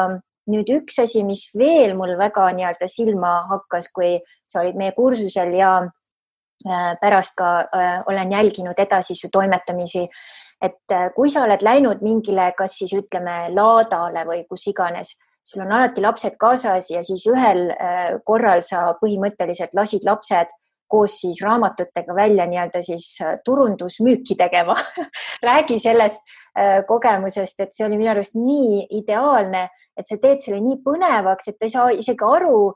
nüüd 0.51 0.71
üks 0.79 1.01
asi, 1.03 1.25
mis 1.27 1.49
veel 1.59 1.97
mul 1.99 2.15
väga 2.21 2.47
nii-öelda 2.55 2.91
silma 2.91 3.41
hakkas, 3.51 3.91
kui 3.95 4.15
sa 4.47 4.63
olid 4.63 4.79
meie 4.79 4.95
kursusel 4.95 5.51
ja 5.59 5.73
äh, 5.83 6.95
pärast 7.03 7.35
ka 7.39 7.53
äh, 7.67 7.99
olen 8.07 8.31
jälginud 8.31 8.79
edasi 8.79 9.19
su 9.19 9.31
toimetamisi 9.33 10.07
et 10.63 10.95
äh, 10.95 11.11
kui 11.17 11.31
sa 11.31 11.45
oled 11.47 11.63
läinud 11.67 12.03
mingile, 12.07 12.53
kas 12.59 12.79
siis 12.79 12.95
ütleme 12.97 13.51
laadale 13.55 14.25
või 14.29 14.45
kus 14.49 14.69
iganes, 14.71 15.17
sul 15.43 15.65
on 15.65 15.75
alati 15.75 16.03
lapsed 16.05 16.39
kaasas 16.41 16.93
ja 16.93 17.03
siis 17.07 17.25
ühel 17.31 17.71
äh, 17.75 18.19
korral 18.25 18.63
sa 18.67 18.93
põhimõtteliselt 19.01 19.75
lasid 19.75 20.07
lapsed 20.07 20.53
koos 20.93 21.15
siis 21.23 21.41
raamatutega 21.41 22.15
välja 22.15 22.47
nii-öelda 22.47 22.83
siis 22.85 23.09
äh, 23.25 23.39
turundusmüüki 23.45 24.37
tegema. 24.39 24.77
Räägi 25.49 25.81
sellest 25.83 26.31
kogemusest, 26.87 27.63
et 27.65 27.71
see 27.73 27.87
oli 27.87 27.97
minu 27.97 28.11
arust 28.13 28.35
nii 28.37 28.83
ideaalne, 28.99 29.63
et 29.97 30.05
sa 30.05 30.19
teed 30.21 30.43
selle 30.45 30.59
nii 30.61 30.83
põnevaks, 30.85 31.49
et 31.49 31.57
ta 31.57 31.65
ei 31.65 31.73
saa 31.73 31.87
isegi 31.97 32.27
aru, 32.29 32.75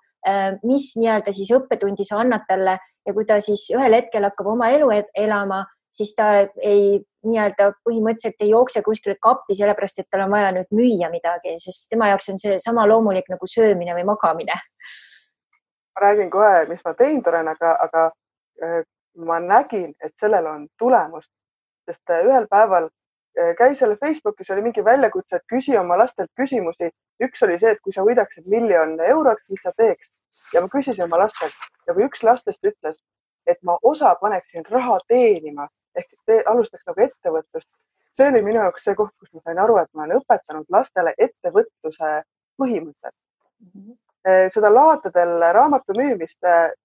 mis 0.65 0.87
nii-öelda 0.97 1.35
siis 1.37 1.51
õppetundi 1.53 2.07
sa 2.09 2.23
annad 2.23 2.47
talle 2.49 2.79
ja 2.81 3.13
kui 3.13 3.29
ta 3.29 3.37
siis 3.45 3.67
ühel 3.77 3.99
hetkel 3.99 4.25
hakkab 4.25 4.49
oma 4.55 4.71
elu 4.73 4.89
e-, 4.97 5.11
elama, 5.27 5.61
siis 5.97 6.13
ta 6.17 6.27
ei 6.63 7.01
nii-öelda 7.27 7.71
põhimõtteliselt 7.87 8.45
ei 8.45 8.51
jookse 8.51 8.83
kuskile 8.87 9.17
kappi 9.23 9.57
sellepärast, 9.59 10.03
et 10.03 10.11
tal 10.11 10.27
on 10.27 10.35
vaja 10.35 10.53
nüüd 10.57 10.69
müüa 10.77 11.11
midagi, 11.13 11.57
sest 11.63 11.89
tema 11.93 12.11
jaoks 12.13 12.29
on 12.33 12.43
see 12.43 12.59
sama 12.63 12.87
loomulik 12.89 13.31
nagu 13.33 13.49
söömine 13.51 13.97
või 13.97 14.05
magamine. 14.13 14.59
ma 15.97 16.05
räägin 16.05 16.31
kohe, 16.31 16.67
mis 16.69 16.85
ma 16.85 16.93
teinud 16.95 17.27
olen, 17.33 17.49
aga, 17.49 17.73
aga 17.87 18.05
äh, 18.63 18.83
ma 19.17 19.41
nägin, 19.41 19.95
et 20.05 20.13
sellel 20.21 20.47
on 20.47 20.69
tulemust, 20.79 21.33
sest 21.89 22.13
äh, 22.13 22.27
ühel 22.29 22.47
päeval 22.53 22.91
äh, 22.91 23.55
käis 23.59 23.81
jälle 23.81 23.97
Facebookis 23.97 24.51
oli 24.53 24.67
mingi 24.69 24.85
väljakutse, 24.85 25.37
et 25.37 25.49
küsi 25.53 25.79
oma 25.81 25.99
lastelt 25.99 26.31
küsimusi. 26.37 26.91
üks 27.25 27.43
oli 27.43 27.59
see, 27.59 27.71
et 27.73 27.81
kui 27.81 27.93
sa 27.97 28.05
võidaksid 28.05 28.45
miljon 28.53 28.99
eurot, 29.01 29.41
mis 29.49 29.63
sa 29.65 29.73
teeks 29.77 30.13
ja 30.53 30.61
ma 30.61 30.69
küsisin 30.69 31.05
oma 31.09 31.25
lastelt 31.25 31.57
ja 31.89 31.95
kui 31.95 32.05
üks 32.05 32.23
lastest 32.23 32.65
ütles, 32.65 33.01
et 33.47 33.63
ma 33.63 33.79
osa 33.83 34.15
paneksin 34.21 34.67
raha 34.71 34.99
teenima 35.09 35.69
ehk 36.01 36.49
alustaks 36.53 36.87
nagu 36.87 37.05
ettevõtlust. 37.09 37.69
see 38.17 38.29
oli 38.31 38.43
minu 38.43 38.61
jaoks 38.63 38.85
see 38.89 38.95
koht, 38.97 39.13
kus 39.21 39.33
ma 39.35 39.41
sain 39.45 39.59
aru, 39.61 39.77
et 39.83 39.91
ma 39.95 40.05
olen 40.05 40.21
õpetanud 40.21 40.67
lastele 40.73 41.13
ettevõtluse 41.27 42.11
põhimõtet 42.63 43.13
mm. 43.13 43.71
-hmm. 43.75 44.49
seda 44.55 44.73
laatadel 44.73 45.37
raamatu 45.59 45.97
müümist, 45.99 46.41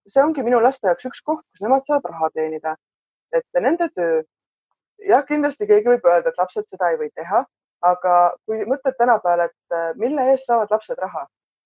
see 0.08 0.24
ongi 0.24 0.44
minu 0.44 0.62
laste 0.64 0.88
jaoks 0.88 1.08
üks 1.12 1.24
koht, 1.32 1.46
kus 1.52 1.64
nemad 1.68 1.88
saavad 1.88 2.12
raha 2.14 2.30
teenida. 2.36 2.76
et 3.32 3.62
nende 3.64 3.88
töö, 3.96 4.24
jah, 5.08 5.26
kindlasti 5.26 5.68
keegi 5.68 5.88
võib 5.94 6.08
öelda, 6.14 6.30
et 6.30 6.42
lapsed 6.42 6.68
seda 6.68 6.90
ei 6.92 6.98
või 7.00 7.12
teha, 7.16 7.46
aga 7.92 8.16
kui 8.46 8.66
mõtled 8.72 8.98
tänapäeval, 8.98 9.46
et 9.48 9.78
mille 10.02 10.26
eest 10.32 10.50
saavad 10.50 10.74
lapsed 10.76 11.00
raha, 11.00 11.24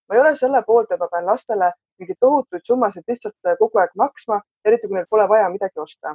ma 0.08 0.16
ei 0.16 0.22
ole 0.22 0.36
selle 0.38 0.62
poolt, 0.68 0.92
et 0.92 1.02
ma 1.02 1.08
pean 1.10 1.26
lastele 1.26 1.72
mingeid 2.00 2.20
tohutuid 2.20 2.62
summasid 2.70 3.04
lihtsalt 3.08 3.58
kogu 3.60 3.82
aeg 3.82 3.98
maksma, 4.04 4.42
eriti 4.66 4.88
kui 4.88 5.00
neil 5.00 5.10
pole 5.10 5.26
vaja 5.32 5.50
midagi 5.50 5.82
osta 5.88 6.14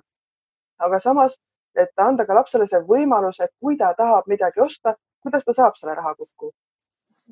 aga 0.87 0.99
samas, 0.99 1.39
et 1.77 2.03
anda 2.03 2.27
ka 2.27 2.35
lapsele 2.35 2.67
see 2.69 2.81
võimalus, 2.89 3.41
et 3.41 3.53
kui 3.61 3.77
ta 3.79 3.93
tahab 3.99 4.27
midagi 4.31 4.61
osta, 4.61 4.95
kuidas 5.23 5.45
ta 5.45 5.55
saab 5.57 5.77
selle 5.79 5.95
raha 5.95 6.15
kokku. 6.15 6.53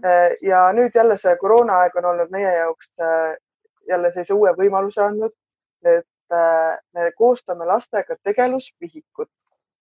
Äh, 0.05 0.37
ja 0.43 0.69
nüüd 0.73 0.95
jälle 0.95 1.17
see 1.19 1.35
koroonaaeg 1.41 1.97
on 1.99 2.07
olnud 2.13 2.31
meie 2.31 2.51
jaoks 2.55 2.91
äh, 3.03 3.35
jälle 3.89 4.13
sellise 4.13 4.35
uue 4.35 4.53
võimaluse 4.59 5.03
andnud, 5.03 5.35
et 5.83 6.35
äh, 6.35 6.77
me 6.95 7.11
koostame 7.17 7.67
lastega 7.67 8.17
tegelusvihikut. 8.23 9.31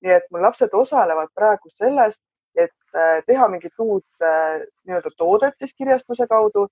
nii 0.05 0.11
et 0.13 0.25
mul 0.31 0.43
lapsed 0.45 0.73
osalevad 0.77 1.29
praegu 1.33 1.69
selles, 1.73 2.19
et 2.55 2.97
teha 3.25 3.47
mingit 3.49 3.73
uut 3.81 4.05
nii-öelda 4.21 5.09
toodet 5.17 5.55
siis 5.57 5.73
kirjastuse 5.73 6.27
kaudu 6.29 6.67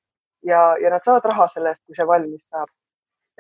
ja, 0.45 0.75
ja 0.81 0.91
nad 0.93 1.01
saavad 1.01 1.25
raha 1.25 1.47
selle 1.49 1.71
eest, 1.73 1.81
kui 1.85 1.97
see 1.97 2.05
valmis 2.07 2.45
saab. 2.49 2.69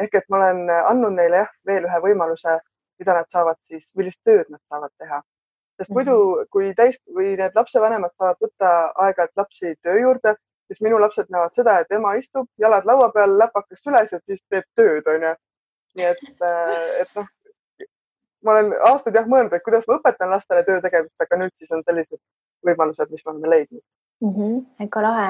ehk 0.01 0.17
et 0.17 0.25
ma 0.29 0.39
olen 0.39 0.71
andnud 0.75 1.13
neile 1.13 1.43
jah, 1.43 1.51
veel 1.69 1.85
ühe 1.85 1.99
võimaluse 2.07 2.57
mida 2.99 3.15
nad 3.17 3.29
saavad 3.31 3.59
siis, 3.61 3.89
millist 3.99 4.21
tööd 4.25 4.49
nad 4.49 4.61
saavad 4.69 4.91
teha. 4.97 5.21
sest 5.79 5.91
muidu, 5.91 6.15
mhm. 6.15 6.49
kui 6.55 6.73
täis 6.75 6.97
või 7.17 7.33
need 7.39 7.55
lapsevanemad 7.55 8.13
saavad 8.15 8.37
võtta 8.43 8.73
aeg-ajalt 9.05 9.41
lapsi 9.41 9.73
töö 9.83 9.97
juurde, 9.99 10.35
siis 10.67 10.81
minu 10.81 10.99
lapsed 11.01 11.27
näevad 11.29 11.57
seda, 11.57 11.79
et 11.81 11.91
ema 11.91 12.13
istub, 12.19 12.47
jalad 12.61 12.87
laua 12.87 13.09
peal, 13.15 13.35
läpakas 13.41 13.83
süles 13.83 14.13
ja 14.15 14.21
siis 14.23 14.43
teeb 14.49 14.65
tööd, 14.79 15.07
onju. 15.15 15.33
nii 15.99 16.07
et, 16.11 16.23
äh, 16.51 17.01
et 17.01 17.19
noh, 17.19 17.27
ma 18.45 18.55
olen 18.55 18.73
aastaid 18.91 19.19
jah 19.19 19.27
mõelnud, 19.27 19.53
et 19.53 19.65
kuidas 19.65 19.87
ma 19.89 19.99
õpetan 19.99 20.31
lastele 20.31 20.63
töö 20.67 20.79
tegemist, 20.81 21.15
aga 21.21 21.43
nüüd 21.43 21.53
siis 21.59 21.75
on 21.75 21.83
sellised 21.85 22.21
võimalused, 22.65 23.11
mis 23.11 23.25
me 23.25 23.33
oleme 23.33 23.53
leidnud 23.53 23.83
mm. 24.21 24.33
-hmm, 24.35 24.59
väga 24.79 25.01
lahe. 25.07 25.29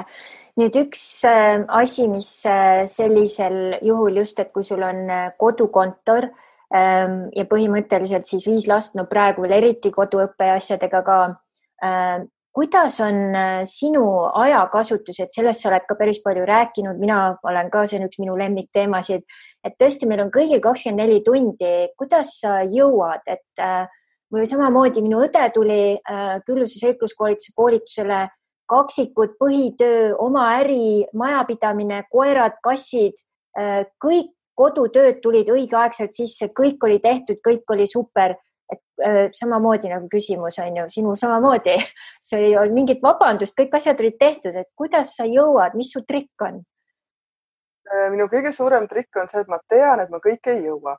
nüüd 0.62 0.82
üks 0.86 1.06
äh, 1.26 1.66
asi, 1.68 2.08
mis 2.08 2.32
äh, 2.46 2.86
sellisel 2.86 3.80
juhul 3.82 4.22
just, 4.22 4.40
et 4.40 4.52
kui 4.54 4.64
sul 4.64 4.84
on 4.84 5.08
kodukontor 5.38 6.30
ja 6.76 7.46
põhimõtteliselt 7.50 8.28
siis 8.28 8.46
viis 8.48 8.66
last, 8.68 8.96
no 8.96 9.06
praegu 9.10 9.46
veel 9.46 9.58
eriti 9.62 9.92
koduõppe 9.96 10.50
asjadega 10.56 11.02
ka. 11.06 11.20
Ehm, 11.86 12.26
kuidas 12.56 13.00
on 13.04 13.36
äh, 13.36 13.64
sinu 13.68 14.06
ajakasutus, 14.34 15.20
et 15.20 15.36
sellest 15.36 15.64
sa 15.64 15.70
oled 15.74 15.84
ka 15.90 15.98
päris 16.00 16.22
palju 16.24 16.46
rääkinud, 16.48 17.02
mina 17.02 17.36
olen 17.44 17.70
ka, 17.72 17.84
see 17.84 18.00
on 18.00 18.08
üks 18.08 18.22
minu 18.22 18.38
lemmikteemasid, 18.40 19.26
et 19.68 19.76
tõesti, 19.82 20.08
meil 20.08 20.24
on 20.24 20.32
kõigil 20.32 20.64
kakskümmend 20.64 21.04
neli 21.04 21.20
tundi, 21.26 21.74
kuidas 22.00 22.38
sa 22.40 22.62
jõuad, 22.64 23.26
et 23.28 23.64
äh, 23.64 23.92
mul 24.32 24.40
oli 24.40 24.48
samamoodi, 24.48 25.04
minu 25.04 25.20
õde 25.26 25.44
tuli 25.56 25.82
äh, 25.98 26.38
Külluse 26.48 26.80
seikluskoolituse 26.80 27.52
koolitusele, 27.60 28.22
kaksikud, 28.72 29.36
põhitöö, 29.42 30.14
oma 30.24 30.48
äri, 30.62 31.04
majapidamine, 31.14 32.00
koerad, 32.10 32.56
kassid, 32.66 33.20
kõik 34.02 34.32
kodutööd 34.56 35.22
tulid 35.24 35.50
õigeaegselt 35.52 36.16
sisse, 36.16 36.50
kõik 36.56 36.84
oli 36.88 37.00
tehtud, 37.04 37.42
kõik 37.44 37.76
oli 37.76 37.88
super 37.88 38.38
et 38.72 39.06
äh, 39.06 39.30
samamoodi 39.34 39.90
nagu 39.92 40.08
küsimus 40.10 40.58
on 40.64 40.78
ju, 40.80 40.86
sinul 40.90 41.18
samamoodi, 41.20 41.76
see 42.28 42.48
ei 42.50 42.56
olnud 42.58 42.74
mingit 42.74 43.04
vabandust, 43.04 43.58
kõik 43.60 43.76
asjad 43.78 44.00
olid 44.02 44.18
tehtud, 44.20 44.56
et 44.58 44.72
kuidas 44.78 45.16
sa 45.18 45.28
jõuad, 45.30 45.76
mis 45.78 45.92
su 45.94 46.02
trikk 46.08 46.48
on? 46.48 46.64
Minu 48.12 48.26
kõige 48.32 48.50
suurem 48.50 48.88
trikk 48.90 49.22
on 49.22 49.28
see, 49.30 49.44
et 49.44 49.50
ma 49.52 49.60
tean, 49.70 50.02
et 50.02 50.10
ma 50.10 50.18
kõike 50.24 50.56
ei 50.56 50.64
jõua, 50.66 50.96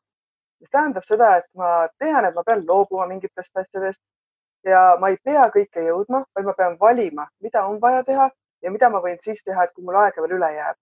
mis 0.62 0.70
tähendab 0.70 1.04
seda, 1.08 1.32
et 1.40 1.48
ma 1.58 1.88
tean, 1.98 2.28
et 2.28 2.36
ma 2.36 2.44
pean 2.46 2.62
loobuma 2.68 3.08
mingitest 3.10 3.58
asjadest 3.58 4.00
ja 4.66 4.96
ma 5.00 5.10
ei 5.10 5.18
pea 5.24 5.48
kõike 5.54 5.82
jõudma, 5.88 6.22
vaid 6.34 6.46
ma 6.46 6.54
pean 6.58 6.76
valima, 6.80 7.26
mida 7.42 7.66
on 7.66 7.80
vaja 7.82 8.04
teha 8.06 8.30
ja 8.62 8.72
mida 8.72 8.90
ma 8.90 9.02
võin 9.02 9.18
siis 9.22 9.42
teha, 9.44 9.66
et 9.66 9.74
kui 9.74 9.84
mul 9.84 9.98
aega 10.00 10.22
veel 10.22 10.36
üle 10.38 10.52
jääb. 10.54 10.78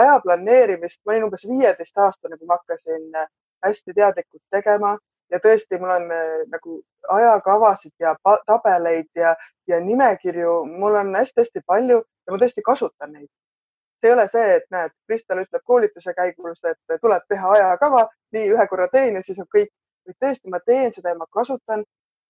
Aja 0.00 0.20
planeerimist, 0.24 1.00
ma 1.04 1.12
olin 1.12 1.26
umbes 1.28 1.46
viieteistaastane, 1.48 2.38
kui 2.38 2.46
ma 2.46 2.58
hakkasin 2.58 3.14
äh, 3.16 3.28
hästi 3.64 3.94
teadlikult 3.96 4.42
tegema 4.50 4.96
ja 5.32 5.40
tõesti, 5.42 5.80
mul 5.80 5.94
on 5.94 6.12
äh, 6.12 6.44
nagu 6.52 6.80
ajakavasid 7.18 7.94
ja 8.00 8.14
tabeleid 8.46 9.08
ja, 9.14 9.34
ja 9.68 9.80
nimekirju, 9.80 10.58
mul 10.66 10.94
on 11.00 11.14
hästi-hästi 11.16 11.64
palju 11.66 11.98
ja 12.02 12.34
ma 12.34 12.38
tõesti 12.42 12.64
kasutan 12.66 13.12
neid. 13.12 13.28
see 14.00 14.10
ei 14.10 14.14
ole 14.14 14.26
see, 14.28 14.48
et 14.58 14.64
näed, 14.70 14.92
Kristel 15.08 15.38
ütleb 15.40 15.62
koolituse 15.64 16.12
käigus, 16.14 16.58
et 16.68 17.00
tuleb 17.00 17.22
teha 17.28 17.52
ajakava, 17.52 18.02
nii 18.36 18.50
ühe 18.52 18.66
korra 18.68 18.88
teen 18.92 19.16
ja 19.16 19.22
siis 19.22 19.38
on 19.38 19.48
kõik. 19.56 19.72
vaid 20.06 20.16
tõesti, 20.22 20.50
ma 20.50 20.60
teen 20.60 20.92
seda 20.94 21.10
ja 21.10 21.18
ma 21.18 21.26
kasutan 21.32 21.82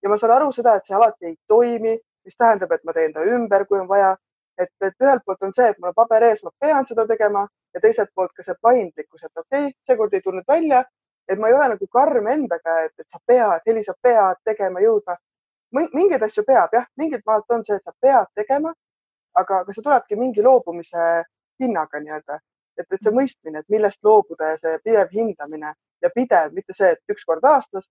ja 0.02 0.08
ma 0.08 0.16
saan 0.16 0.32
aru 0.32 0.52
seda, 0.52 0.76
et 0.76 0.86
see 0.86 0.96
alati 0.96 1.26
ei 1.26 1.34
toimi, 1.48 1.96
mis 2.24 2.36
tähendab, 2.38 2.72
et 2.72 2.84
ma 2.84 2.94
teen 2.96 3.12
ta 3.12 3.24
ümber, 3.34 3.66
kui 3.66 3.80
on 3.80 3.88
vaja. 3.88 4.14
Et, 4.58 4.72
et 4.82 5.02
ühelt 5.04 5.22
poolt 5.26 5.42
on 5.42 5.52
see, 5.52 5.68
et 5.70 5.78
mul 5.78 5.92
on 5.92 5.96
paber 5.96 6.28
ees, 6.30 6.42
ma 6.44 6.50
pean 6.60 6.86
seda 6.86 7.06
tegema 7.06 7.46
ja 7.74 7.80
teiselt 7.80 8.10
poolt 8.14 8.32
ka 8.36 8.42
see 8.42 8.54
paindlikkus, 8.62 9.24
et 9.24 9.42
okei 9.42 9.66
okay,, 9.68 9.74
seekord 9.88 10.14
ei 10.14 10.24
tulnud 10.24 10.44
välja 10.48 10.84
et 11.28 11.38
ma 11.38 11.48
ei 11.48 11.54
ole 11.54 11.68
nagu 11.68 11.86
karm 11.92 12.26
endaga, 12.30 12.80
et, 12.86 12.94
et 12.98 13.08
sa 13.10 13.18
pead, 13.26 13.62
Heli, 13.66 13.82
sa 13.84 13.94
pead 14.02 14.42
tegema, 14.46 14.82
jõudma. 14.82 15.16
mingeid 15.74 16.22
asju 16.22 16.44
peab 16.46 16.72
jah, 16.72 16.86
mingid 16.96 17.22
maalt 17.26 17.50
on 17.50 17.64
see, 17.66 17.76
et 17.76 17.84
sa 17.84 17.92
pead 18.00 18.28
tegema, 18.38 18.72
aga, 19.34 19.62
aga 19.64 19.74
see 19.74 19.82
tulebki 19.82 20.16
mingi 20.16 20.42
loobumise 20.42 21.06
hinnaga 21.60 22.00
nii-öelda, 22.00 22.38
et, 22.78 22.86
et 22.86 23.02
see 23.02 23.12
mõistmine, 23.12 23.60
et 23.60 23.74
millest 23.74 24.02
loobuda 24.06 24.54
ja 24.54 24.60
see 24.62 24.78
pidev 24.84 25.12
hindamine 25.12 25.74
ja 26.02 26.10
pidev, 26.14 26.54
mitte 26.54 26.76
see, 26.76 26.92
et 26.94 27.14
üks 27.14 27.26
kord 27.26 27.44
aastas, 27.44 27.90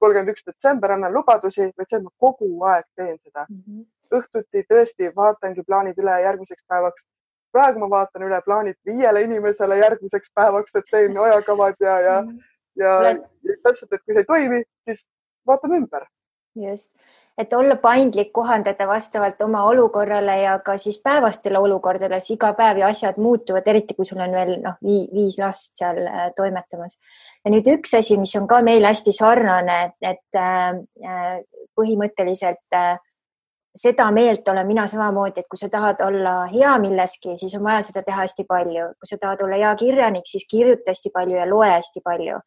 kolmkümmend 0.00 0.32
üks 0.32 0.46
detsember 0.48 0.96
annan 0.96 1.12
lubadusi, 1.12 1.68
vaid 1.76 1.90
see, 1.90 2.00
et 2.00 2.06
ma 2.06 2.14
kogu 2.20 2.48
aeg 2.70 2.88
teen 2.96 3.18
seda 3.18 3.46
mm. 3.48 3.60
-hmm. 3.60 3.84
Õhtuti 4.12 4.64
tõesti 4.68 5.10
vaatangi 5.16 5.62
plaanid 5.66 5.98
üle 5.98 6.20
järgmiseks 6.22 6.64
päevaks 6.68 7.06
praegu 7.54 7.78
ma 7.78 7.90
vaatan 7.90 8.26
üle 8.26 8.40
plaanid 8.44 8.76
viiele 8.86 9.22
inimesele 9.22 9.78
järgmiseks 9.78 10.32
päevaks, 10.34 10.74
et 10.74 10.90
teen 10.90 11.18
ajakavad 11.18 11.76
ja, 11.80 11.98
ja 12.00 12.16
mm, 12.22 12.38
ja 12.76 12.98
Olen... 12.98 13.24
täpselt, 13.62 13.92
et 13.92 14.02
kui 14.02 14.14
see 14.14 14.24
ei 14.24 14.30
toimi, 14.30 14.64
siis 14.88 15.06
vaatame 15.46 15.78
ümber. 15.82 16.06
just, 16.54 16.92
et 17.38 17.52
olla 17.52 17.76
paindlik, 17.82 18.30
kohandada 18.32 18.86
vastavalt 18.86 19.40
oma 19.42 19.64
olukorrale 19.66 20.36
ja 20.40 20.58
ka 20.66 20.76
siis 20.78 21.00
päevastele 21.02 21.58
olukordadele, 21.58 22.20
siis 22.20 22.36
iga 22.36 22.52
päev 22.54 22.78
ja 22.82 22.90
asjad 22.94 23.18
muutuvad, 23.18 23.66
eriti 23.66 23.94
kui 23.94 24.06
sul 24.06 24.22
on 24.22 24.34
veel 24.34 24.54
noh, 24.62 24.76
viis 24.82 25.38
last 25.42 25.74
seal 25.78 25.98
äh, 26.06 26.28
toimetamas. 26.36 26.98
ja 27.44 27.54
nüüd 27.54 27.70
üks 27.74 27.96
asi, 27.98 28.18
mis 28.18 28.34
on 28.38 28.46
ka 28.50 28.62
meil 28.62 28.86
hästi 28.86 29.14
sarnane, 29.14 29.80
et, 29.88 30.14
et 30.14 30.38
äh, 30.38 31.42
põhimõtteliselt 31.74 32.78
äh, 32.78 32.94
seda 33.74 34.10
meelt 34.14 34.48
olen 34.48 34.66
mina 34.66 34.86
samamoodi, 34.86 35.40
et 35.42 35.48
kui 35.50 35.58
sa 35.58 35.68
tahad 35.68 36.00
olla 36.04 36.44
hea 36.52 36.76
milleski, 36.78 37.36
siis 37.36 37.54
on 37.58 37.64
vaja 37.64 37.82
seda 37.82 38.02
teha 38.06 38.22
hästi 38.22 38.44
palju. 38.48 38.92
kui 38.98 39.10
sa 39.10 39.18
tahad 39.20 39.42
olla 39.42 39.56
hea 39.56 39.74
kirjanik, 39.76 40.26
siis 40.30 40.46
kirjuta 40.50 40.94
hästi 40.94 41.10
palju 41.14 41.36
ja 41.36 41.48
loe 41.50 41.70
hästi 41.70 42.00
palju 42.04 42.38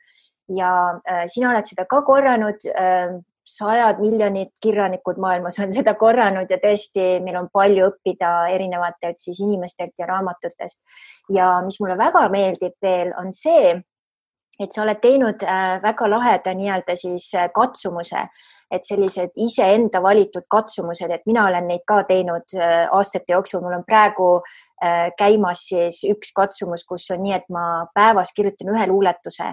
ja 0.50 1.00
äh, 1.10 1.26
sina 1.26 1.52
oled 1.52 1.68
seda 1.68 1.86
ka 1.90 2.04
korranud 2.08 2.70
äh,. 2.74 3.18
sajad 3.48 4.02
miljonid 4.04 4.50
kirjanikud 4.60 5.22
maailmas 5.24 5.56
on 5.64 5.70
seda 5.72 5.94
korranud 5.96 6.50
ja 6.52 6.58
tõesti, 6.60 7.22
meil 7.24 7.38
on 7.40 7.46
palju 7.48 7.86
õppida 7.94 8.32
erinevatelt 8.52 9.22
siis 9.24 9.40
inimestelt 9.40 9.94
ja 9.96 10.08
raamatutest. 10.10 10.82
ja 11.32 11.62
mis 11.64 11.80
mulle 11.80 11.96
väga 11.98 12.26
meeldib 12.34 12.76
veel, 12.84 13.14
on 13.16 13.32
see, 13.32 13.72
et 14.60 14.74
sa 14.74 14.84
oled 14.84 15.02
teinud 15.02 15.44
äh, 15.46 15.78
väga 15.84 16.10
laheda 16.10 16.54
nii-öelda 16.58 16.96
siis 16.98 17.30
äh, 17.38 17.50
katsumuse, 17.54 18.28
et 18.72 18.86
sellised 18.88 19.36
iseenda 19.40 20.02
valitud 20.04 20.48
katsumused, 20.50 21.12
et 21.12 21.24
mina 21.30 21.46
olen 21.48 21.70
neid 21.70 21.86
ka 21.88 22.02
teinud 22.10 22.58
äh, 22.58 22.88
aastate 22.92 23.36
jooksul, 23.36 23.64
mul 23.64 23.80
on 23.80 23.86
praegu 23.88 24.32
käimas 25.18 25.64
siis 25.72 26.04
üks 26.06 26.30
katsumus, 26.38 26.84
kus 26.86 27.08
on 27.10 27.24
nii, 27.24 27.32
et 27.34 27.48
ma 27.50 27.88
päevas 27.98 28.30
kirjutan 28.38 28.70
ühe 28.76 28.84
luuletuse 28.86 29.48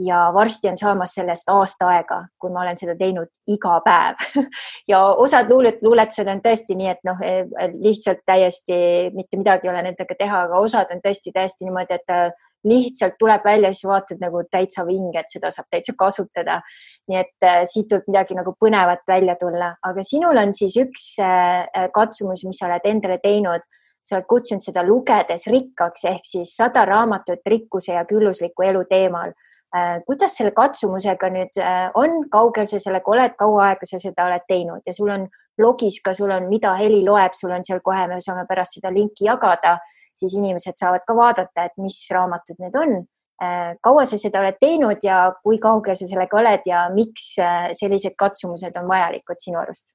ja 0.00 0.30
varsti 0.34 0.68
on 0.68 0.78
saamas 0.80 1.14
sellest 1.14 1.48
aasta 1.52 1.88
aega, 1.92 2.20
kui 2.40 2.52
ma 2.52 2.62
olen 2.62 2.78
seda 2.80 2.94
teinud 2.96 3.28
iga 3.52 3.80
päev. 3.84 4.22
Ja 4.90 5.02
osad 5.22 5.50
luulet, 5.52 5.82
luuletused 5.84 6.28
on 6.32 6.40
tõesti 6.42 6.74
nii, 6.78 6.88
et 6.88 7.04
noh, 7.06 7.20
eh, 7.22 7.44
lihtsalt 7.82 8.24
täiesti 8.26 9.10
mitte 9.14 9.38
midagi 9.38 9.68
ei 9.68 9.74
ole 9.74 9.82
nendega 9.90 10.16
teha, 10.18 10.46
aga 10.48 10.62
osad 10.64 10.90
on 10.94 11.02
tõesti 11.04 11.34
täiesti 11.34 11.68
niimoodi, 11.68 12.00
et 12.00 12.40
lihtsalt 12.64 13.16
tuleb 13.18 13.44
välja, 13.44 13.72
siis 13.72 13.88
vaatad 13.88 14.20
nagu 14.20 14.42
täitsa 14.50 14.84
vinge, 14.86 15.20
et 15.20 15.32
seda 15.32 15.50
saab 15.54 15.68
täitsa 15.70 15.94
kasutada. 15.98 16.60
nii 17.08 17.18
et 17.18 17.46
äh, 17.46 17.60
siit 17.64 17.92
võib 17.92 18.08
midagi 18.12 18.36
nagu 18.38 18.54
põnevat 18.60 19.04
välja 19.08 19.36
tulla, 19.40 19.74
aga 19.82 20.04
sinul 20.04 20.36
on 20.36 20.54
siis 20.54 20.76
üks 20.78 21.04
äh, 21.24 21.66
katsumus, 21.94 22.44
mis 22.44 22.58
sa 22.58 22.68
oled 22.68 22.84
endale 22.84 23.18
teinud. 23.22 23.66
Sa 24.04 24.16
oled 24.16 24.26
kutsunud 24.26 24.64
seda 24.64 24.80
lugedes 24.82 25.44
rikkaks 25.52 26.06
ehk 26.08 26.24
siis 26.24 26.54
sada 26.56 26.86
raamatut 26.88 27.44
rikkuse 27.46 27.92
ja 27.92 28.06
küllusliku 28.08 28.64
elu 28.64 28.84
teemal. 28.88 29.34
Äh, 29.76 30.00
kuidas 30.06 30.38
selle 30.38 30.54
katsumusega 30.56 31.28
nüüd 31.30 31.60
on, 31.94 32.24
kaugel 32.32 32.66
sa 32.66 32.80
sellega 32.80 33.12
oled, 33.12 33.36
kaua 33.38 33.68
aega 33.68 33.86
sa 33.86 34.00
seda 34.02 34.26
oled 34.26 34.46
teinud? 34.48 34.80
Ja 34.86 34.96
sul 34.96 35.12
on 35.12 35.28
blogis 35.60 36.00
ka, 36.04 36.14
sul 36.16 36.32
on, 36.32 36.48
mida 36.48 36.72
heli 36.80 37.02
loeb, 37.04 37.36
sul 37.36 37.52
on 37.52 37.64
seal 37.66 37.82
kohe, 37.84 38.06
me 38.08 38.20
saame 38.24 38.46
pärast 38.48 38.78
seda 38.78 38.92
linki 38.94 39.28
jagada, 39.28 39.76
siis 40.18 40.34
inimesed 40.38 40.76
saavad 40.76 41.06
ka 41.06 41.16
vaadata, 41.16 41.64
et 41.64 41.76
mis 41.78 41.98
raamatud 42.14 42.60
need 42.62 42.76
on. 42.76 42.96
Äh, 43.42 43.72
kaua 43.82 44.04
sa 44.04 44.18
seda 44.20 44.42
oled 44.42 44.58
teinud 44.60 45.04
ja 45.04 45.22
kui 45.42 45.58
kaugel 45.58 45.96
sa 45.96 46.08
sellega 46.08 46.36
oled 46.36 46.66
ja 46.68 46.84
miks 46.92 47.32
sellised 47.78 48.16
katsumused 48.18 48.76
on 48.76 48.88
vajalikud 48.88 49.40
sinu 49.40 49.62
arust? 49.62 49.88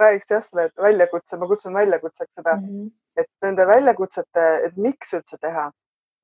räägiks 0.00 0.30
jah, 0.30 0.40
selle 0.42 0.70
väljakutse, 0.82 1.36
ma 1.38 1.46
kutsun 1.46 1.74
väljakutseks 1.74 2.32
seda 2.34 2.56
mm, 2.56 2.62
-hmm. 2.66 2.88
et 3.22 3.28
nende 3.46 3.66
väljakutsete, 3.66 4.46
et 4.66 4.76
miks 4.76 5.12
üldse 5.14 5.36
teha 5.38 5.68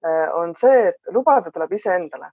Äh, 0.06 0.34
on 0.34 0.54
see, 0.56 0.88
et 0.88 1.12
lubada 1.12 1.50
tuleb 1.52 1.72
iseendale. 1.76 2.30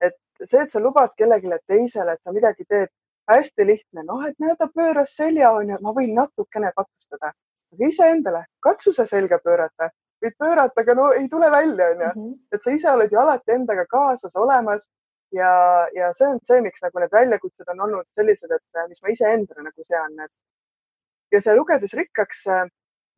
et 0.00 0.16
see, 0.42 0.62
et 0.62 0.72
sa 0.72 0.80
lubad 0.80 1.12
kellelegi 1.16 1.52
teisele, 1.68 2.16
et 2.16 2.22
sa 2.24 2.32
midagi 2.32 2.64
teed, 2.66 2.88
hästi 3.30 3.66
lihtne, 3.66 4.02
noh, 4.08 4.22
et 4.26 4.34
näe, 4.42 4.56
ta 4.58 4.66
pööras 4.74 5.12
selja, 5.14 5.52
onju, 5.58 5.76
ma 5.84 5.92
võin 5.94 6.14
natukene 6.16 6.72
katustada, 6.74 7.30
aga 7.74 7.88
iseendale, 7.88 8.44
katsu 8.62 8.92
sa 8.92 9.06
selga 9.06 9.38
pöörata, 9.44 9.90
võid 10.24 10.36
pöörata, 10.38 10.84
aga 10.84 10.96
no 10.98 11.10
ei 11.16 11.28
tule 11.28 11.50
välja, 11.50 11.90
onju. 11.94 12.08
Mhm. 12.14 12.32
et 12.52 12.62
sa 12.62 12.70
ise 12.70 12.90
oled 12.90 13.12
ju 13.12 13.20
alati 13.20 13.56
endaga 13.56 13.86
kaasas 13.86 14.36
olemas 14.36 14.88
ja, 15.32 15.52
ja 15.94 16.12
see 16.12 16.28
on 16.28 16.40
see, 16.44 16.60
miks 16.60 16.82
nagu 16.82 16.98
need 16.98 17.12
väljakutsed 17.12 17.68
on 17.74 17.80
olnud 17.86 18.06
sellised, 18.18 18.50
et 18.50 18.88
mis 18.88 19.02
ma 19.02 19.14
iseendale 19.14 19.68
nagu 19.68 19.84
sean, 19.86 20.18
et 20.20 20.32
ja 21.32 21.40
see 21.40 21.54
lugedes 21.56 21.94
rikkaks, 21.94 22.46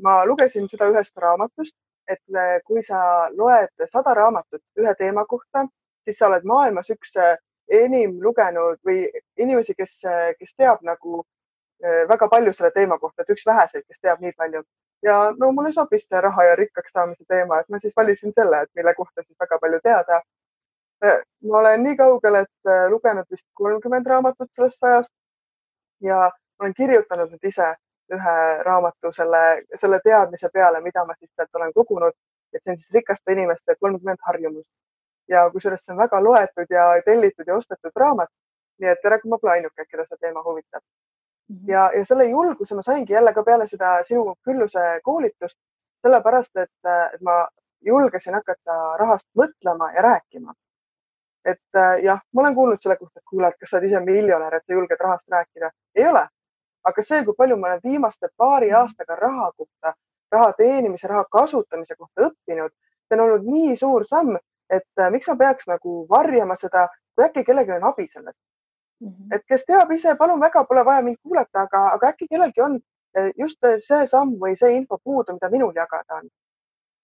ma 0.02 0.20
lugesin 0.28 0.68
seda 0.68 0.90
ühest 0.92 1.16
raamatust 1.16 1.76
et 2.08 2.36
äh, 2.36 2.60
kui 2.66 2.82
sa 2.82 3.28
loed 3.36 3.86
sada 3.90 4.14
raamatut 4.14 4.62
ühe 4.80 4.94
teema 4.98 5.24
kohta, 5.28 5.66
siis 6.06 6.18
sa 6.18 6.28
oled 6.28 6.46
maailmas 6.48 6.90
üks 6.94 7.14
äh, 7.20 7.36
enim 7.82 8.18
lugenud 8.22 8.80
või 8.86 9.04
inimesi, 9.40 9.74
kes, 9.78 9.98
äh, 10.08 10.32
kes 10.38 10.54
teab 10.58 10.82
nagu 10.86 11.22
väga 12.08 12.28
palju 12.28 12.52
selle 12.52 12.70
teema 12.70 12.98
kohta, 12.98 13.22
et 13.22 13.30
üks 13.34 13.46
väheseid, 13.46 13.84
kes 13.88 14.00
teab 14.00 14.20
nii 14.20 14.32
palju. 14.38 14.62
ja 15.02 15.16
no 15.38 15.52
mulle 15.52 15.72
sobis 15.72 16.04
see 16.08 16.20
raha 16.20 16.44
ja 16.44 16.56
rikkaks 16.56 16.92
saamise 16.92 17.24
teema, 17.28 17.58
et 17.60 17.68
ma 17.68 17.78
siis 17.78 17.96
valisin 17.96 18.34
selle, 18.34 18.60
et 18.62 18.70
mille 18.74 18.94
kohta 18.94 19.22
siis 19.22 19.38
väga 19.40 19.58
palju 19.58 19.80
teada. 19.84 20.22
ma 21.50 21.58
olen 21.58 21.82
nii 21.82 21.96
kaugel, 21.96 22.34
et 22.44 22.74
lugenud 22.90 23.26
vist 23.30 23.46
kolmkümmend 23.54 24.06
raamatut 24.06 24.50
sellest 24.56 24.78
sajast 24.78 25.12
ja 26.00 26.30
olen 26.60 26.74
kirjutanud 26.74 27.30
need 27.30 27.50
ise 27.50 27.74
ühe 28.16 28.36
raamatu 28.66 29.12
selle, 29.16 29.42
selle 29.74 30.00
teadmise 30.04 30.50
peale, 30.54 30.80
mida 30.80 31.04
ma 31.06 31.14
siis 31.18 31.30
sealt 31.34 31.60
olen 31.60 31.72
kogunud, 31.74 32.14
et 32.54 32.62
see 32.62 32.74
on 32.74 32.80
siis 32.80 32.94
rikaste 32.98 33.32
inimeste 33.32 33.76
kolmkümmend 33.80 34.22
harjumust. 34.28 34.70
ja 35.28 35.44
kusjuures 35.50 35.84
see 35.84 35.92
on 35.94 35.98
väga 35.98 36.18
loetud 36.24 36.72
ja 36.74 36.84
tellitud 37.06 37.46
ja 37.46 37.56
ostetud 37.56 37.92
raamat. 38.04 38.28
nii 38.82 38.90
et 38.90 39.00
tere, 39.02 39.18
kui 39.20 39.30
ma 39.30 39.38
pole 39.38 39.52
ainuke, 39.52 39.84
keda 39.90 40.04
see 40.08 40.18
teema 40.20 40.42
huvitab. 40.42 40.82
Ja, 41.66 41.90
ja 41.96 42.04
selle 42.04 42.24
julguse 42.30 42.74
ma 42.74 42.82
saingi 42.82 43.12
jälle 43.12 43.32
ka 43.34 43.42
peale 43.42 43.66
seda 43.66 43.98
sinu 44.08 44.34
külluse 44.44 45.00
koolitust, 45.04 45.58
sellepärast 46.02 46.56
et, 46.56 46.74
et 47.14 47.20
ma 47.20 47.46
julgesin 47.80 48.34
hakata 48.34 48.96
rahast 48.98 49.28
mõtlema 49.38 49.92
ja 49.96 50.02
rääkima 50.02 50.54
et 51.44 51.78
jah, 52.02 52.20
ma 52.32 52.40
olen 52.40 52.54
kuulnud 52.54 52.78
selle 52.80 52.96
kohta, 52.96 53.18
et 53.18 53.30
kuule, 53.30 53.48
et 53.48 53.58
kas 53.58 53.70
sa 53.70 53.78
oled 53.78 53.88
ise 53.88 54.00
miljonär, 54.04 54.54
et 54.54 54.64
sa 54.66 54.76
julged 54.76 55.00
rahast 55.00 55.28
rääkida. 55.30 55.70
ei 55.94 56.06
ole, 56.06 56.22
aga 56.84 57.02
see, 57.02 57.24
kui 57.24 57.34
palju 57.38 57.56
ma 57.58 57.70
olen 57.70 57.82
viimaste 57.84 58.30
paari 58.36 58.70
mhm. 58.70 58.78
aastaga 58.80 59.16
raha 59.16 59.50
kohta, 59.56 59.94
raha 60.32 60.52
teenimise, 60.58 61.08
raha 61.08 61.24
kasutamise 61.36 61.96
kohta 61.98 62.28
õppinud, 62.28 62.74
see 63.08 63.18
on 63.18 63.24
olnud 63.26 63.48
nii 63.54 63.76
suur 63.76 64.06
samm, 64.08 64.38
et 64.70 65.00
äh, 65.00 65.10
miks 65.10 65.28
ma 65.28 65.36
peaks 65.44 65.68
nagu 65.68 66.02
varjama 66.10 66.56
seda, 66.56 66.86
kui 67.14 67.26
äkki 67.26 67.44
kellelgi 67.44 67.76
on 67.76 67.90
abi 67.90 68.08
sellest. 68.08 68.40
-hmm. 69.08 69.34
et 69.34 69.44
kes 69.48 69.64
teab 69.64 69.90
ise, 69.92 70.14
palun 70.18 70.40
väga, 70.40 70.64
pole 70.64 70.84
vaja 70.84 71.02
mind 71.02 71.18
kuulata, 71.22 71.66
aga, 71.66 71.86
aga 71.96 72.12
äkki 72.12 72.28
kellelgi 72.30 72.62
on 72.68 72.80
äh, 73.18 73.30
just 73.38 73.58
see 73.86 74.06
samm 74.06 74.36
või 74.44 74.56
see 74.56 74.76
info 74.76 74.98
puudu, 75.04 75.38
mida 75.38 75.50
minul 75.50 75.74
jagada 75.76 76.20
on 76.20 76.30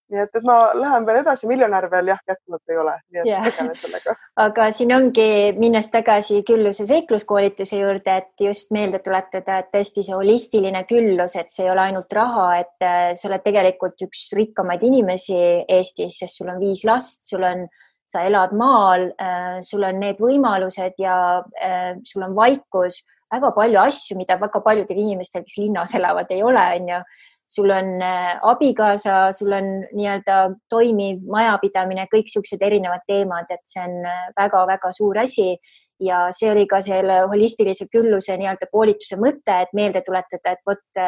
nii 0.08 0.22
et, 0.22 0.36
et 0.38 0.46
ma 0.46 0.56
lähen 0.76 1.06
veel 1.06 1.20
edasi, 1.20 1.46
miljonär 1.48 1.86
veel 1.92 2.10
jah, 2.12 2.20
jätkuvalt 2.28 2.72
ei 2.72 2.78
ole, 2.80 2.94
nii 3.12 3.20
et 3.22 3.28
yeah. 3.28 3.44
tegelen 3.44 3.80
sellega. 3.82 4.14
aga 4.46 4.68
siin 4.74 4.94
ongi, 4.96 5.26
minnes 5.60 5.90
tagasi 5.92 6.40
külluse 6.48 6.86
seikluskoolituse 6.88 7.80
juurde, 7.80 8.16
et 8.22 8.46
just 8.48 8.72
meelde 8.74 9.02
tuletada, 9.04 9.60
et 9.60 9.70
tõesti 9.74 10.04
see 10.06 10.16
holistiline 10.16 10.84
küllus, 10.88 11.36
et 11.40 11.52
see 11.52 11.66
ei 11.66 11.72
ole 11.74 11.84
ainult 11.88 12.16
raha, 12.16 12.48
et 12.62 12.88
äh, 12.88 13.10
sa 13.18 13.28
oled 13.30 13.44
tegelikult 13.44 14.08
üks 14.08 14.30
rikkamaid 14.38 14.86
inimesi 14.88 15.36
Eestis, 15.68 16.22
sest 16.22 16.40
sul 16.40 16.52
on 16.54 16.62
viis 16.62 16.86
last, 16.88 17.26
sul 17.28 17.44
on, 17.44 17.66
sa 18.08 18.24
elad 18.24 18.54
maal, 18.56 19.10
äh, 19.20 19.60
sul 19.64 19.84
on 19.84 20.00
need 20.00 20.20
võimalused 20.22 21.00
ja 21.02 21.14
äh, 21.60 21.94
sul 22.08 22.24
on 22.24 22.34
vaikus, 22.36 23.02
väga 23.28 23.52
palju 23.56 23.80
asju, 23.82 24.16
mida 24.16 24.38
väga 24.40 24.62
paljudel 24.64 25.00
inimestel, 25.02 25.44
kes 25.44 25.58
linnas 25.60 25.94
elavad, 25.98 26.30
ei 26.32 26.42
ole, 26.42 26.68
on 26.80 26.94
ju. 26.94 27.00
Sul 27.48 27.72
on 27.72 27.94
äh, 28.04 28.34
abikaasa, 28.44 29.30
sul 29.32 29.54
on 29.56 29.68
nii-öelda 29.96 30.38
toimiv 30.68 31.22
majapidamine, 31.32 32.04
kõik 32.12 32.28
siuksed 32.28 32.60
erinevad 32.64 33.06
teemad, 33.08 33.48
et 33.48 33.64
see 33.68 33.84
on 33.86 34.02
väga-väga 34.36 34.92
suur 34.92 35.20
asi. 35.24 35.54
Ja 35.98 36.28
see 36.30 36.50
oli 36.52 36.66
ka 36.68 36.78
selle 36.84 37.22
holistilise 37.26 37.88
külluse 37.90 38.36
nii-öelda 38.38 38.68
koolituse 38.70 39.16
mõte, 39.18 39.56
et 39.64 39.72
meelde 39.74 40.04
tuletada, 40.06 40.52
et 40.52 40.60
vot 40.68 41.00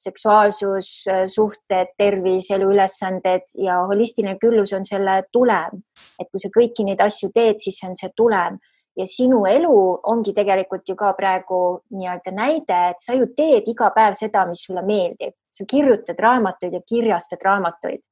seksuaalsus, 0.00 0.88
suhted, 1.28 1.92
tervis, 1.98 2.50
eluülesanded 2.56 3.52
ja 3.60 3.82
holistiline 3.90 4.38
küllus 4.40 4.72
on 4.76 4.84
selle 4.88 5.22
tulem. 5.32 5.82
et 6.18 6.28
kui 6.32 6.40
sa 6.40 6.48
kõiki 6.54 6.86
neid 6.88 7.00
asju 7.04 7.30
teed, 7.34 7.60
siis 7.60 7.80
see 7.80 7.88
on 7.88 7.98
see 7.98 8.12
tulem 8.16 8.58
ja 8.96 9.06
sinu 9.06 9.44
elu 9.46 9.76
ongi 10.12 10.32
tegelikult 10.36 10.88
ju 10.88 10.96
ka 10.98 11.12
praegu 11.18 11.60
nii-öelda 11.94 12.32
näide, 12.34 12.78
et 12.92 13.02
sa 13.02 13.16
ju 13.16 13.28
teed 13.36 13.68
iga 13.70 13.90
päev 13.94 14.16
seda, 14.18 14.44
mis 14.48 14.64
sulle 14.66 14.82
meeldib, 14.86 15.34
sa 15.50 15.66
kirjutad 15.68 16.18
raamatuid 16.20 16.74
ja 16.76 16.80
kirjastad 16.88 17.44
raamatuid. 17.44 18.02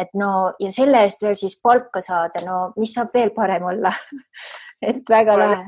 et 0.00 0.12
no 0.14 0.54
ja 0.62 0.70
selle 0.72 1.02
eest 1.04 1.22
veel 1.22 1.34
siis 1.36 1.58
palka 1.62 2.00
saada, 2.00 2.40
no 2.46 2.72
mis 2.80 2.92
saab 2.94 3.10
veel 3.14 3.34
parem 3.36 3.66
olla 3.68 3.92
et 4.88 5.02
väga 5.08 5.36
lahe. 5.36 5.64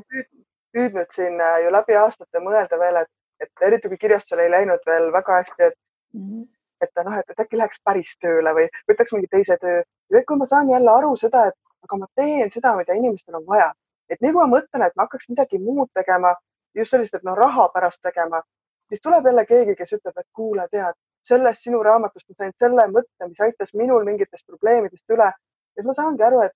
püüdnud 0.72 1.10
siin 1.12 1.40
äh, 1.40 1.58
ju 1.64 1.72
läbi 1.72 1.96
aastate 2.00 2.40
mõelda 2.40 2.78
veel, 2.80 3.02
et, 3.02 3.10
et 3.42 3.66
eriti 3.68 3.90
kui 3.90 3.98
kirjastusel 3.98 4.44
ei 4.44 4.50
läinud 4.50 4.82
veel 4.86 5.10
väga 5.12 5.40
hästi, 5.40 5.68
et 5.68 5.78
mm, 6.14 6.26
-hmm. 6.28 6.48
et 6.86 7.04
noh, 7.04 7.18
et, 7.18 7.40
äkki 7.40 7.58
läheks 7.58 7.80
päris 7.84 8.16
tööle 8.22 8.54
või 8.58 8.68
võtaks 8.90 9.12
mingi 9.12 9.30
teise 9.30 9.58
töö. 9.60 9.82
ja 10.10 10.24
kui 10.26 10.36
ma 10.36 10.46
saan 10.46 10.70
jälle 10.70 10.90
aru 10.90 11.16
seda, 11.16 11.46
et 11.46 11.58
aga 11.84 11.96
ma 11.98 12.06
teen 12.14 12.50
seda, 12.50 12.76
mida 12.76 12.94
inimestel 12.94 13.40
on 13.40 13.46
vaja 13.46 13.72
et 14.12 14.20
nii 14.20 14.32
kui 14.32 14.42
ma 14.42 14.50
mõtlen, 14.56 14.84
et 14.86 14.96
ma 14.96 15.06
hakkaks 15.06 15.30
midagi 15.32 15.60
muud 15.62 15.90
tegema, 15.96 16.34
just 16.76 16.92
sellist, 16.94 17.14
et 17.16 17.24
no 17.28 17.34
raha 17.38 17.68
pärast 17.74 18.02
tegema, 18.04 18.42
siis 18.92 19.00
tuleb 19.04 19.28
jälle 19.28 19.44
keegi, 19.48 19.76
kes 19.78 19.94
ütleb, 19.98 20.18
et 20.18 20.28
kuule, 20.36 20.66
tead, 20.72 20.98
sellest 21.28 21.64
sinu 21.64 21.82
raamatust 21.86 22.28
ma 22.28 22.36
sain 22.42 22.52
selle 22.60 22.88
mõtte, 22.92 23.28
mis 23.28 23.40
aitas 23.46 23.72
minul 23.78 24.04
mingitest 24.08 24.44
probleemidest 24.46 25.16
üle. 25.16 25.30
ja 25.30 25.80
siis 25.80 25.88
ma 25.88 25.94
saangi 25.96 26.26
aru, 26.26 26.42
et 26.48 26.52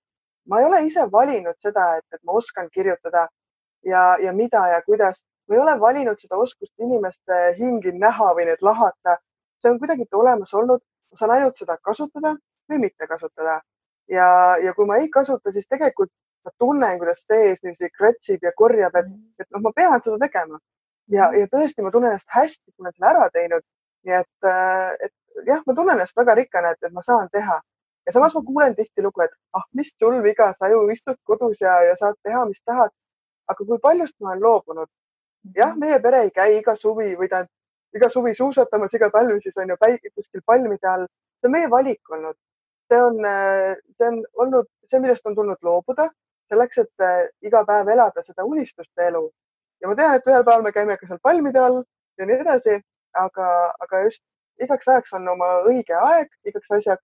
ma 0.51 0.59
ei 0.61 0.67
ole 0.67 0.83
ise 0.85 1.07
valinud 1.11 1.57
seda, 1.63 1.87
et, 1.97 2.05
et 2.13 2.21
ma 2.23 2.37
oskan 2.41 2.69
kirjutada 2.73 3.27
ja, 3.85 4.03
ja 4.21 4.33
mida 4.33 4.67
ja 4.73 4.81
kuidas. 4.85 5.25
Ma 5.47 5.55
ei 5.55 5.61
ole 5.61 5.79
valinud 5.79 6.19
seda 6.19 6.37
oskust 6.43 6.73
inimeste 6.83 7.39
hingi 7.59 7.93
näha 8.05 8.33
või 8.35 8.45
neid 8.49 8.61
lahata. 8.61 9.17
see 9.61 9.71
on 9.71 9.79
kuidagi 9.79 10.05
olemas 10.13 10.53
olnud. 10.53 10.81
ma 11.11 11.17
saan 11.17 11.31
ainult 11.31 11.57
seda 11.57 11.77
kasutada 11.77 12.35
või 12.69 12.79
mitte 12.85 13.07
kasutada. 13.07 13.61
ja, 14.09 14.57
ja 14.63 14.73
kui 14.73 14.85
ma 14.85 14.97
ei 14.97 15.09
kasuta, 15.09 15.51
siis 15.51 15.67
tegelikult 15.67 16.11
ma 16.47 16.51
tunnen, 16.57 16.99
kuidas 16.99 17.23
sees 17.27 17.63
niiviisi 17.63 17.89
kratsib 17.97 18.43
ja 18.43 18.51
korjab, 18.55 18.95
et, 18.95 19.07
et 19.41 19.47
noh, 19.51 19.63
ma 19.65 19.71
pean 19.75 20.03
seda 20.03 20.19
tegema. 20.25 20.59
ja, 21.11 21.31
ja 21.39 21.47
tõesti, 21.51 21.83
ma 21.83 21.91
tunnen 21.91 22.13
ennast 22.13 22.29
hästi, 22.35 22.71
kui 22.71 22.83
ma 22.83 22.87
olen 22.87 22.97
selle 22.97 23.09
ära 23.13 23.31
teinud. 23.33 23.65
nii 24.07 24.15
et, 24.15 24.45
äh, 24.51 24.91
et 25.07 25.47
jah, 25.47 25.63
ma 25.67 25.73
tunnen 25.73 25.97
ennast 25.97 26.15
väga 26.19 26.35
rikkana, 26.39 26.75
et, 26.75 26.83
et 26.83 26.93
ma 26.93 27.03
saan 27.09 27.29
teha. 27.31 27.59
ja 28.07 28.13
samas 28.15 28.35
ma 28.35 28.43
kuulen 28.47 28.75
tihtilugu, 28.75 29.25
et 29.25 29.33
ah, 29.59 29.65
mis 29.73 29.91
sul 29.99 30.21
viga, 30.23 30.53
sa 30.59 30.69
ju 30.71 30.85
istud 30.93 31.19
kodus 31.27 31.61
ja, 31.61 31.81
ja 31.89 31.95
saad 31.99 32.15
teha, 32.23 32.45
mis 32.51 32.63
tahad. 32.63 32.95
aga 33.47 33.65
kui 33.65 33.79
paljust 33.83 34.15
ma 34.19 34.31
olen 34.31 34.43
loobunud? 34.43 34.89
Jah, 35.55 35.75
meie 35.75 35.99
pere 35.99 36.23
ei 36.25 36.31
käi 36.31 36.57
iga 36.59 36.75
suvi 36.75 37.15
või 37.15 37.29
tähendab 37.29 37.53
iga 37.95 38.09
suvi 38.09 38.33
suusatamas 38.35 38.93
iga 38.93 39.09
talv 39.13 39.39
siis 39.43 39.57
on 39.57 39.71
ju 39.71 39.77
päike 39.79 40.11
kuskil 40.15 40.43
palmide 40.45 40.87
all. 40.91 41.07
see 41.39 41.49
on 41.49 41.55
meie 41.55 41.69
valik 41.69 42.11
olnud. 42.11 42.37
see 42.91 43.01
on, 43.01 43.19
see 43.97 44.07
on 44.07 44.23
olnud 44.43 44.67
see, 44.83 44.99
millest 44.99 45.25
on 45.25 45.35
tulnud 45.35 45.61
loobuda 45.61 46.09
selleks, 46.51 46.77
et 46.77 47.03
äh, 47.03 47.27
iga 47.43 47.63
päev 47.67 47.89
elada 47.91 48.23
seda 48.23 48.45
unistuste 48.45 49.07
elu. 49.07 49.23
ja 49.81 49.87
ma 49.87 49.95
tean, 49.95 50.15
et 50.15 50.27
ühel 50.31 50.43
päeval 50.43 50.63
me 50.63 50.71
käime 50.75 50.97
ka 50.97 51.07
seal 51.07 51.19
palmide 51.23 51.59
all 51.59 51.83
ja 52.17 52.25
nii 52.25 52.39
edasi, 52.43 52.79
aga, 53.25 53.49
aga 53.85 54.03
just 54.07 54.23
igaks 54.63 54.87
ajaks 54.87 55.13
on 55.13 55.27
oma 55.35 55.49
õige 55.71 55.97
aeg 56.01 56.31
igaks 56.51 56.71
asjaks 56.79 57.03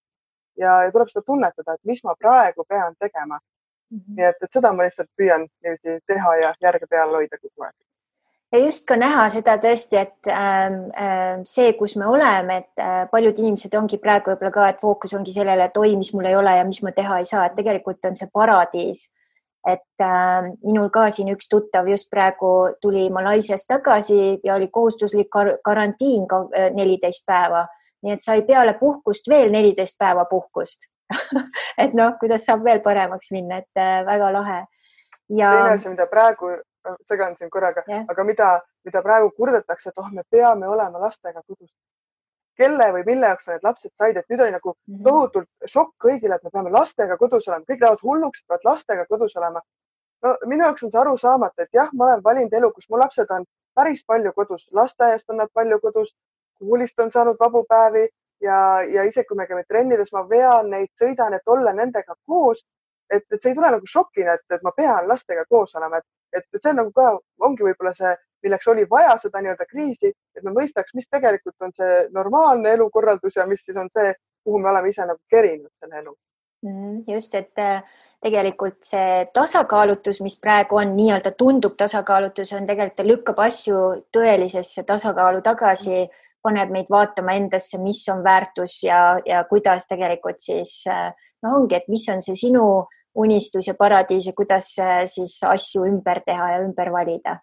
ja, 0.57 0.81
ja 0.85 0.91
tuleb 0.91 1.09
seda 1.11 1.25
tunnetada, 1.25 1.75
et 1.75 1.91
mis 1.91 2.03
ma 2.03 2.15
praegu 2.19 2.65
pean 2.69 2.95
tegema. 2.99 3.39
-hmm. 3.39 4.15
nii 4.17 4.25
et, 4.25 4.43
et 4.43 4.59
seda 4.59 4.73
ma 4.73 4.83
lihtsalt 4.83 5.09
püüan 5.17 5.47
niiviisi 5.63 5.99
teha 6.07 6.35
ja 6.43 6.53
järge 6.61 6.87
peal 6.89 7.15
hoida 7.19 7.37
kogu 7.41 7.67
aeg 7.67 7.75
ja 8.53 8.59
just 8.61 8.85
ka 8.87 8.97
näha 8.99 9.25
seda 9.33 9.57
tõesti, 9.61 9.97
et 9.97 10.29
äh, 10.29 11.41
see, 11.49 11.73
kus 11.79 11.97
me 11.97 12.07
oleme, 12.07 12.59
et 12.63 12.83
äh, 12.83 13.01
paljud 13.11 13.39
inimesed 13.41 13.73
ongi 13.79 13.97
praegu 14.01 14.31
võib-olla 14.31 14.53
ka, 14.53 14.69
et 14.69 14.81
fookus 14.81 15.15
ongi 15.17 15.33
sellele, 15.33 15.67
et 15.69 15.81
oi, 15.81 15.95
mis 15.97 16.13
mul 16.13 16.29
ei 16.29 16.37
ole 16.37 16.55
ja 16.59 16.63
mis 16.67 16.83
ma 16.85 16.93
teha 16.95 17.19
ei 17.21 17.27
saa, 17.29 17.47
et 17.49 17.57
tegelikult 17.57 18.05
on 18.09 18.19
see 18.19 18.29
paradiis 18.33 19.07
et 19.67 20.01
äh, 20.01 20.51
minul 20.63 20.89
ka 20.91 21.07
siin 21.13 21.31
üks 21.31 21.47
tuttav 21.51 21.87
just 21.87 22.09
praegu 22.11 22.75
tuli 22.83 23.07
Malaisiast 23.13 23.67
tagasi 23.71 24.39
ja 24.43 24.55
oli 24.55 24.67
kohustuslik 24.67 25.29
kar 25.31 25.57
karantiin 25.63 26.27
ka 26.27 26.43
äh, 26.51 26.69
neliteist 26.75 27.25
päeva, 27.25 27.65
nii 28.03 28.17
et 28.17 28.25
sai 28.25 28.43
peale 28.47 28.75
puhkust 28.79 29.29
veel 29.31 29.51
neliteist 29.51 29.97
päeva 29.99 30.25
puhkust 30.27 30.89
et 31.83 31.95
noh, 31.95 32.17
kuidas 32.19 32.45
saab 32.45 32.63
veel 32.67 32.83
paremaks 32.83 33.31
minna, 33.31 33.61
et 33.63 33.79
äh, 33.79 34.03
väga 34.05 34.33
lahe. 34.35 34.59
ja. 35.29 35.51
teine 35.55 35.75
asi, 35.77 35.89
mida 35.89 36.07
praegu, 36.11 36.51
segan 37.09 37.35
siin 37.37 37.49
korraga 37.49 37.83
yeah., 37.87 38.05
aga 38.09 38.23
mida, 38.27 38.49
mida 38.85 39.01
praegu 39.01 39.31
kurdetakse, 39.37 39.89
et 39.89 40.01
oh, 40.01 40.09
me 40.11 40.23
peame 40.29 40.67
olema 40.67 40.99
lastega 40.99 41.41
kodus 41.47 41.71
kelle 42.57 42.89
või 42.93 43.03
mille 43.07 43.29
jaoks 43.31 43.47
need 43.49 43.63
lapsed 43.65 43.91
said, 43.97 44.17
et 44.17 44.29
nüüd 44.29 44.43
oli 44.45 44.53
nagu 44.55 44.73
mhm. 44.73 45.03
tohutult 45.07 45.69
šokk 45.75 45.95
kõigile, 46.05 46.37
et 46.37 46.43
me 46.43 46.51
peame 46.53 46.73
lastega 46.73 47.17
kodus 47.17 47.47
olema, 47.49 47.65
kõik 47.69 47.81
lähevad 47.81 48.03
hulluks, 48.05 48.43
peavad 48.47 48.67
lastega 48.69 49.05
kodus 49.09 49.35
olema. 49.41 49.61
no 50.23 50.35
minu 50.47 50.67
jaoks 50.67 50.85
on 50.85 50.91
see 50.91 51.01
arusaamatu, 51.01 51.65
et 51.65 51.79
jah, 51.79 51.89
ma 51.93 52.05
olen 52.05 52.23
valinud 52.23 52.53
elu, 52.59 52.71
kus 52.75 52.89
mu 52.89 52.99
lapsed 53.01 53.31
on 53.37 53.45
päris 53.75 54.03
palju 54.07 54.33
kodus, 54.33 54.67
lasteaiast 54.71 55.29
on 55.29 55.41
nad 55.41 55.49
palju 55.53 55.79
kodus, 55.81 56.13
koolist 56.59 56.99
on 56.99 57.11
saanud 57.11 57.39
vabu 57.39 57.63
päevi 57.69 58.07
ja, 58.41 58.57
ja 58.83 59.03
isegi 59.03 59.27
kui 59.27 59.37
me 59.37 59.47
käime 59.49 59.63
trennides, 59.67 60.13
ma 60.13 60.23
vean 60.29 60.69
neid, 60.69 60.91
sõidan, 60.99 61.33
et 61.33 61.47
olla 61.55 61.73
nendega 61.73 62.15
koos. 62.25 62.63
et, 63.13 63.25
et 63.31 63.41
see 63.41 63.51
ei 63.51 63.55
tule 63.55 63.69
nagu 63.69 63.85
šokina, 63.85 64.33
et, 64.33 64.45
et 64.55 64.63
ma 64.63 64.71
pean 64.77 65.07
lastega 65.07 65.43
koos 65.49 65.75
olema, 65.75 65.99
et, 65.99 66.05
et 66.33 66.59
see 66.59 66.71
on 66.71 66.79
nagu 66.81 66.91
ka, 66.95 67.09
ongi 67.47 67.65
võib-olla 67.65 67.93
see 67.97 68.13
milleks 68.43 68.67
oli 68.67 68.85
vaja 68.89 69.15
seda 69.21 69.41
nii-öelda 69.41 69.65
kriisi, 69.69 70.11
et 70.35 70.43
me 70.43 70.51
mõistaks, 70.51 70.93
mis 70.97 71.07
tegelikult 71.11 71.55
on 71.63 71.73
see 71.75 72.03
normaalne 72.15 72.75
elukorraldus 72.77 73.39
ja 73.39 73.47
mis 73.47 73.63
siis 73.65 73.79
on 73.79 73.89
see, 73.93 74.13
kuhu 74.43 74.59
me 74.59 74.69
oleme 74.73 74.91
ise 74.91 75.05
nagu 75.07 75.19
kerinud 75.31 75.71
selle 75.79 76.01
elu. 76.01 76.15
Mm, 76.63 76.99
just, 77.11 77.33
et 77.35 77.59
äh, 77.59 77.83
tegelikult 78.23 78.85
see 78.87 79.25
tasakaalutus, 79.35 80.21
mis 80.23 80.37
praegu 80.39 80.79
on 80.79 80.93
nii-öelda 80.95 81.33
tundub 81.39 81.75
tasakaalutus, 81.79 82.53
on 82.55 82.67
tegelikult 82.67 83.07
lükkab 83.09 83.41
asju 83.43 83.79
tõelisesse 84.15 84.85
tasakaalu 84.87 85.43
tagasi, 85.43 86.05
paneb 86.43 86.71
meid 86.71 86.87
vaatama 86.91 87.35
endasse, 87.39 87.79
mis 87.83 88.01
on 88.11 88.23
väärtus 88.23 88.81
ja, 88.83 89.17
ja 89.27 89.43
kuidas 89.47 89.87
tegelikult 89.87 90.39
siis 90.43 90.81
noh, 90.87 91.57
ongi, 91.57 91.79
et 91.79 91.91
mis 91.91 92.07
on 92.11 92.23
see 92.23 92.35
sinu 92.35 92.65
unistus 93.15 93.67
ja 93.67 93.73
paradiis 93.77 94.27
ja 94.27 94.33
kuidas 94.33 94.75
äh, 94.81 95.03
siis 95.05 95.39
asju 95.47 95.85
ümber 95.89 96.23
teha 96.25 96.51
ja 96.55 96.61
ümber 96.65 96.91
valida 96.91 97.39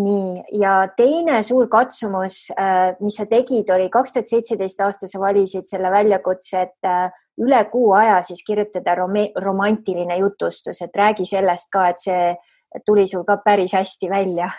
nii, 0.00 0.42
ja 0.60 0.74
teine 0.96 1.40
suur 1.42 1.68
katsumus, 1.70 2.50
äh, 2.54 2.96
mis 3.00 3.16
sa 3.18 3.26
tegid, 3.30 3.70
oli 3.74 3.88
kaks 3.92 4.14
tuhat 4.14 4.30
seitseteist 4.30 4.80
aasta 4.84 5.08
sa 5.10 5.20
valisid 5.22 5.68
selle 5.70 5.90
väljakutse, 5.92 6.66
et 6.66 6.88
äh, 6.88 7.10
üle 7.40 7.62
kuu 7.72 7.92
aja 7.98 8.20
siis 8.26 8.42
kirjutada 8.46 8.94
romantiline 8.96 10.20
jutustus, 10.20 10.82
et 10.84 10.96
räägi 10.96 11.26
sellest 11.28 11.70
ka, 11.72 11.88
et 11.90 12.04
see 12.04 12.84
tuli 12.86 13.06
sul 13.10 13.24
ka 13.26 13.40
päris 13.44 13.74
hästi 13.74 14.10
välja. 14.10 14.50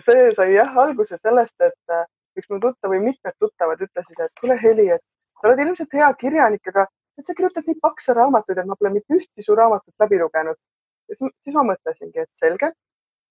see 0.00 0.32
sai 0.34 0.54
jah 0.54 0.76
alguse 0.84 1.18
sellest, 1.20 1.60
et 1.60 2.38
üks 2.38 2.48
mu 2.50 2.58
tuttav 2.60 2.90
või 2.90 3.02
mitmed 3.10 3.36
tuttavad 3.38 3.80
ütlesid, 3.84 4.18
et 4.24 4.40
kuule, 4.40 4.56
Heli, 4.62 4.88
et 4.96 5.02
sa 5.40 5.50
oled 5.50 5.60
ilmselt 5.66 5.92
hea 5.98 6.08
kirjanik, 6.18 6.64
aga 6.72 6.86
et 7.18 7.26
sa 7.26 7.34
kirjutad 7.34 7.66
nii 7.68 7.80
pakse 7.82 8.14
raamatuid, 8.16 8.58
et 8.58 8.68
ma 8.68 8.76
pole 8.78 8.92
mitte 8.94 9.18
ühtki 9.18 9.44
su 9.44 9.56
raamatut 9.58 9.94
läbi 10.04 10.20
lugenud. 10.22 10.58
siis 11.12 11.54
ma 11.54 11.64
mõtlesingi, 11.72 12.24
et 12.24 12.30
selge 12.38 12.72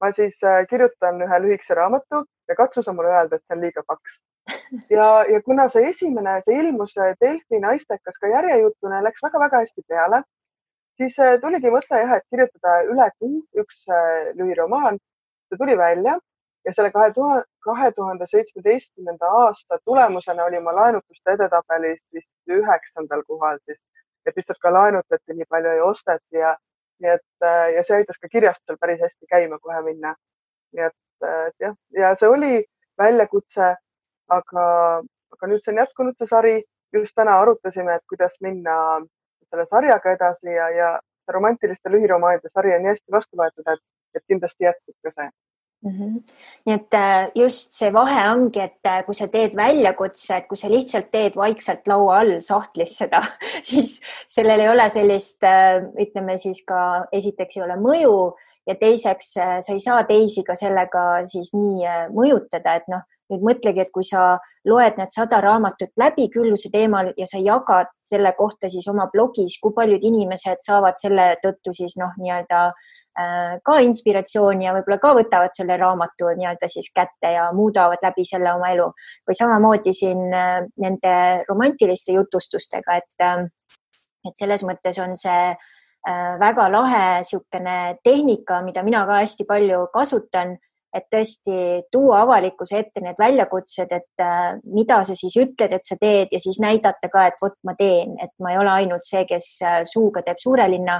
ma 0.01 0.11
siis 0.17 0.41
äh, 0.43 0.65
kirjutan 0.69 1.21
ühe 1.25 1.39
lühikese 1.43 1.77
raamatu 1.77 2.23
ja 2.49 2.57
katsu 2.57 2.83
sa 2.83 2.93
mulle 2.93 3.13
öelda, 3.13 3.37
et 3.37 3.45
see 3.45 3.55
on 3.57 3.63
liiga 3.65 3.83
paks. 3.87 4.19
ja, 4.97 5.07
ja 5.29 5.41
kuna 5.45 5.67
see 5.69 5.85
esimene, 5.89 6.39
see 6.45 6.57
ilmus 6.63 6.95
Delfi 7.21 7.61
naistekas 7.61 8.17
ka 8.21 8.31
järjejutuna 8.31 8.99
ja 8.99 9.05
läks 9.07 9.23
väga-väga 9.25 9.61
hästi 9.61 9.85
peale, 9.93 10.23
siis 10.97 11.17
tuligi 11.43 11.73
mõte 11.73 12.01
jah, 12.01 12.17
et 12.17 12.25
kirjutada 12.33 12.81
üle 12.89 13.07
kuu 13.19 13.43
üks 13.63 13.85
lühiromaan. 14.39 14.99
see 15.51 15.59
tuli 15.59 15.77
välja 15.77 16.17
ja 16.65 16.73
selle 16.73 16.91
kahe 16.91 17.13
tuhande, 17.13 17.45
kahe 17.67 17.91
tuhande 17.95 18.25
seitsmeteistkümnenda 18.27 19.29
aasta 19.43 19.79
tulemusena 19.85 20.43
oli 20.49 20.59
ma 20.59 20.75
laenutuste 20.75 21.35
edetabelis 21.37 21.99
vist 22.13 22.57
üheksandal 22.57 23.23
kohal 23.27 23.59
siis, 23.65 23.79
et 24.25 24.37
lihtsalt 24.37 24.59
ka 24.61 24.73
laenutati 24.73 25.37
nii 25.37 25.49
palju 25.49 25.75
ja 25.77 25.85
osteti 25.85 26.43
ja 26.43 26.55
nii 27.03 27.13
et 27.17 27.47
ja 27.75 27.83
see 27.83 28.01
aitas 28.01 28.19
ka 28.21 28.29
kirjastusel 28.31 28.77
päris 28.81 29.01
hästi 29.01 29.29
käima 29.29 29.59
kohe 29.59 29.81
minna. 29.87 30.15
nii 30.75 30.85
et, 30.87 30.99
et 31.29 31.65
jah, 31.67 31.75
ja 31.97 32.13
see 32.15 32.29
oli 32.29 32.53
väljakutse, 33.01 33.73
aga, 34.37 34.65
aga 35.35 35.49
nüüd 35.51 35.63
see 35.63 35.73
on 35.73 35.81
jätkunud, 35.83 36.17
see 36.17 36.33
sari. 36.35 36.59
just 36.93 37.15
täna 37.15 37.37
arutasime, 37.39 37.93
et 37.95 38.03
kuidas 38.11 38.33
minna 38.43 38.73
selle 39.47 39.63
sarjaga 39.67 40.11
edasi 40.11 40.49
ja, 40.51 40.65
ja 40.75 40.89
romantiliste 41.35 41.91
lühiromaanide 41.93 42.49
sari 42.51 42.73
on 42.75 42.83
nii 42.83 42.91
hästi 42.91 43.15
vastu 43.15 43.39
võetud, 43.39 43.69
et, 43.73 43.79
et 44.15 44.23
kindlasti 44.27 44.67
jätkub 44.67 44.95
ka 45.07 45.13
see 45.13 45.29
Mm 45.83 45.91
-hmm. 45.91 46.21
nii 46.65 46.75
et 46.75 46.93
äh, 46.93 47.31
just 47.35 47.73
see 47.73 47.93
vahe 47.93 48.29
ongi, 48.31 48.59
et 48.59 48.85
äh, 48.85 49.05
kui 49.05 49.15
sa 49.15 49.27
teed 49.27 49.55
väljakutse, 49.57 50.35
et 50.37 50.47
kui 50.47 50.57
sa 50.57 50.69
lihtsalt 50.69 51.07
teed 51.11 51.35
vaikselt 51.35 51.87
laua 51.87 52.19
all 52.19 52.39
sahtlis 52.39 52.97
seda, 52.97 53.21
siis 53.69 54.01
sellel 54.27 54.59
ei 54.59 54.69
ole 54.69 54.89
sellist, 54.89 55.43
äh, 55.43 55.81
ütleme 56.05 56.37
siis 56.37 56.61
ka 56.67 57.07
esiteks 57.11 57.57
ei 57.57 57.63
ole 57.63 57.79
mõju 57.87 58.13
ja 58.67 58.75
teiseks 58.75 59.33
sa 59.33 59.73
ei 59.73 59.79
saa 59.79 60.03
teisi 60.03 60.43
ka 60.43 60.55
sellega 60.55 61.25
siis 61.25 61.49
nii 61.53 61.89
mõjutada, 62.13 62.75
et 62.77 62.87
noh, 62.87 63.01
nüüd 63.31 63.41
mõtlegi, 63.49 63.81
et 63.81 63.91
kui 63.91 64.03
sa 64.03 64.37
loed 64.65 64.97
need 64.97 65.09
sada 65.09 65.41
raamatut 65.41 65.89
läbi 65.97 66.29
külluse 66.29 66.69
teemal 66.69 67.13
ja 67.17 67.25
sa 67.25 67.41
jagad 67.41 67.89
selle 68.03 68.33
kohta 68.37 68.69
siis 68.69 68.87
oma 68.87 69.07
blogis, 69.13 69.57
kui 69.61 69.73
paljud 69.73 70.03
inimesed 70.03 70.61
saavad 70.61 71.01
selle 71.01 71.35
tõttu 71.43 71.73
siis 71.73 71.97
noh, 71.97 72.13
nii-öelda 72.21 72.65
äh, 72.67 72.89
ka 73.15 73.77
inspiratsiooni 73.83 74.65
ja 74.65 74.73
võib-olla 74.75 74.97
ka 75.01 75.11
võtavad 75.17 75.55
selle 75.55 75.75
raamatu 75.79 76.31
nii-öelda 76.37 76.69
siis 76.71 76.91
kätte 76.95 77.33
ja 77.35 77.49
muudavad 77.55 77.99
läbi 78.03 78.23
selle 78.27 78.53
oma 78.55 78.71
elu. 78.71 78.87
Või 79.27 79.37
samamoodi 79.37 79.93
siin 79.95 80.31
äh, 80.31 80.63
nende 80.79 81.13
romantiliste 81.49 82.15
jutustustega, 82.15 83.01
et, 83.01 83.13
äh, 83.19 83.45
et 84.27 84.39
selles 84.39 84.63
mõttes 84.67 85.01
on 85.03 85.15
see 85.19 85.53
väga 86.41 86.63
lahe 86.73 87.01
niisugune 87.21 87.97
tehnika, 88.01 88.63
mida 88.65 88.81
mina 88.81 89.03
ka 89.05 89.19
hästi 89.19 89.45
palju 89.45 89.83
kasutan, 89.93 90.55
et 90.97 91.05
tõesti 91.13 91.83
tuua 91.93 92.23
avalikkuse 92.23 92.79
ette 92.79 93.03
need 93.05 93.19
väljakutsed, 93.21 93.93
et 93.93 94.23
mida 94.65 95.03
sa 95.05 95.13
siis 95.13 95.37
ütled, 95.37 95.75
et 95.77 95.85
sa 95.85 95.99
teed 96.01 96.33
ja 96.33 96.39
siis 96.41 96.57
näidata 96.57 97.05
ka, 97.05 97.27
et 97.29 97.37
vot 97.37 97.53
ma 97.63 97.75
teen, 97.77 98.17
et 98.17 98.33
ma 98.41 98.55
ei 98.55 98.57
ole 98.57 98.73
ainult 98.79 99.05
see, 99.05 99.21
kes 99.29 99.59
suuga 99.93 100.25
teeb 100.25 100.41
suure 100.41 100.65
linna 100.73 100.97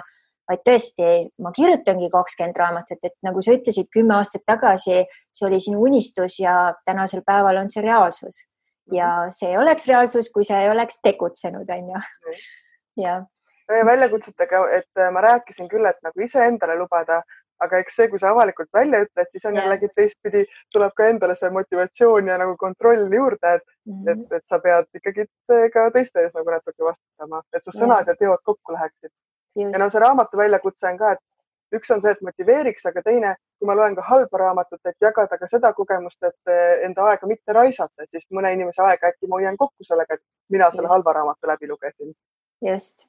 vaid 0.52 0.64
tõesti, 0.68 1.10
ma 1.42 1.52
kirjutangi 1.56 2.10
kakskümmend 2.14 2.60
raamatut, 2.60 3.02
et 3.08 3.18
nagu 3.26 3.44
sa 3.44 3.56
ütlesid 3.56 3.90
kümme 3.94 4.18
aastat 4.20 4.44
tagasi, 4.50 5.04
see 5.32 5.48
oli 5.48 5.60
sinu 5.64 5.84
unistus 5.88 6.40
ja 6.42 6.74
tänasel 6.86 7.24
päeval 7.28 7.64
on 7.64 7.70
see 7.72 7.84
reaalsus. 7.86 8.48
ja 8.92 9.08
see 9.32 9.52
ei 9.54 9.58
oleks 9.58 9.86
reaalsus, 9.88 10.28
kui 10.34 10.44
sa 10.44 10.58
ei 10.60 10.70
oleks 10.70 10.98
tegutsenud, 11.06 11.70
on 11.70 11.92
ju. 11.94 12.00
ja. 13.04 13.22
ja 13.72 13.86
väljakutsetega, 13.88 14.66
et 14.78 15.00
äh, 15.00 15.12
ma 15.14 15.22
rääkisin 15.24 15.70
küll, 15.72 15.86
et 15.88 16.02
nagu 16.04 16.26
iseendale 16.26 16.76
lubada, 16.76 17.22
aga 17.62 17.80
eks 17.80 17.96
see, 17.96 18.10
kui 18.12 18.20
sa 18.20 18.34
avalikult 18.34 18.68
välja 18.74 19.04
ütled, 19.06 19.30
siis 19.32 19.46
on 19.48 19.56
ja. 19.56 19.64
jällegi 19.64 19.92
teistpidi, 19.96 20.44
tuleb 20.76 20.96
ka 20.98 21.08
endale 21.14 21.38
see 21.40 21.54
motivatsioon 21.56 22.34
ja 22.34 22.40
nagu 22.42 22.58
kontroll 22.60 23.06
juurde, 23.16 23.56
et 23.62 23.64
mm, 23.86 23.94
-hmm. 23.94 24.12
et, 24.12 24.38
et 24.40 24.46
sa 24.50 24.60
pead 24.60 24.90
ikkagi 25.00 25.28
ka 25.74 25.90
teiste 25.96 26.26
ees 26.26 26.34
nagu 26.36 26.58
natuke 26.58 26.90
vastutama, 26.90 27.44
et 27.54 27.64
su 27.64 27.78
sõnad 27.78 28.10
ja, 28.10 28.18
ja 28.18 28.24
teod 28.26 28.44
kokku 28.50 28.76
läheksid 28.76 29.14
ja 29.56 29.80
no 29.80 29.90
see 29.90 30.00
raamatu 30.00 30.38
väljakutse 30.38 30.88
on 30.88 30.98
ka, 30.98 31.12
et 31.18 31.78
üks 31.78 31.92
on 31.94 32.02
see, 32.04 32.12
et 32.12 32.24
motiveeriks, 32.26 32.86
aga 32.90 33.04
teine, 33.06 33.36
kui 33.60 33.70
ma 33.70 33.76
loen 33.78 33.96
ka 33.96 34.04
halba 34.08 34.42
raamatut, 34.44 34.82
et 34.86 35.08
jagada 35.08 35.38
ka 35.40 35.48
seda 35.48 35.72
kogemust, 35.78 36.20
et 36.28 36.52
eh, 36.52 36.82
enda 36.88 37.06
aega 37.12 37.30
mitte 37.30 37.56
raisata, 37.56 38.04
et 38.04 38.12
siis 38.12 38.28
mõne 38.36 38.52
inimese 38.56 38.84
aega 38.86 39.12
äkki 39.12 39.30
ma 39.30 39.40
hoian 39.40 39.60
kokku 39.60 39.88
sellega, 39.88 40.20
et 40.20 40.24
mina 40.52 40.72
selle 40.74 40.92
halva 40.92 41.16
raamatu 41.20 41.52
läbi 41.52 41.72
lugesin. 41.72 42.14
just, 42.62 43.08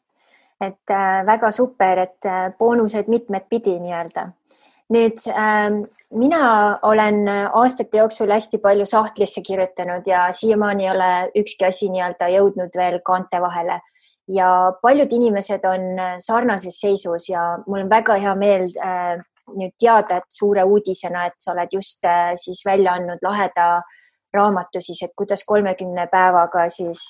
et 0.60 0.90
äh, 0.90 1.26
väga 1.26 1.50
super, 1.50 1.98
et 1.98 2.26
äh, 2.26 2.52
boonused 2.58 3.10
mitmed 3.10 3.48
pidi 3.50 3.78
nii-öelda. 3.80 4.30
Nüüd 4.92 5.18
äh, 5.32 5.82
mina 6.10 6.78
olen 6.82 7.28
aastate 7.28 7.98
jooksul 7.98 8.30
hästi 8.30 8.58
palju 8.62 8.86
sahtlisse 8.86 9.42
kirjutanud 9.42 10.06
ja 10.06 10.26
siiamaani 10.32 10.86
ei 10.86 10.90
ole 10.90 11.12
ükski 11.42 11.66
asi 11.66 11.88
nii-öelda 11.88 12.28
jõudnud 12.34 12.76
veel 12.76 13.00
kaante 13.04 13.40
vahele 13.40 13.80
ja 14.28 14.72
paljud 14.82 15.12
inimesed 15.12 15.64
on 15.64 15.98
äh, 15.98 16.14
sarnases 16.18 16.80
seisus 16.80 17.28
ja 17.28 17.58
mul 17.66 17.82
on 17.84 17.90
väga 17.90 18.16
hea 18.22 18.34
meel 18.38 18.68
äh, 18.78 19.18
nüüd 19.52 19.74
teada, 19.80 20.20
et 20.20 20.28
suure 20.30 20.64
uudisena, 20.64 21.26
et 21.26 21.36
sa 21.42 21.52
oled 21.52 21.74
just 21.74 22.04
äh, 22.04 22.32
siis 22.36 22.62
välja 22.66 22.94
andnud 22.98 23.22
laheda 23.22 23.82
raamatu 24.32 24.80
siis, 24.80 25.02
et 25.02 25.12
kuidas 25.16 25.44
kolmekümne 25.44 26.06
päevaga 26.08 26.68
siis 26.72 27.02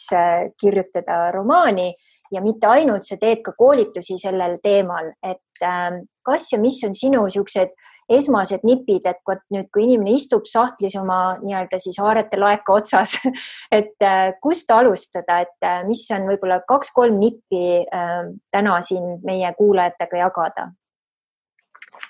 kirjutada 0.59 1.31
romaani. 1.31 1.93
Ja 2.33 2.41
mitte 2.41 2.67
ainult, 2.67 3.05
sa 3.05 3.19
teed 3.21 3.43
ka 3.45 3.53
koolitusi 3.53 4.17
sellel 4.19 4.57
teemal, 4.63 5.13
et 5.23 5.63
äh, 5.63 6.01
kas 6.25 6.49
ja 6.53 6.59
mis 6.59 6.81
on 6.89 6.97
sinu 6.97 7.27
niisugused 7.27 7.75
esmased 8.19 8.65
nipid, 8.67 9.07
et 9.09 9.19
kui 9.27 9.37
nüüd, 9.55 9.69
kui 9.75 9.85
inimene 9.87 10.15
istub 10.17 10.47
sahtlis 10.49 10.97
oma 11.01 11.19
nii-öelda 11.43 11.79
siis 11.83 11.99
haarete 12.03 12.39
laeka 12.41 12.77
otsas 12.79 13.17
et 13.79 14.05
äh, 14.05 14.35
kust 14.43 14.71
alustada, 14.71 15.41
et 15.47 15.67
äh, 15.67 15.83
mis 15.89 16.05
on 16.15 16.29
võib-olla 16.31 16.61
kaks-kolm 16.69 17.19
nippi 17.21 17.83
äh, 17.83 18.23
täna 18.55 18.79
siin 18.85 19.19
meie 19.27 19.53
kuulajatega 19.59 20.25
jagada? 20.25 20.69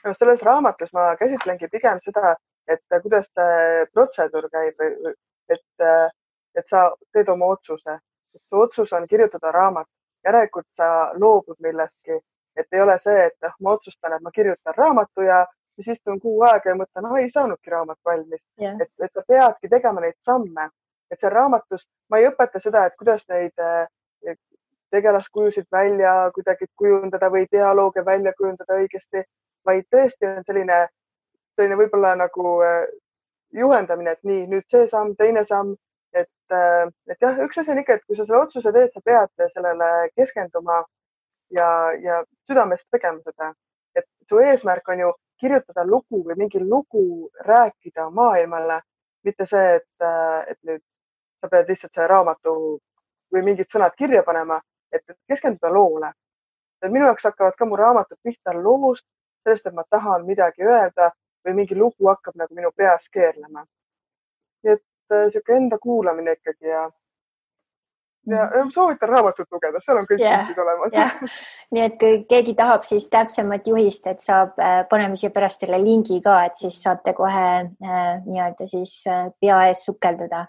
no 0.05 0.15
selles 0.17 0.43
raamatus 0.43 0.93
ma 0.97 1.13
käsitlengi 1.19 1.69
pigem 1.71 2.01
seda, 2.05 2.35
et 2.71 3.03
kuidas 3.03 3.29
protseduur 3.93 4.49
käib, 4.51 4.81
et, 5.51 5.85
et 6.57 6.67
sa 6.67 6.89
teed 7.15 7.29
oma 7.31 7.53
otsuse, 7.55 7.99
su 8.39 8.61
otsus 8.63 8.93
on 8.97 9.07
kirjutada 9.11 9.53
raamat, 9.55 9.87
järelikult 10.25 10.69
sa 10.79 10.89
loobud 11.19 11.59
millestki, 11.63 12.19
et 12.57 12.67
ei 12.73 12.83
ole 12.83 12.97
see, 12.99 13.27
et 13.27 13.49
ah, 13.49 13.55
ma 13.61 13.77
otsustan, 13.77 14.17
et 14.17 14.23
ma 14.23 14.31
kirjutan 14.35 14.77
raamatu 14.77 15.27
ja 15.27 15.43
siis 15.77 15.99
istun 15.99 16.21
kuu 16.21 16.43
aega 16.43 16.71
ja 16.71 16.77
mõtlen, 16.77 17.09
ah 17.09 17.19
ei 17.21 17.31
saanudki 17.31 17.71
raamat 17.71 17.99
valmis. 18.05 18.45
Yeah.. 18.61 18.77
et, 18.81 18.91
et 19.03 19.13
sa 19.13 19.25
peadki 19.29 19.69
tegema 19.69 20.01
neid 20.05 20.19
samme, 20.21 20.69
et 21.11 21.21
seal 21.21 21.33
raamatus 21.33 21.87
ma 22.11 22.21
ei 22.21 22.29
õpeta 22.29 22.61
seda, 22.61 22.87
et 22.87 22.97
kuidas 22.99 23.25
neid 23.33 23.63
eh, 23.63 24.37
tegelaskujusid 24.93 25.69
välja 25.73 26.31
kuidagi 26.35 26.69
kujundada 26.77 27.31
või 27.33 27.47
dialoogi 27.53 28.05
välja 28.05 28.33
kujundada 28.39 28.77
õigesti, 28.81 29.25
vaid 29.67 29.87
tõesti 29.95 30.29
on 30.29 30.45
selline, 30.47 30.83
selline 31.57 31.79
võib-olla 31.81 32.15
nagu 32.21 32.59
eh, 32.67 32.85
juhendamine, 33.57 34.17
et 34.17 34.29
nii, 34.29 34.45
nüüd 34.53 34.69
see 34.73 34.87
samm, 34.91 35.17
teine 35.17 35.45
samm, 35.49 35.75
et, 36.13 36.33
eh, 36.53 36.85
et 37.09 37.25
jah, 37.25 37.41
üks 37.47 37.61
asi 37.63 37.73
on 37.73 37.81
ikka, 37.81 37.97
et 37.97 38.07
kui 38.07 38.19
sa 38.19 38.27
selle 38.29 38.45
otsuse 38.45 38.73
teed, 38.77 38.93
sa 38.93 39.05
pead 39.05 39.49
sellele 39.55 39.91
keskenduma 40.17 40.83
ja, 41.57 41.69
ja 42.01 42.23
südamest 42.51 42.89
tegema 42.93 43.21
seda. 43.25 43.53
et 43.95 44.07
su 44.29 44.39
eesmärk 44.41 44.89
on 44.89 45.01
ju 45.01 45.11
kirjutada 45.43 45.85
lugu 45.87 46.23
või 46.27 46.39
mingi 46.45 46.61
lugu 46.63 47.31
rääkida 47.49 48.09
maailmale, 48.15 48.81
mitte 49.27 49.47
see, 49.47 49.77
et, 49.79 50.07
et 50.51 50.59
nüüd 50.69 50.83
sa 51.43 51.51
pead 51.51 51.71
lihtsalt 51.71 51.95
selle 51.95 52.09
raamatu 52.13 52.55
või 53.35 53.43
mingid 53.49 53.71
sõnad 53.73 53.97
kirja 53.99 54.23
panema, 54.27 54.61
et 54.93 55.03
keskenduda 55.29 55.73
loole. 55.75 56.13
et 56.83 56.91
minu 56.91 57.07
jaoks 57.07 57.25
hakkavad 57.29 57.55
ka 57.59 57.67
mu 57.67 57.77
raamatud 57.79 58.19
pihta 58.23 58.55
loost, 58.55 59.07
sellest, 59.45 59.67
et 59.67 59.75
ma 59.75 59.85
tahan 59.91 60.25
midagi 60.27 60.67
öelda 60.67 61.11
või 61.47 61.55
mingi 61.61 61.79
lugu 61.79 62.09
hakkab 62.09 62.35
nagu 62.39 62.55
minu 62.55 62.71
peas 62.77 63.09
keerlema. 63.09 63.65
nii 64.65 64.73
et 64.73 64.85
niisugune 65.11 65.57
enda 65.57 65.79
kuulamine 65.79 66.37
ikkagi 66.39 66.69
ja 66.69 66.89
ja 68.27 68.47
mhm. 68.47 68.71
soovitan 68.71 69.09
raamatut 69.09 69.49
lugeda, 69.51 69.81
seal 69.83 69.99
on 69.99 70.07
kõik 70.07 70.23
yeah, 70.23 70.43
punktid 70.43 70.63
olemas 70.63 70.95
yeah.. 70.95 71.39
nii 71.75 71.85
et 71.89 71.97
kui 72.01 72.21
keegi 72.31 72.55
tahab 72.59 72.87
siis 72.87 73.09
täpsemat 73.11 73.67
juhist, 73.67 74.07
et 74.07 74.23
saab, 74.23 74.55
äh, 74.63 74.83
paneme 74.91 75.19
siia 75.19 75.33
pärast 75.35 75.65
selle 75.65 75.81
lingi 75.83 76.21
ka, 76.25 76.39
et 76.47 76.61
siis 76.61 76.79
saate 76.85 77.17
kohe 77.19 77.49
äh, 77.63 78.13
nii-öelda 78.27 78.69
siis 78.71 79.01
äh, 79.11 79.27
pea 79.41 79.65
ees 79.71 79.85
sukelduda. 79.89 80.47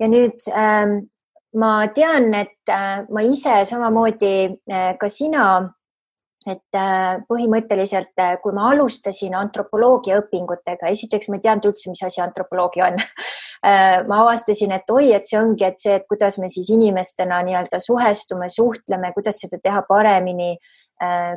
ja 0.00 0.10
nüüd 0.10 0.46
äh, 0.52 1.00
ma 1.58 1.72
tean, 1.94 2.32
et 2.34 2.70
äh, 2.70 3.04
ma 3.10 3.26
ise 3.26 3.62
samamoodi 3.68 4.34
äh, 4.70 4.92
ka 4.98 5.08
sina 5.08 5.46
et 6.50 6.78
äh, 6.78 7.20
põhimõtteliselt, 7.28 8.12
äh, 8.20 8.36
kui 8.42 8.54
ma 8.56 8.70
alustasin 8.72 9.34
antropoloogia 9.38 10.18
õpingutega, 10.22 10.90
esiteks 10.92 11.30
ma 11.30 11.38
ei 11.38 11.44
teadnud 11.46 11.70
üldse, 11.70 11.90
mis 11.92 12.02
asi 12.06 12.22
antropoloogia 12.24 12.90
on. 12.90 13.00
Äh, 13.62 14.00
ma 14.10 14.16
avastasin, 14.24 14.72
et 14.74 14.88
oi, 14.90 15.12
et 15.14 15.28
see 15.30 15.36
ongi, 15.38 15.62
et 15.62 15.76
see, 15.78 15.92
et 15.94 16.06
kuidas 16.10 16.34
me 16.42 16.48
siis 16.50 16.66
inimestena 16.74 17.36
nii-öelda 17.46 17.78
suhestume, 17.78 18.48
suhtleme, 18.50 19.12
kuidas 19.14 19.38
seda 19.38 19.60
teha 19.62 19.84
paremini, 19.86 20.56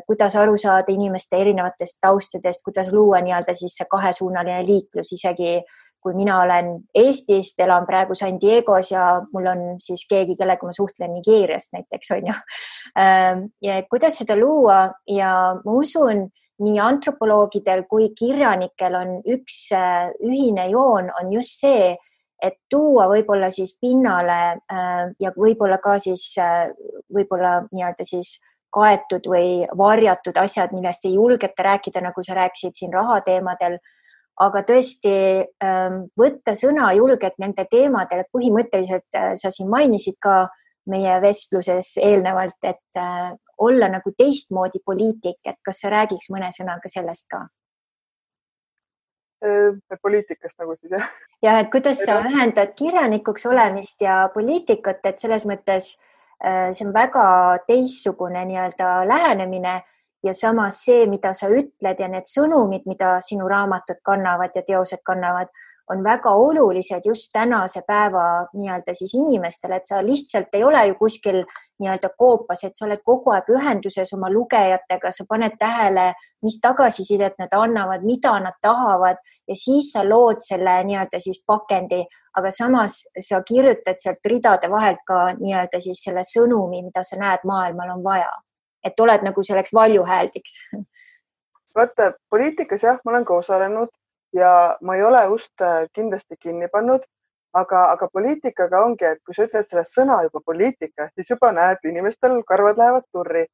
kuidas 0.10 0.34
aru 0.41 0.58
saada 0.58 0.89
inimeste 0.89 1.38
erinevatest 1.38 1.99
taustadest, 2.01 2.64
kuidas 2.66 2.89
luua 2.93 3.22
nii-öelda 3.22 3.53
siis 3.53 3.78
see 3.78 3.86
kahesuunaline 3.91 4.66
liiklus 4.66 5.14
isegi 5.14 5.60
kui 6.06 6.14
mina 6.18 6.38
olen 6.43 6.72
Eestist, 6.93 7.58
elan 7.66 7.88
praegu 7.89 8.16
San 8.18 8.38
Diego's 8.41 8.91
ja 8.93 9.08
mul 9.34 9.49
on 9.49 9.64
siis 9.82 10.06
keegi, 10.10 10.38
kellega 10.38 10.68
ma 10.68 10.74
suhtlen 10.76 11.16
Nigeeriast 11.18 11.74
näiteks 11.74 12.14
on 12.14 12.30
ju. 12.30 12.39
Ähm, 13.01 13.45
ja 13.66 13.82
kuidas 13.89 14.22
seda 14.22 14.38
luua 14.38 14.86
ja 15.10 15.32
ma 15.66 15.78
usun, 15.82 16.28
nii 16.62 16.80
antropoloogidel 16.80 17.84
kui 17.89 18.12
kirjanikel 18.16 18.95
on 18.95 19.16
üks 19.26 19.60
äh, 19.76 20.12
ühine 20.24 20.70
joon, 20.72 21.10
on 21.20 21.34
just 21.34 21.58
see, 21.60 21.95
et 22.41 22.60
tuua 22.70 23.10
võib-olla 23.10 23.49
siis 23.51 23.74
pinnale 23.82 24.41
äh, 24.72 25.06
ja 25.20 25.34
võib-olla 25.36 25.82
ka 25.84 25.97
siis 26.03 26.36
võib-olla 27.12 27.64
nii-öelda 27.72 28.08
siis 28.08 28.38
kaetud 28.76 29.28
või 29.32 29.66
varjatud 29.78 30.38
asjad, 30.41 30.74
millest 30.76 31.06
ei 31.08 31.16
julgeta 31.16 31.64
rääkida, 31.70 32.03
nagu 32.03 32.24
sa 32.26 32.36
rääkisid 32.38 32.76
siin 32.76 32.93
rahateemadel. 32.93 33.80
Aga 34.44 34.62
tõesti 34.68 35.16
ähm, 35.64 36.06
võtta 36.20 36.56
sõna 36.60 36.90
julgelt 36.98 37.38
nende 37.40 37.66
teemadel, 37.72 38.26
põhimõtteliselt 38.36 39.18
äh, 39.18 39.34
sa 39.40 39.52
siin 39.54 39.70
mainisid 39.72 40.18
ka 40.22 40.46
meie 40.92 41.16
vestluses 41.24 41.96
eelnevalt, 42.04 42.58
et 42.68 43.00
äh, 43.00 43.32
olla 43.64 43.90
nagu 43.90 44.12
teistmoodi 44.18 44.82
poliitik, 44.86 45.40
et 45.48 45.60
kas 45.64 45.80
sa 45.82 45.94
räägiks 45.94 46.28
mõne 46.34 46.52
sõnaga 46.56 46.92
sellest 46.92 47.30
ka? 47.32 47.46
Äh, 49.46 49.80
poliitikast 50.04 50.60
nagu 50.60 50.76
siis 50.76 50.92
jah? 50.98 51.08
ja 51.44 51.60
et 51.64 51.72
kuidas 51.72 52.04
sa 52.04 52.20
ühendad 52.28 52.76
kirjanikuks 52.76 53.48
olemist 53.48 54.04
ja 54.04 54.26
poliitikat, 54.34 55.00
et 55.06 55.22
selles 55.22 55.48
mõttes 55.48 55.96
see 56.46 56.84
on 56.84 56.92
väga 56.92 57.26
teistsugune 57.64 58.42
nii-öelda 58.46 58.90
lähenemine 59.08 59.78
ja 60.26 60.34
samas 60.34 60.82
see, 60.86 61.06
mida 61.10 61.34
sa 61.38 61.50
ütled 61.54 62.02
ja 62.02 62.10
need 62.10 62.28
sõnumid, 62.30 62.88
mida 62.90 63.20
sinu 63.22 63.48
raamatud 63.50 64.02
kannavad 64.06 64.56
ja 64.58 64.64
teosed 64.66 65.04
kannavad, 65.06 65.52
on 65.90 66.02
väga 66.04 66.32
olulised 66.34 67.06
just 67.06 67.30
tänase 67.34 67.82
päeva 67.88 68.48
nii-öelda 68.54 68.94
siis 68.94 69.14
inimestele, 69.14 69.76
et 69.76 69.86
sa 69.86 70.02
lihtsalt 70.06 70.56
ei 70.58 70.64
ole 70.64 70.82
ju 70.88 70.96
kuskil 71.00 71.44
nii-öelda 71.80 72.10
koopas, 72.18 72.64
et 72.64 72.74
sa 72.76 72.88
oled 72.88 73.04
kogu 73.06 73.36
aeg 73.36 73.52
ühenduses 73.54 74.14
oma 74.18 74.32
lugejatega, 74.34 75.12
sa 75.12 75.28
paned 75.30 75.58
tähele, 75.60 76.08
mis 76.42 76.58
tagasisidet 76.62 77.38
nad 77.40 77.54
annavad, 77.54 78.06
mida 78.06 78.34
nad 78.42 78.58
tahavad 78.62 79.22
ja 79.48 79.56
siis 79.56 79.92
sa 79.94 80.02
lood 80.10 80.42
selle 80.42 80.80
nii-öelda 80.90 81.22
siis 81.22 81.44
pakendi, 81.46 82.02
aga 82.38 82.52
samas 82.52 83.04
sa 83.30 83.44
kirjutad 83.46 84.02
sealt 84.02 84.26
ridade 84.26 84.72
vahelt 84.72 85.06
ka 85.08 85.22
nii-öelda 85.38 85.80
siis 85.80 86.02
selle 86.08 86.26
sõnumi, 86.26 86.82
mida 86.90 87.06
sa 87.06 87.22
näed, 87.22 87.46
maailmal 87.46 87.94
on 88.00 88.04
vaja. 88.04 88.34
Et 88.86 89.00
oled 89.00 89.24
nagu 89.26 89.44
selleks 89.44 89.74
valjuhääldiks 89.74 90.60
vaata 91.76 92.14
poliitikas 92.30 92.84
jah, 92.84 93.00
ma 93.06 93.12
olen 93.12 93.26
ka 93.26 93.34
osalenud 93.34 93.90
ja 94.36 94.78
ma 94.82 94.96
ei 94.96 95.04
ole 95.04 95.28
ust 95.28 95.62
äh, 95.62 95.86
kindlasti 95.94 96.38
kinni 96.40 96.68
pannud, 96.72 97.04
aga, 97.54 97.84
aga 97.92 98.08
poliitikaga 98.14 98.82
ongi, 98.86 99.06
et 99.06 99.22
kui 99.26 99.36
sa 99.36 99.48
ütled 99.48 99.70
selle 99.70 99.86
sõna 99.90 100.22
juba 100.28 100.42
poliitika, 100.46 101.10
siis 101.16 101.32
juba 101.34 101.52
näed, 101.56 101.84
inimestel 101.92 102.42
karvad 102.48 102.82
lähevad 102.82 103.08
turri. 103.12 103.46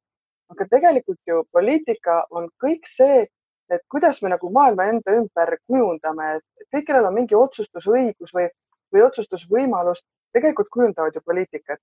aga 0.52 0.66
tegelikult 0.68 1.18
ju 1.26 1.44
poliitika 1.52 2.14
on 2.30 2.48
kõik 2.64 2.88
see, 2.88 3.22
et 3.72 3.80
kuidas 3.88 4.18
me 4.22 4.28
nagu 4.28 4.50
maailma 4.52 4.84
enda 4.90 5.14
ümber 5.16 5.54
kujundame, 5.66 6.26
et 6.36 6.66
kõik, 6.74 6.84
kellel 6.86 7.08
on 7.08 7.14
mingi 7.14 7.34
otsustusõigus 7.34 8.34
või, 8.36 8.50
või 8.92 9.04
otsustusvõimalus, 9.06 10.02
tegelikult 10.36 10.68
kujundavad 10.74 11.16
ju 11.16 11.22
poliitikat. 11.24 11.80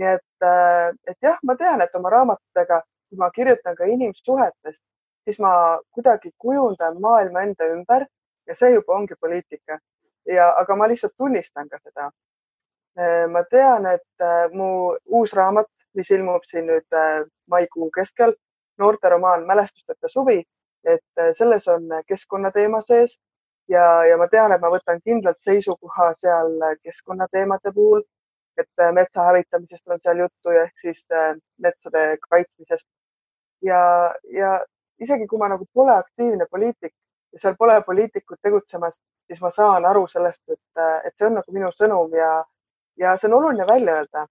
Nii 0.00 0.08
et, 0.14 0.44
äh, 0.44 0.88
et 1.06 1.18
jah, 1.22 1.38
ma 1.42 1.56
tean, 1.56 1.82
et 1.84 1.94
oma 1.94 2.10
raamatutega, 2.12 2.80
kui 3.08 3.18
ma 3.20 3.30
kirjutan 3.30 3.76
ka 3.76 3.88
inimsuhetest, 3.94 4.82
siis 5.24 5.38
ma 5.40 5.52
kuidagi 5.94 6.32
kujundan 6.38 7.00
maailma 7.00 7.44
enda 7.46 7.68
ümber 7.74 8.06
ja 8.48 8.54
see 8.58 8.72
juba 8.74 8.96
ongi 8.96 9.18
poliitika. 9.20 9.78
ja, 10.26 10.52
aga 10.58 10.76
ma 10.76 10.86
lihtsalt 10.86 11.16
tunnistan 11.18 11.68
ka 11.68 11.78
seda. 11.82 12.10
Äh, 12.98 13.26
ma 13.28 13.42
tean, 13.50 13.86
et 13.86 14.22
äh, 14.22 14.48
mu 14.52 14.94
uus 15.06 15.32
raamat, 15.34 15.68
mis 15.94 16.10
ilmub 16.10 16.44
siin 16.46 16.68
nüüd 16.70 16.94
maikuu 17.50 17.90
keskel, 17.90 18.32
noorteromaan 18.78 19.44
Mälestusteta 19.46 20.08
suvi, 20.08 20.38
et 20.84 21.24
selles 21.36 21.66
on 21.68 21.90
keskkonnateema 22.06 22.80
sees 22.80 23.18
ja, 23.68 24.04
ja 24.08 24.16
ma 24.16 24.28
tean, 24.32 24.54
et 24.54 24.62
ma 24.62 24.70
võtan 24.72 25.02
kindlalt 25.04 25.42
seisukoha 25.44 26.12
seal 26.16 26.56
keskkonnateemade 26.82 27.74
puhul, 27.74 28.00
et 28.58 28.82
metsa 28.92 29.24
hävitamisest 29.28 29.88
on 29.88 30.00
seal 30.02 30.18
juttu 30.24 30.52
ja 30.54 30.66
ehk 30.66 30.80
siis 30.80 31.06
metsade 31.58 32.02
kaitsmisest. 32.28 32.88
ja, 33.62 33.80
ja 34.38 34.58
isegi 35.00 35.26
kui 35.26 35.38
ma 35.38 35.48
nagu 35.48 35.66
pole 35.74 35.94
aktiivne 35.94 36.46
poliitik, 36.50 36.94
ja 37.32 37.40
seal 37.44 37.56
pole 37.58 37.80
poliitikud 37.86 38.38
tegutsemas, 38.42 39.00
siis 39.26 39.40
ma 39.40 39.50
saan 39.50 39.86
aru 39.88 40.04
sellest, 40.10 40.42
et, 40.50 40.84
et 41.06 41.16
see 41.16 41.28
on 41.28 41.38
nagu 41.40 41.56
minu 41.56 41.72
sõnum 41.74 42.14
ja, 42.16 42.30
ja 43.00 43.16
see 43.16 43.30
on 43.30 43.38
oluline 43.40 43.66
välja 43.66 43.98
öelda. 44.00 44.26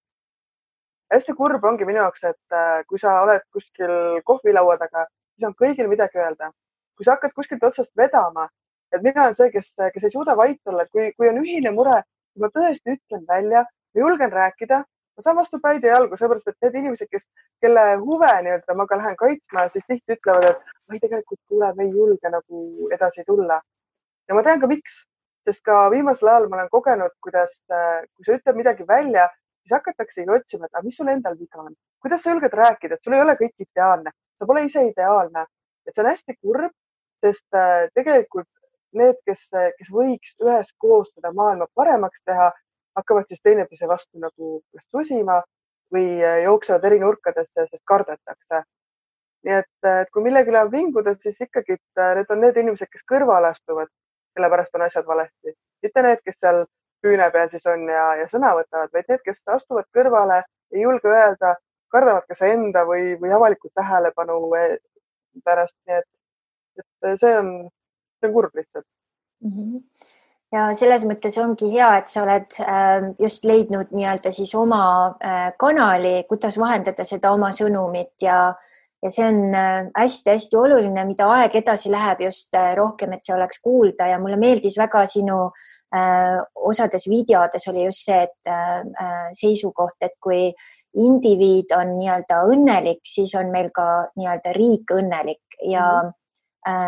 hästi 1.12 1.34
kurb 1.36 1.64
ongi 1.68 1.86
minu 1.86 2.00
jaoks, 2.00 2.24
et 2.24 2.86
kui 2.88 3.00
sa 3.00 3.18
oled 3.24 3.44
kuskil 3.52 4.22
kohvilaua 4.26 4.78
taga, 4.80 5.06
siis 5.36 5.48
on 5.50 5.56
kõigil 5.64 5.90
midagi 5.92 6.22
öelda. 6.22 6.52
kui 6.96 7.06
sa 7.06 7.16
hakkad 7.18 7.34
kuskilt 7.36 7.64
otsast 7.64 7.92
vedama, 7.98 8.48
et 8.94 9.02
mina 9.02 9.24
olen 9.26 9.36
see, 9.36 9.52
kes, 9.52 9.74
kes 9.94 10.04
ei 10.04 10.14
suuda 10.14 10.36
vait 10.38 10.60
olla, 10.68 10.84
et 10.84 10.92
kui, 10.92 11.12
kui 11.18 11.30
on 11.30 11.40
ühine 11.42 11.72
mure, 11.76 12.02
ma 12.40 12.50
tõesti 12.54 12.96
ütlen 12.96 13.26
välja, 13.28 13.66
julgen 13.96 14.32
rääkida. 14.32 14.84
Ma 15.18 15.24
saan 15.24 15.36
vastu 15.36 15.60
päid 15.60 15.84
ja 15.84 15.98
jalgu, 15.98 16.18
sellepärast 16.18 16.48
et 16.48 16.66
need 16.66 16.76
inimesed, 16.80 17.10
kes, 17.12 17.26
kelle 17.62 17.82
huve 18.00 18.30
nii-öelda 18.46 18.76
ma 18.80 18.86
ka 18.88 18.98
lähen 18.98 19.18
kaitsma, 19.20 19.66
siis 19.74 19.84
tihti 19.88 20.16
ütlevad, 20.16 20.48
et 20.54 20.94
ei, 20.96 21.02
tegelikult 21.04 21.40
kuule, 21.52 21.74
me 21.76 21.84
ei 21.84 21.92
julge 21.92 22.32
nagu 22.32 22.88
edasi 22.96 23.26
tulla. 23.28 23.60
ja 24.30 24.38
ma 24.38 24.44
tean 24.44 24.62
ka, 24.62 24.70
miks, 24.72 25.02
sest 25.48 25.64
ka 25.68 25.90
viimasel 25.92 26.30
ajal 26.32 26.48
ma 26.50 26.60
olen 26.60 26.72
kogenud, 26.72 27.14
kuidas, 27.26 27.58
kui 27.68 28.28
sa 28.28 28.38
ütled 28.38 28.60
midagi 28.62 28.88
välja, 28.88 29.28
siis 29.62 29.76
hakataksegi 29.78 30.32
otsima, 30.32 30.66
et 30.66 30.76
aga 30.80 30.86
mis 30.86 30.98
sul 30.98 31.12
endal 31.12 31.36
viga 31.40 31.60
on, 31.66 31.76
kuidas 32.02 32.24
sa 32.24 32.32
julged 32.32 32.56
rääkida, 32.62 32.96
et 32.96 33.04
sul 33.04 33.18
ei 33.18 33.26
ole 33.26 33.36
kõik 33.40 33.68
ideaalne, 33.68 34.16
sa 34.40 34.48
pole 34.48 34.64
ise 34.70 34.86
ideaalne, 34.88 35.46
et 35.88 35.96
see 35.96 36.06
on 36.06 36.12
hästi 36.12 36.38
kurb, 36.40 36.74
sest 37.26 37.60
äh, 37.60 37.88
tegelikult 37.98 38.50
need, 38.98 39.20
kes, 39.28 39.48
kes 39.52 39.92
võiks 39.94 40.36
üheskoos 40.44 41.12
seda 41.14 41.32
maailma 41.36 41.68
paremaks 41.76 42.24
teha, 42.28 42.50
hakkavad 42.96 43.28
siis 43.28 43.42
teineteise 43.44 43.88
vastu 43.88 44.20
nagu 44.20 44.60
susima 44.90 45.42
või 45.94 46.06
äh, 46.24 46.44
jooksevad 46.44 46.86
eri 46.90 47.00
nurkadesse, 47.00 47.66
sest 47.70 47.84
kardetakse. 47.86 48.64
nii 49.46 49.56
et, 49.58 49.88
et 49.90 50.10
kui 50.14 50.22
millegi 50.24 50.52
üle 50.54 50.62
vinguda, 50.72 51.16
siis 51.20 51.40
ikkagi 51.42 51.78
äh, 52.00 52.14
need 52.20 52.30
on 52.30 52.42
need 52.44 52.60
inimesed, 52.62 52.90
kes 52.92 53.08
kõrvale 53.10 53.50
astuvad, 53.56 53.90
sellepärast 54.38 54.78
on 54.78 54.86
asjad 54.86 55.08
valesti, 55.08 55.56
mitte 55.84 56.04
need, 56.06 56.22
kes 56.26 56.40
seal 56.40 56.64
püüne 57.02 57.32
peal 57.34 57.50
siis 57.50 57.66
on 57.66 57.88
ja, 57.90 58.06
ja 58.22 58.30
sõna 58.32 58.54
võtavad, 58.60 58.94
vaid 58.94 59.10
need, 59.10 59.24
kes 59.26 59.42
astuvad 59.56 59.88
kõrvale, 59.98 60.44
ei 60.76 60.86
julge 60.86 61.10
öelda, 61.10 61.56
kardavad 61.92 62.28
kas 62.30 62.44
enda 62.48 62.86
või, 62.88 63.16
või 63.24 63.34
avalikult 63.36 63.74
tähelepanu 63.76 64.38
äh, 64.60 64.78
pärast, 65.44 65.78
nii 65.88 66.00
et, 66.04 66.10
et 66.84 67.20
see 67.20 67.34
on, 67.40 67.52
see 68.20 68.30
on 68.30 68.36
kurb 68.38 68.56
lihtsalt 68.62 68.88
mm. 69.42 69.58
-hmm 69.58 70.10
ja 70.52 70.68
selles 70.78 71.06
mõttes 71.08 71.38
ongi 71.42 71.72
hea, 71.74 71.90
et 72.02 72.12
sa 72.12 72.26
oled 72.26 72.58
ähm, 72.66 73.14
just 73.22 73.46
leidnud 73.48 73.94
nii-öelda 73.96 74.34
siis 74.36 74.52
oma 74.60 74.84
äh, 75.24 75.48
kanali, 75.60 76.22
kuidas 76.30 76.60
vahendada 76.60 77.06
seda 77.08 77.32
oma 77.36 77.54
sõnumit 77.56 78.26
ja, 78.26 78.52
ja 79.02 79.12
see 79.12 79.30
on 79.30 79.42
hästi-hästi 79.96 80.58
äh, 80.58 80.62
oluline, 80.66 81.06
mida 81.08 81.30
aeg 81.38 81.56
edasi 81.62 81.92
läheb, 81.94 82.26
just 82.28 82.56
äh, 82.60 82.74
rohkem, 82.78 83.16
et 83.16 83.26
see 83.26 83.36
oleks 83.36 83.64
kuulda. 83.64 84.12
Ja 84.12 84.20
mulle 84.20 84.40
meeldis 84.42 84.80
väga 84.82 85.06
sinu 85.10 85.44
osades 85.92 87.04
videodes 87.12 87.66
oli 87.68 87.82
just 87.84 88.06
see, 88.08 88.22
et 88.24 88.52
seisukoht, 89.36 89.98
et 90.00 90.14
kui 90.24 90.46
indiviid 91.04 91.74
on 91.76 91.98
nii-öelda 91.98 92.38
õnnelik, 92.48 93.02
siis 93.04 93.34
on 93.36 93.52
meil 93.52 93.68
ka 93.76 93.88
nii-öelda 94.16 94.54
riik 94.56 94.94
õnnelik. 94.96 95.44
Ja 95.60 95.84
mm 95.84 96.08
-hmm 96.08 96.18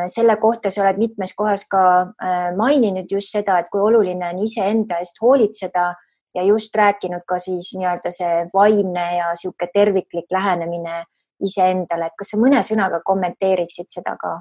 selle 0.07 0.36
kohta 0.38 0.69
sa 0.69 0.84
oled 0.84 0.99
mitmes 1.01 1.34
kohas 1.34 1.65
ka 1.69 1.84
äh, 2.01 2.51
maininud 2.57 3.09
just 3.11 3.34
seda, 3.34 3.57
et 3.59 3.71
kui 3.74 3.82
oluline 3.82 4.28
on 4.30 4.43
iseenda 4.45 4.99
eest 5.01 5.17
hoolitseda 5.21 5.88
ja 6.36 6.43
just 6.43 6.76
rääkinud 6.76 7.26
ka 7.28 7.39
siis 7.39 7.74
nii-öelda 7.78 8.11
see 8.13 8.45
vaimne 8.53 9.05
ja 9.17 9.32
niisugune 9.34 9.69
terviklik 9.74 10.32
lähenemine 10.32 11.03
iseendale, 11.41 12.05
et 12.05 12.17
kas 12.17 12.34
sa 12.34 12.39
mõne 12.39 12.61
sõnaga 12.61 13.01
kommenteeriksid 13.05 13.89
seda 13.89 14.15
ka? 14.21 14.39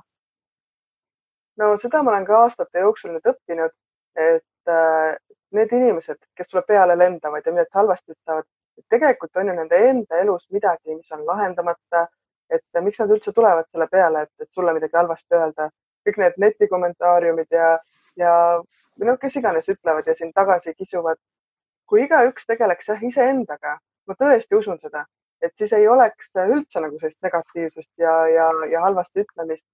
no 1.61 1.74
seda 1.80 2.03
ma 2.03 2.12
olen 2.12 2.28
ka 2.28 2.39
aastate 2.45 2.85
jooksul 2.85 3.16
nüüd 3.16 3.28
õppinud, 3.33 3.74
et 4.16 4.72
äh, 4.72 5.16
need 5.53 5.72
inimesed, 5.72 6.20
kes 6.37 6.49
sulle 6.51 6.64
peale 6.68 6.97
lendavad 6.99 7.47
ja 7.47 7.53
midagi 7.53 7.78
halvasti 7.78 8.16
ütlevad, 8.16 8.49
tegelikult 8.93 9.37
on 9.37 9.49
ju 9.49 9.57
nende 9.57 9.80
enda 9.89 10.20
elus 10.20 10.49
midagi, 10.51 10.97
mis 10.97 11.12
on 11.12 11.26
lahendamata 11.28 12.07
et 12.53 12.82
miks 12.84 13.00
nad 13.00 13.12
üldse 13.14 13.32
tulevad 13.32 13.68
selle 13.70 13.88
peale, 13.90 14.26
et, 14.26 14.48
sulle 14.55 14.74
midagi 14.76 14.98
halvasti 14.98 15.38
öelda. 15.38 15.70
kõik 16.03 16.16
need 16.18 16.38
netikommentaariumid 16.42 17.55
ja, 17.55 17.66
ja 18.18 18.32
noh, 19.07 19.18
kes 19.22 19.36
iganes 19.38 19.68
ütlevad 19.70 20.07
ja 20.07 20.14
sind 20.18 20.34
tagasi 20.34 20.74
kisuvad. 20.74 21.18
kui 21.86 22.03
igaüks 22.05 22.46
tegeleks 22.46 22.88
jah 22.88 23.03
iseendaga, 23.05 23.76
ma 24.09 24.14
tõesti 24.18 24.57
usun 24.59 24.80
seda, 24.80 25.05
et 25.42 25.53
siis 25.57 25.72
ei 25.76 25.88
oleks 25.88 26.32
üldse 26.46 26.80
nagu 26.80 26.98
sellist 26.98 27.22
negatiivsust 27.22 27.90
ja, 27.98 28.14
ja, 28.28 28.48
ja 28.70 28.82
halvasti 28.86 29.24
ütlemist. 29.26 29.66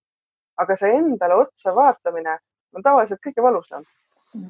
aga 0.59 0.77
see 0.77 0.91
endale 0.91 1.35
otsa 1.39 1.75
vaatamine 1.75 2.39
on 2.75 2.83
tavaliselt 2.83 3.21
kõige 3.25 3.43
valusam, 3.43 3.85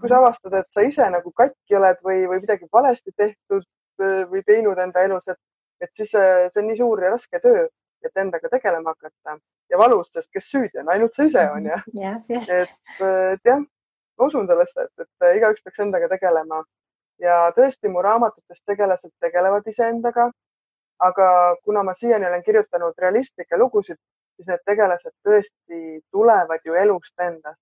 kui 0.01 0.09
sa 0.09 0.19
avastad, 0.19 0.55
et 0.59 0.69
sa 0.75 0.85
ise 0.87 1.09
nagu 1.13 1.33
katki 1.37 1.77
oled 1.79 2.01
või, 2.05 2.23
või 2.31 2.41
midagi 2.43 2.69
valesti 2.73 3.13
tehtud 3.17 3.67
äh, 4.03 4.23
või 4.31 4.43
teinud 4.47 4.79
enda 4.79 5.05
elus, 5.05 5.29
et, 5.29 5.39
et 5.85 5.93
siis 5.95 6.15
äh, 6.19 6.47
see 6.49 6.63
on 6.63 6.71
nii 6.71 6.81
suur 6.81 7.05
ja 7.05 7.13
raske 7.15 7.41
töö, 7.45 7.67
et 8.07 8.21
endaga 8.23 8.49
tegelema 8.49 8.95
hakata 8.95 9.39
ja 9.71 9.79
valus, 9.79 10.11
sest 10.13 10.31
kes 10.33 10.51
süüdi 10.51 10.81
on, 10.83 10.91
ainult 10.93 11.15
sa 11.15 11.27
ise 11.29 11.45
on 11.51 11.67
ju. 11.67 11.79
et, 12.63 12.75
et 13.03 13.51
jah, 13.51 13.63
ma 14.19 14.29
usun 14.31 14.49
sellesse, 14.51 14.89
et, 14.89 15.07
et 15.07 15.39
igaüks 15.39 15.65
peaks 15.65 15.85
endaga 15.85 16.11
tegelema 16.11 16.63
ja 17.23 17.39
tõesti, 17.57 17.91
mu 17.93 18.03
raamatutes 18.05 18.63
tegelased 18.67 19.15
tegelevad 19.21 19.67
iseendaga. 19.67 20.31
aga 20.99 21.55
kuna 21.65 21.83
ma 21.87 21.93
siiani 21.95 22.27
olen 22.27 22.43
kirjutanud 22.43 22.95
realistlikke 22.99 23.59
lugusid, 23.59 23.99
siis 24.37 24.49
need 24.51 24.63
tegelased 24.67 25.13
tõesti 25.27 26.01
tulevad 26.11 26.65
ju 26.65 26.75
elust 26.75 27.15
endast. 27.23 27.61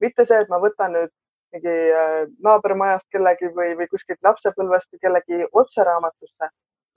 mitte 0.00 0.24
see, 0.24 0.40
et 0.40 0.48
ma 0.48 0.58
võtan 0.60 0.92
nüüd 0.92 1.12
mingi 1.54 1.74
äh, 2.00 2.26
naabermajast 2.44 3.06
kellegi 3.10 3.48
või, 3.56 3.72
või 3.78 3.88
kuskilt 3.88 4.18
lapsepõlvest 4.22 4.98
kellegi 5.00 5.46
otse 5.52 5.84
raamatusse, 5.88 6.50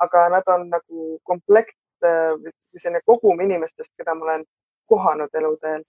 aga 0.03 0.29
nad 0.35 0.51
on 0.55 0.67
nagu 0.73 1.05
komplekt 1.23 1.78
selline 2.01 3.01
kogum 3.05 3.41
inimestest, 3.45 3.93
keda 3.97 4.15
ma 4.15 4.25
olen 4.25 4.45
kohanud 4.89 5.33
eluteel. 5.33 5.83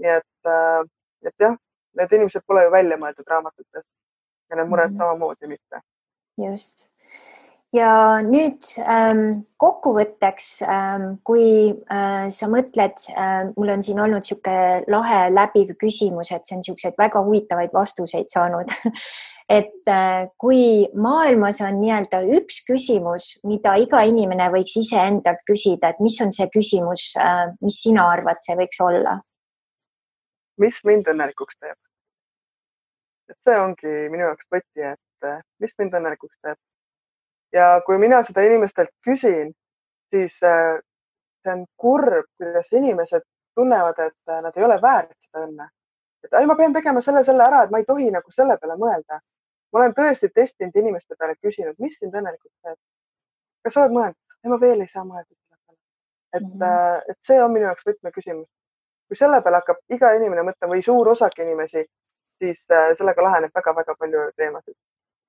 nii 0.00 0.12
et, 0.16 0.48
äh, 0.48 0.84
et 1.28 1.34
jah, 1.44 1.56
need 1.98 2.12
inimesed 2.16 2.46
pole 2.46 2.64
ju 2.64 2.70
välja 2.72 2.96
mõeldud 2.96 3.26
raamatutes 3.28 3.84
ja 4.50 4.56
need 4.56 4.68
mured 4.68 4.90
mm 4.90 4.94
-hmm. 4.94 4.98
samamoodi 4.98 5.46
mitte. 5.46 5.82
just 6.38 6.88
ja 7.72 7.90
nüüd 8.26 8.66
ähm, 8.82 9.42
kokkuvõtteks 9.60 10.62
ähm,, 10.66 11.06
kui 11.24 11.70
äh, 11.92 12.26
sa 12.34 12.48
mõtled 12.50 12.98
äh,, 13.14 13.50
mul 13.56 13.70
on 13.76 13.84
siin 13.86 14.00
olnud 14.02 14.24
niisugune 14.24 14.84
lahe 14.90 15.20
läbiv 15.30 15.76
küsimus, 15.78 16.32
et 16.34 16.46
see 16.46 16.56
on 16.56 16.64
niisuguseid 16.64 16.98
väga 16.98 17.22
huvitavaid 17.22 17.74
vastuseid 17.74 18.30
saanud 18.32 18.74
et 19.50 19.88
äh, 19.90 20.28
kui 20.38 20.86
maailmas 20.94 21.58
on 21.66 21.80
nii-öelda 21.80 22.20
üks 22.38 22.60
küsimus, 22.68 23.32
mida 23.50 23.74
iga 23.82 24.04
inimene 24.06 24.46
võiks 24.54 24.76
iseendalt 24.78 25.42
küsida, 25.48 25.90
et 25.90 26.02
mis 26.04 26.18
on 26.22 26.30
see 26.36 26.46
küsimus 26.54 27.08
äh,, 27.18 27.48
mis 27.64 27.80
sina 27.82 28.06
arvad, 28.12 28.38
see 28.46 28.54
võiks 28.60 28.78
olla? 28.86 29.18
mis 30.60 30.76
mind 30.84 31.08
õnnelikuks 31.10 31.56
teeb? 31.58 31.78
et 33.32 33.38
see 33.46 33.56
ongi 33.58 33.94
minu 34.12 34.28
jaoks 34.28 34.46
võti, 34.54 34.84
et 34.92 35.26
äh, 35.26 35.40
mis 35.64 35.74
mind 35.82 35.96
õnnelikuks 35.98 36.36
teeb. 36.46 36.60
ja 37.58 37.72
kui 37.86 37.98
mina 37.98 38.22
seda 38.26 38.46
inimestelt 38.46 38.94
küsin, 39.06 39.50
siis 40.14 40.38
see 40.38 41.52
on 41.56 41.66
kurb, 41.80 42.30
kuidas 42.38 42.70
inimesed 42.76 43.26
tunnevad, 43.58 43.98
et 44.06 44.34
nad 44.46 44.54
ei 44.54 44.64
ole 44.68 44.78
väärt 44.82 45.16
seda 45.26 45.42
õnne. 45.48 45.66
et 46.24 46.38
ai, 46.38 46.46
ma 46.46 46.54
pean 46.54 46.76
tegema 46.76 47.02
selle, 47.02 47.24
selle 47.26 47.42
ära, 47.50 47.64
et 47.64 47.74
ma 47.74 47.82
ei 47.82 47.88
tohi 47.88 48.10
nagu 48.14 48.30
selle 48.30 48.58
peale 48.62 48.78
mõelda. 48.78 49.18
Ma 49.72 49.82
olen 49.82 49.94
tõesti 49.96 50.30
testinud 50.34 50.76
inimeste 50.76 51.16
peale, 51.18 51.36
küsinud, 51.42 51.76
mis 51.78 51.98
sind 51.98 52.14
õnnelikuks 52.14 52.56
teeb. 52.64 52.78
kas 53.64 53.74
sa 53.74 53.84
oled 53.84 53.96
mõelnud? 53.96 54.18
ei, 54.44 54.50
ma 54.50 54.60
veel 54.60 54.84
ei 54.84 54.90
saa 54.90 55.04
mõelda 55.04 55.28
selle 55.28 55.58
peale. 55.66 55.78
et 56.34 56.42
mm, 56.42 56.60
-hmm. 56.60 57.10
et 57.12 57.18
see 57.30 57.42
on 57.44 57.52
minu 57.52 57.68
jaoks 57.68 57.86
võtmeküsimus. 57.86 58.48
kui 59.08 59.16
selle 59.16 59.42
peale 59.42 59.62
hakkab 59.62 59.82
iga 59.96 60.12
inimene 60.18 60.46
mõtlema 60.48 60.76
või 60.76 60.86
suur 60.86 61.08
osake 61.08 61.42
inimesi, 61.42 61.84
siis 62.38 62.64
äh, 62.70 62.92
sellega 62.98 63.22
laheneb 63.22 63.54
väga-väga 63.54 63.94
palju 63.98 64.26
teemasid. 64.36 64.76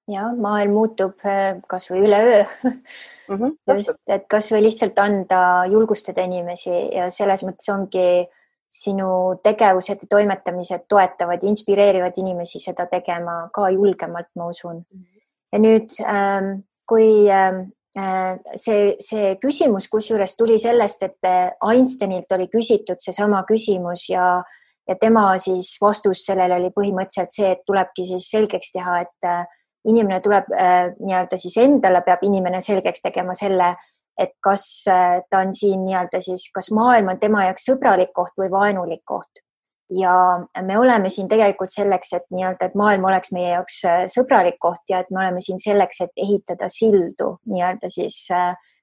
ja 0.08 0.28
maailm 0.48 0.74
muutub 0.74 1.26
äh, 1.26 1.62
kasvõi 1.68 2.04
üleöö 2.08 2.44
mm. 2.64 3.38
-hmm, 3.38 3.58
just, 3.78 4.02
et 4.08 4.28
kasvõi 4.28 4.64
lihtsalt 4.68 5.00
anda, 5.00 5.66
julgustada 5.70 6.22
inimesi 6.22 6.78
ja 6.96 7.10
selles 7.10 7.44
mõttes 7.48 7.74
ongi 7.74 8.28
sinu 8.72 9.36
tegevused 9.44 10.06
ja 10.06 10.08
toimetamised 10.10 10.86
toetavad, 10.90 11.44
inspireerivad 11.44 12.16
inimesi 12.18 12.60
seda 12.64 12.86
tegema 12.88 13.50
ka 13.54 13.70
julgemalt, 13.70 14.32
ma 14.36 14.48
usun. 14.48 14.86
Mhm. 14.92 15.08
ja 15.52 15.60
nüüd, 15.60 15.92
ähm, 16.08 16.64
kui 16.88 17.28
ähm, 17.30 17.74
äh, 17.98 18.40
see, 18.56 18.96
see 19.00 19.36
küsimus 19.36 19.90
kusjuures 19.92 20.38
tuli 20.40 20.58
sellest, 20.60 21.04
et 21.04 21.32
Einsteinilt 21.60 22.32
oli 22.32 22.48
küsitud 22.48 23.04
seesama 23.04 23.44
küsimus 23.44 24.10
ja 24.10 24.42
ja 24.88 24.96
tema 24.96 25.38
siis 25.38 25.78
vastus 25.82 26.26
sellele 26.26 26.58
oli 26.60 26.72
põhimõtteliselt 26.76 27.36
see, 27.36 27.52
et 27.56 27.64
tulebki 27.68 28.06
siis 28.10 28.30
selgeks 28.34 28.74
teha, 28.76 28.98
et 29.06 29.28
äh, 29.28 29.44
inimene 29.88 30.20
tuleb 30.24 30.50
äh, 30.56 30.92
nii-öelda 31.00 31.40
siis 31.40 31.58
endale 31.62 32.04
peab 32.06 32.24
inimene 32.28 32.62
selgeks 32.62 33.06
tegema 33.06 33.36
selle, 33.38 33.74
et 34.18 34.34
kas 34.44 34.66
äh, 34.92 35.22
ta 35.30 35.44
on 35.46 35.54
siin 35.54 35.86
nii-öelda 35.86 36.22
siis, 36.22 36.50
kas 36.54 36.72
maailm 36.76 37.14
on 37.14 37.20
tema 37.20 37.46
jaoks 37.48 37.70
sõbralik 37.70 38.12
koht 38.14 38.36
või 38.38 38.52
vaenulik 38.52 39.02
koht. 39.06 39.44
ja 39.92 40.40
me 40.62 40.78
oleme 40.80 41.10
siin 41.10 41.28
tegelikult 41.28 41.74
selleks, 41.74 42.14
et 42.14 42.28
nii-öelda, 42.32 42.70
et 42.70 42.76
maailm 42.80 43.06
oleks 43.10 43.32
meie 43.36 43.50
jaoks 43.50 43.82
sõbralik 44.14 44.60
koht 44.60 44.84
ja 44.90 45.02
et 45.04 45.10
me 45.12 45.20
oleme 45.26 45.42
siin 45.42 45.60
selleks, 45.60 46.02
et 46.02 46.12
ehitada 46.16 46.70
sildu 46.72 47.34
nii-öelda 47.46 47.90
siis 47.92 48.22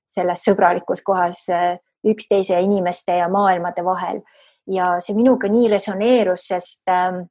selles 0.09 0.45
sõbralikus 0.45 1.01
kohas 1.05 1.47
üksteise 2.05 2.53
ja 2.53 2.61
inimeste 2.61 3.17
ja 3.17 3.29
maailmade 3.33 3.85
vahel 3.85 4.21
ja 4.69 4.97
see 5.03 5.17
minuga 5.17 5.49
nii 5.51 5.69
resoneerus, 5.73 6.47
sest 6.53 6.91
äh, 6.93 7.23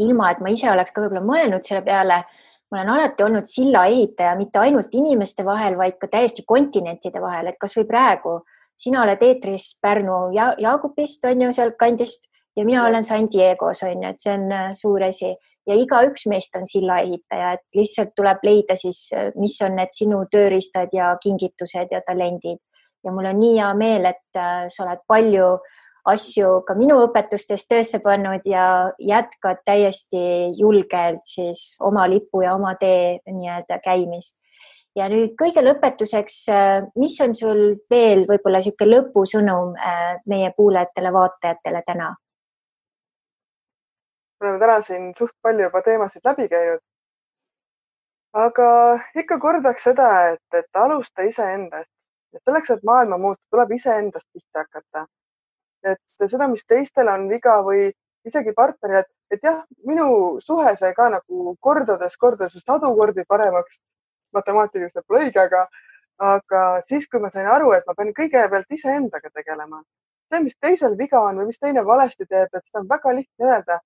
ilma, 0.00 0.30
et 0.32 0.42
ma 0.42 0.52
ise 0.52 0.70
oleks 0.72 0.94
ka 0.94 1.04
võib-olla 1.04 1.24
mõelnud 1.24 1.66
selle 1.66 1.84
peale, 1.86 2.22
ma 2.74 2.80
olen 2.80 2.90
alati 2.90 3.22
olnud 3.22 3.46
silla 3.46 3.84
ehitaja 3.86 4.34
mitte 4.34 4.58
ainult 4.58 4.94
inimeste 4.98 5.44
vahel, 5.46 5.76
vaid 5.78 5.94
ka 6.00 6.08
täiesti 6.10 6.42
kontinentide 6.46 7.22
vahel, 7.22 7.46
et 7.46 7.58
kasvõi 7.60 7.86
praegu 7.86 8.40
sina 8.76 9.04
oled 9.04 9.22
eetris 9.22 9.76
Pärnu 9.82 10.32
ja 10.34 10.48
Jaagupist 10.58 11.24
on 11.30 11.46
ju 11.46 11.52
sealtkandist 11.54 12.26
ja 12.56 12.64
mina 12.66 12.86
olen 12.86 13.04
San 13.04 13.28
Diego's 13.30 13.84
on 13.86 14.02
ju, 14.02 14.10
et 14.10 14.22
see 14.22 14.34
on 14.34 14.50
äh, 14.52 14.72
suur 14.74 15.06
asi. 15.06 15.34
Ja 15.64 15.76
igaüks 15.80 16.26
meist 16.28 16.56
on 16.58 16.66
silla 16.68 16.98
ehitaja, 17.00 17.54
et 17.56 17.78
lihtsalt 17.78 18.10
tuleb 18.16 18.42
leida 18.44 18.76
siis, 18.76 19.06
äh, 19.16 19.30
mis 19.40 19.54
on 19.64 19.78
need 19.78 19.94
sinu 19.94 20.24
tööriistad 20.32 20.92
ja 20.92 21.14
kingitused 21.22 21.94
ja 21.94 22.02
talendid. 22.06 22.60
Ja 23.04 23.12
mul 23.12 23.30
on 23.30 23.40
nii 23.40 23.56
hea 23.60 23.70
meel, 23.78 24.10
et 24.10 24.40
äh, 24.40 24.66
sa 24.68 24.84
oled 24.88 25.06
palju 25.08 25.48
äh, 25.54 25.80
asju 26.04 26.60
ka 26.68 26.76
minu 26.76 26.98
õpetustes 27.06 27.66
töösse 27.68 28.00
pannud 28.04 28.44
ja 28.48 28.92
jätkad 29.00 29.62
täiesti 29.64 30.22
julgelt 30.58 31.24
siis 31.28 31.76
oma 31.80 32.06
lipu 32.10 32.42
ja 32.44 32.54
oma 32.54 32.74
tee 32.80 33.20
nii-öelda 33.26 33.78
käimist. 33.84 34.40
ja 34.96 35.08
nüüd 35.10 35.32
kõige 35.40 35.62
lõpetuseks, 35.64 36.36
äh, 36.54 36.84
mis 36.96 37.16
on 37.24 37.32
sul 37.34 37.62
veel 37.90 38.26
võib-olla 38.28 38.60
niisugune 38.60 38.92
lõpusõnum 38.92 39.72
äh, 39.74 40.20
meie 40.26 40.52
kuulajatele-vaatajatele 40.56 41.82
täna? 41.86 42.12
me 44.40 44.48
oleme 44.48 44.60
täna 44.60 44.80
siin 44.84 45.12
suht 45.18 45.34
palju 45.42 45.66
juba 45.70 45.82
teemasid 45.82 46.28
läbi 46.28 46.48
käinud. 46.52 46.84
aga 48.44 48.68
ikka 49.24 49.40
kordaks 49.40 49.88
seda, 49.88 50.12
et, 50.36 50.46
et 50.52 50.84
alusta 50.84 51.24
iseendast, 51.24 51.90
et 52.36 52.42
selleks, 52.44 52.70
et 52.70 52.84
maailma 52.84 53.18
muuta, 53.18 53.40
tuleb 53.50 53.72
iseendast 53.80 54.28
pihta 54.32 54.66
hakata 54.66 55.06
et 55.92 56.28
seda, 56.30 56.48
mis 56.48 56.64
teistel 56.66 57.08
on 57.12 57.28
viga 57.30 57.58
või 57.66 57.90
isegi 58.28 58.54
partnerile, 58.56 59.04
et, 59.04 59.10
et 59.36 59.42
jah, 59.44 59.62
minu 59.88 60.06
suhe 60.40 60.76
sai 60.80 60.94
ka 60.96 61.10
nagu 61.12 61.56
kordades, 61.60 62.16
kordades 62.20 62.64
sadu 62.64 62.94
kordi 62.96 63.26
paremaks. 63.28 63.80
matemaatiliselt 64.34 65.04
pole 65.06 65.28
õige, 65.28 65.38
aga, 65.38 65.60
aga 66.18 66.60
siis, 66.88 67.04
kui 67.06 67.20
ma 67.22 67.28
sain 67.30 67.46
aru, 67.46 67.68
et 67.70 67.84
ma 67.86 67.94
pean 67.94 68.08
kõigepealt 68.16 68.72
iseendaga 68.74 69.30
tegelema, 69.30 69.78
see, 70.26 70.40
mis 70.42 70.56
teisel 70.58 70.96
viga 70.98 71.20
on 71.22 71.38
või 71.38 71.52
mis 71.52 71.60
teine 71.62 71.84
valesti 71.86 72.26
teeb, 72.26 72.48
et 72.50 72.64
seda 72.64 72.80
on 72.80 72.88
väga 72.90 73.12
lihtne 73.14 73.46
öelda, 73.46 73.76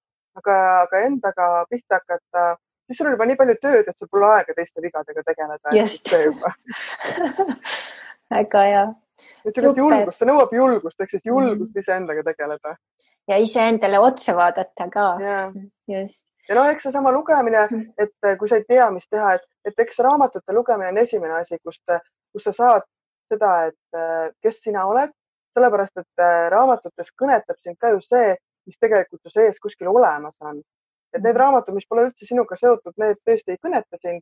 aga, 0.40 0.57
aga 0.86 1.03
endaga 1.05 1.49
pihta 1.68 1.99
hakata, 2.01 2.46
siis 2.88 2.96
sul 2.96 3.11
on 3.11 3.18
juba 3.18 3.26
nii 3.28 3.36
palju 3.42 3.59
tööd, 3.61 3.90
et 3.90 3.99
sul 3.99 4.09
pole 4.09 4.30
aega 4.38 4.57
teiste 4.57 4.80
vigadega 4.80 5.26
tegeleda. 5.26 5.74
just 5.76 6.09
väga 8.38 8.64
hea 8.70 8.86
et 9.44 9.54
sellist 9.54 9.80
julgust, 9.80 10.18
see 10.20 10.28
nõuab 10.28 10.54
julgust, 10.54 11.00
ehk 11.00 11.14
siis 11.14 11.26
julgust 11.26 11.74
mm. 11.74 11.82
iseendaga 11.82 12.24
tegeleda. 12.30 12.74
ja 13.28 13.38
iseendale 13.42 14.00
otsa 14.02 14.34
vaadata 14.36 14.88
ka 14.92 15.08
just. 15.88 16.24
ja 16.48 16.58
no 16.58 16.64
eks 16.72 16.88
seesama 16.88 17.12
lugemine, 17.14 17.66
mm. 17.70 17.84
et 17.98 18.30
äh, 18.30 18.38
kui 18.40 18.48
sa 18.48 18.60
ei 18.60 18.66
tea, 18.68 18.90
mis 18.94 19.08
teha, 19.08 19.34
et, 19.38 19.46
et 19.64 19.84
eks 19.86 20.00
raamatute 20.04 20.56
lugemine 20.56 20.92
on 20.94 21.02
esimene 21.04 21.38
asi, 21.40 21.60
kust, 21.64 21.84
kus 22.32 22.48
sa 22.48 22.54
saad 22.56 22.88
seda, 23.32 23.52
et 23.70 23.98
äh, 23.98 24.30
kes 24.42 24.62
sina 24.64 24.86
oled, 24.88 25.12
sellepärast 25.56 26.02
et 26.02 26.24
äh, 26.24 26.48
raamatutes 26.54 27.12
kõnetab 27.20 27.58
sind 27.62 27.78
ka 27.80 27.92
ju 27.94 28.02
see, 28.04 28.34
mis 28.68 28.80
tegelikult 28.80 29.22
su 29.24 29.32
sees 29.32 29.60
kuskil 29.60 29.88
olemas 29.92 30.36
on. 30.40 30.60
et 31.14 31.22
need 31.22 31.32
mm. 31.32 31.40
raamatud, 31.40 31.74
mis 31.74 31.86
pole 31.88 32.08
üldse 32.10 32.26
sinuga 32.28 32.56
seotud, 32.56 32.92
need 33.00 33.16
tõesti 33.24 33.54
ei 33.54 33.60
kõneta 33.64 33.96
sind 33.96 34.20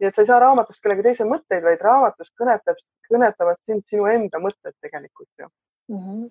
nii 0.00 0.08
et 0.08 0.14
sa 0.14 0.22
ei 0.22 0.28
saa 0.30 0.40
raamatust 0.42 0.82
kellegi 0.82 1.06
teise 1.06 1.24
mõtteid, 1.28 1.64
vaid 1.64 1.82
raamatust 1.84 2.32
kõnetab, 2.40 2.80
kõnetavad 3.10 3.60
sind 3.64 3.86
sinu 3.88 4.08
enda 4.10 4.40
mõtted 4.42 4.74
tegelikult 4.82 5.30
ju 5.38 5.48
mm. 5.88 5.98
-hmm. 5.98 6.30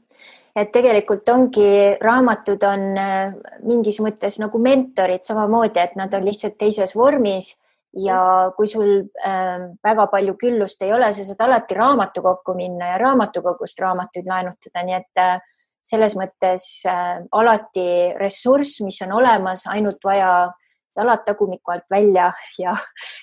et 0.55 0.71
tegelikult 0.71 1.29
ongi, 1.29 1.69
raamatud 2.01 2.63
on 2.63 2.87
äh, 2.97 3.35
mingis 3.63 3.99
mõttes 4.05 4.39
nagu 4.39 4.59
mentorid 4.59 5.23
samamoodi, 5.23 5.79
et 5.79 5.95
nad 5.95 6.13
on 6.13 6.25
lihtsalt 6.25 6.57
teises 6.57 6.95
vormis 6.95 7.55
ja 7.95 8.51
kui 8.57 8.67
sul 8.67 9.07
äh, 9.25 9.71
väga 9.83 10.07
palju 10.11 10.35
küllust 10.39 10.81
ei 10.83 10.93
ole, 10.93 11.13
sa 11.13 11.23
saad 11.23 11.47
alati 11.47 11.75
raamatukokku 11.75 12.53
minna 12.53 12.93
ja 12.93 12.97
raamatukogust 12.97 13.79
raamatuid 13.79 14.27
laenutada, 14.27 14.83
nii 14.83 14.97
et 14.99 15.23
äh, 15.23 15.39
selles 15.85 16.15
mõttes 16.17 16.65
äh, 16.89 17.21
alati 17.31 17.87
ressurss, 18.19 18.81
mis 18.81 18.99
on 19.05 19.15
olemas, 19.21 19.65
ainult 19.71 20.03
vaja 20.03 20.51
jalad 20.95 21.23
tagumiku 21.25 21.71
alt 21.71 21.83
välja 21.91 22.31
ja, 22.59 22.75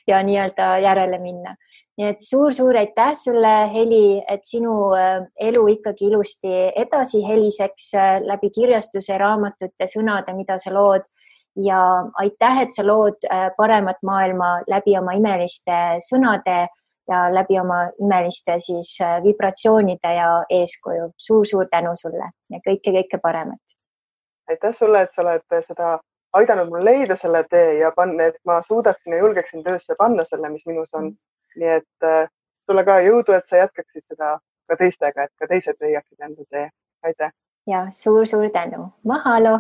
ja 0.07 0.23
nii-öelda 0.23 0.79
järele 0.79 1.19
minna. 1.19 1.57
nii 1.99 2.09
et 2.09 2.23
suur-suur 2.25 2.77
aitäh 2.77 3.13
sulle, 3.15 3.53
Heli, 3.75 4.23
et 4.29 4.45
sinu 4.49 4.75
äh, 4.97 5.27
elu 5.41 5.67
ikkagi 5.75 6.07
ilusti 6.09 6.53
edasi 6.77 7.21
heliseks 7.29 7.95
äh, 7.95 8.21
läbi 8.25 8.51
kirjastuse, 8.51 9.19
raamatute, 9.19 9.89
sõnade, 9.97 10.33
mida 10.37 10.57
sa 10.59 10.73
lood 10.73 11.05
ja 11.57 11.81
aitäh, 12.23 12.63
et 12.63 12.73
sa 12.73 12.87
lood 12.87 13.29
äh, 13.29 13.51
paremat 13.57 14.01
maailma 14.03 14.55
läbi 14.73 14.97
oma 14.99 15.13
imeliste 15.19 15.83
sõnade 16.09 16.65
ja 17.11 17.27
läbi 17.35 17.59
oma 17.61 17.83
imeliste 18.01 18.57
siis 18.59 18.95
vibratsioonide 19.25 20.15
ja 20.17 20.31
eeskuju 20.49 21.11
suur,. 21.11 21.45
suur-suur 21.45 21.69
tänu 21.71 21.93
sulle 22.01 22.31
ja 22.51 22.63
kõike-kõike 22.65 23.21
paremat. 23.23 23.61
aitäh 24.49 24.73
sulle, 24.73 25.03
et 25.03 25.13
sa 25.13 25.23
oled 25.23 25.61
seda 25.67 25.99
aidanud 26.33 26.71
mul 26.71 26.85
leida 26.85 27.17
selle 27.17 27.45
tee 27.51 27.79
ja 27.79 27.93
panna, 27.97 28.31
et 28.31 28.39
ma 28.45 28.63
suudaksin 28.63 29.13
ja 29.13 29.19
julgeksin 29.19 29.65
töösse 29.65 29.95
panna 29.99 30.25
selle, 30.25 30.49
mis 30.49 30.67
minus 30.67 30.95
on. 30.95 31.13
nii 31.57 31.69
et 31.69 32.07
äh, 32.09 32.29
sulle 32.67 32.85
ka 32.85 33.01
jõudu, 33.05 33.35
et 33.37 33.49
sa 33.49 33.59
jätkaksid 33.61 34.05
seda 34.09 34.39
ka 34.69 34.77
teistega, 34.81 35.27
et 35.27 35.33
ka 35.37 35.49
teised 35.51 35.77
leiaksid 35.81 36.29
enda 36.29 36.45
tee. 36.51 36.71
aitäh! 37.03 37.33
ja 37.67 37.87
suur-suur 37.93 38.49
tänu, 38.51 38.89
mahalo! 39.05 39.59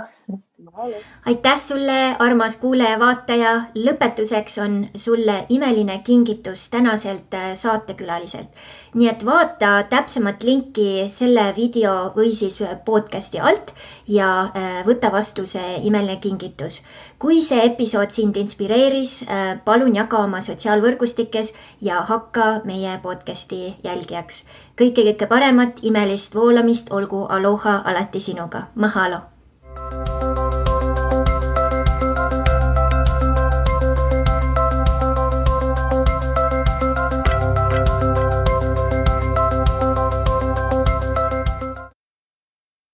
Aitäh 1.26 1.60
sulle, 1.60 2.16
armas 2.18 2.56
kuulaja-vaataja. 2.56 3.52
lõpetuseks 3.86 4.58
on 4.64 4.74
sulle 4.96 5.46
imeline 5.48 5.98
kingitus 6.04 6.68
tänaselt 6.70 7.34
äh, 7.34 7.54
saatekülaliselt. 7.54 8.48
nii 8.94 9.08
et 9.08 9.24
vaata 9.26 9.70
täpsemat 9.94 10.42
linki 10.42 10.86
selle 11.08 11.46
video 11.56 11.94
või 12.16 12.34
siis 12.34 12.58
podcast'i 12.84 13.40
alt 13.40 13.72
ja 14.08 14.28
äh, 14.42 14.86
võta 14.86 15.12
vastu 15.12 15.46
see 15.46 15.80
imeline 15.90 16.16
kingitus. 16.16 16.82
kui 17.18 17.42
see 17.42 17.64
episood 17.66 18.10
sind 18.10 18.36
inspireeris, 18.36 19.22
äh, 19.22 19.58
palun 19.64 19.96
jaga 19.96 20.22
oma 20.28 20.40
sotsiaalvõrgustikes 20.40 21.52
ja 21.80 22.04
hakka 22.12 22.60
meie 22.64 22.98
podcast'i 23.02 23.74
jälgijaks. 23.84 24.44
kõike, 24.78 25.10
kõike 25.10 25.26
paremat, 25.26 25.82
imelist 25.82 26.34
voolamist, 26.34 26.92
olgu 26.92 27.26
aloha 27.26 27.82
alati 27.84 28.20
sinuga. 28.20 28.66
Mahalo 28.74 29.31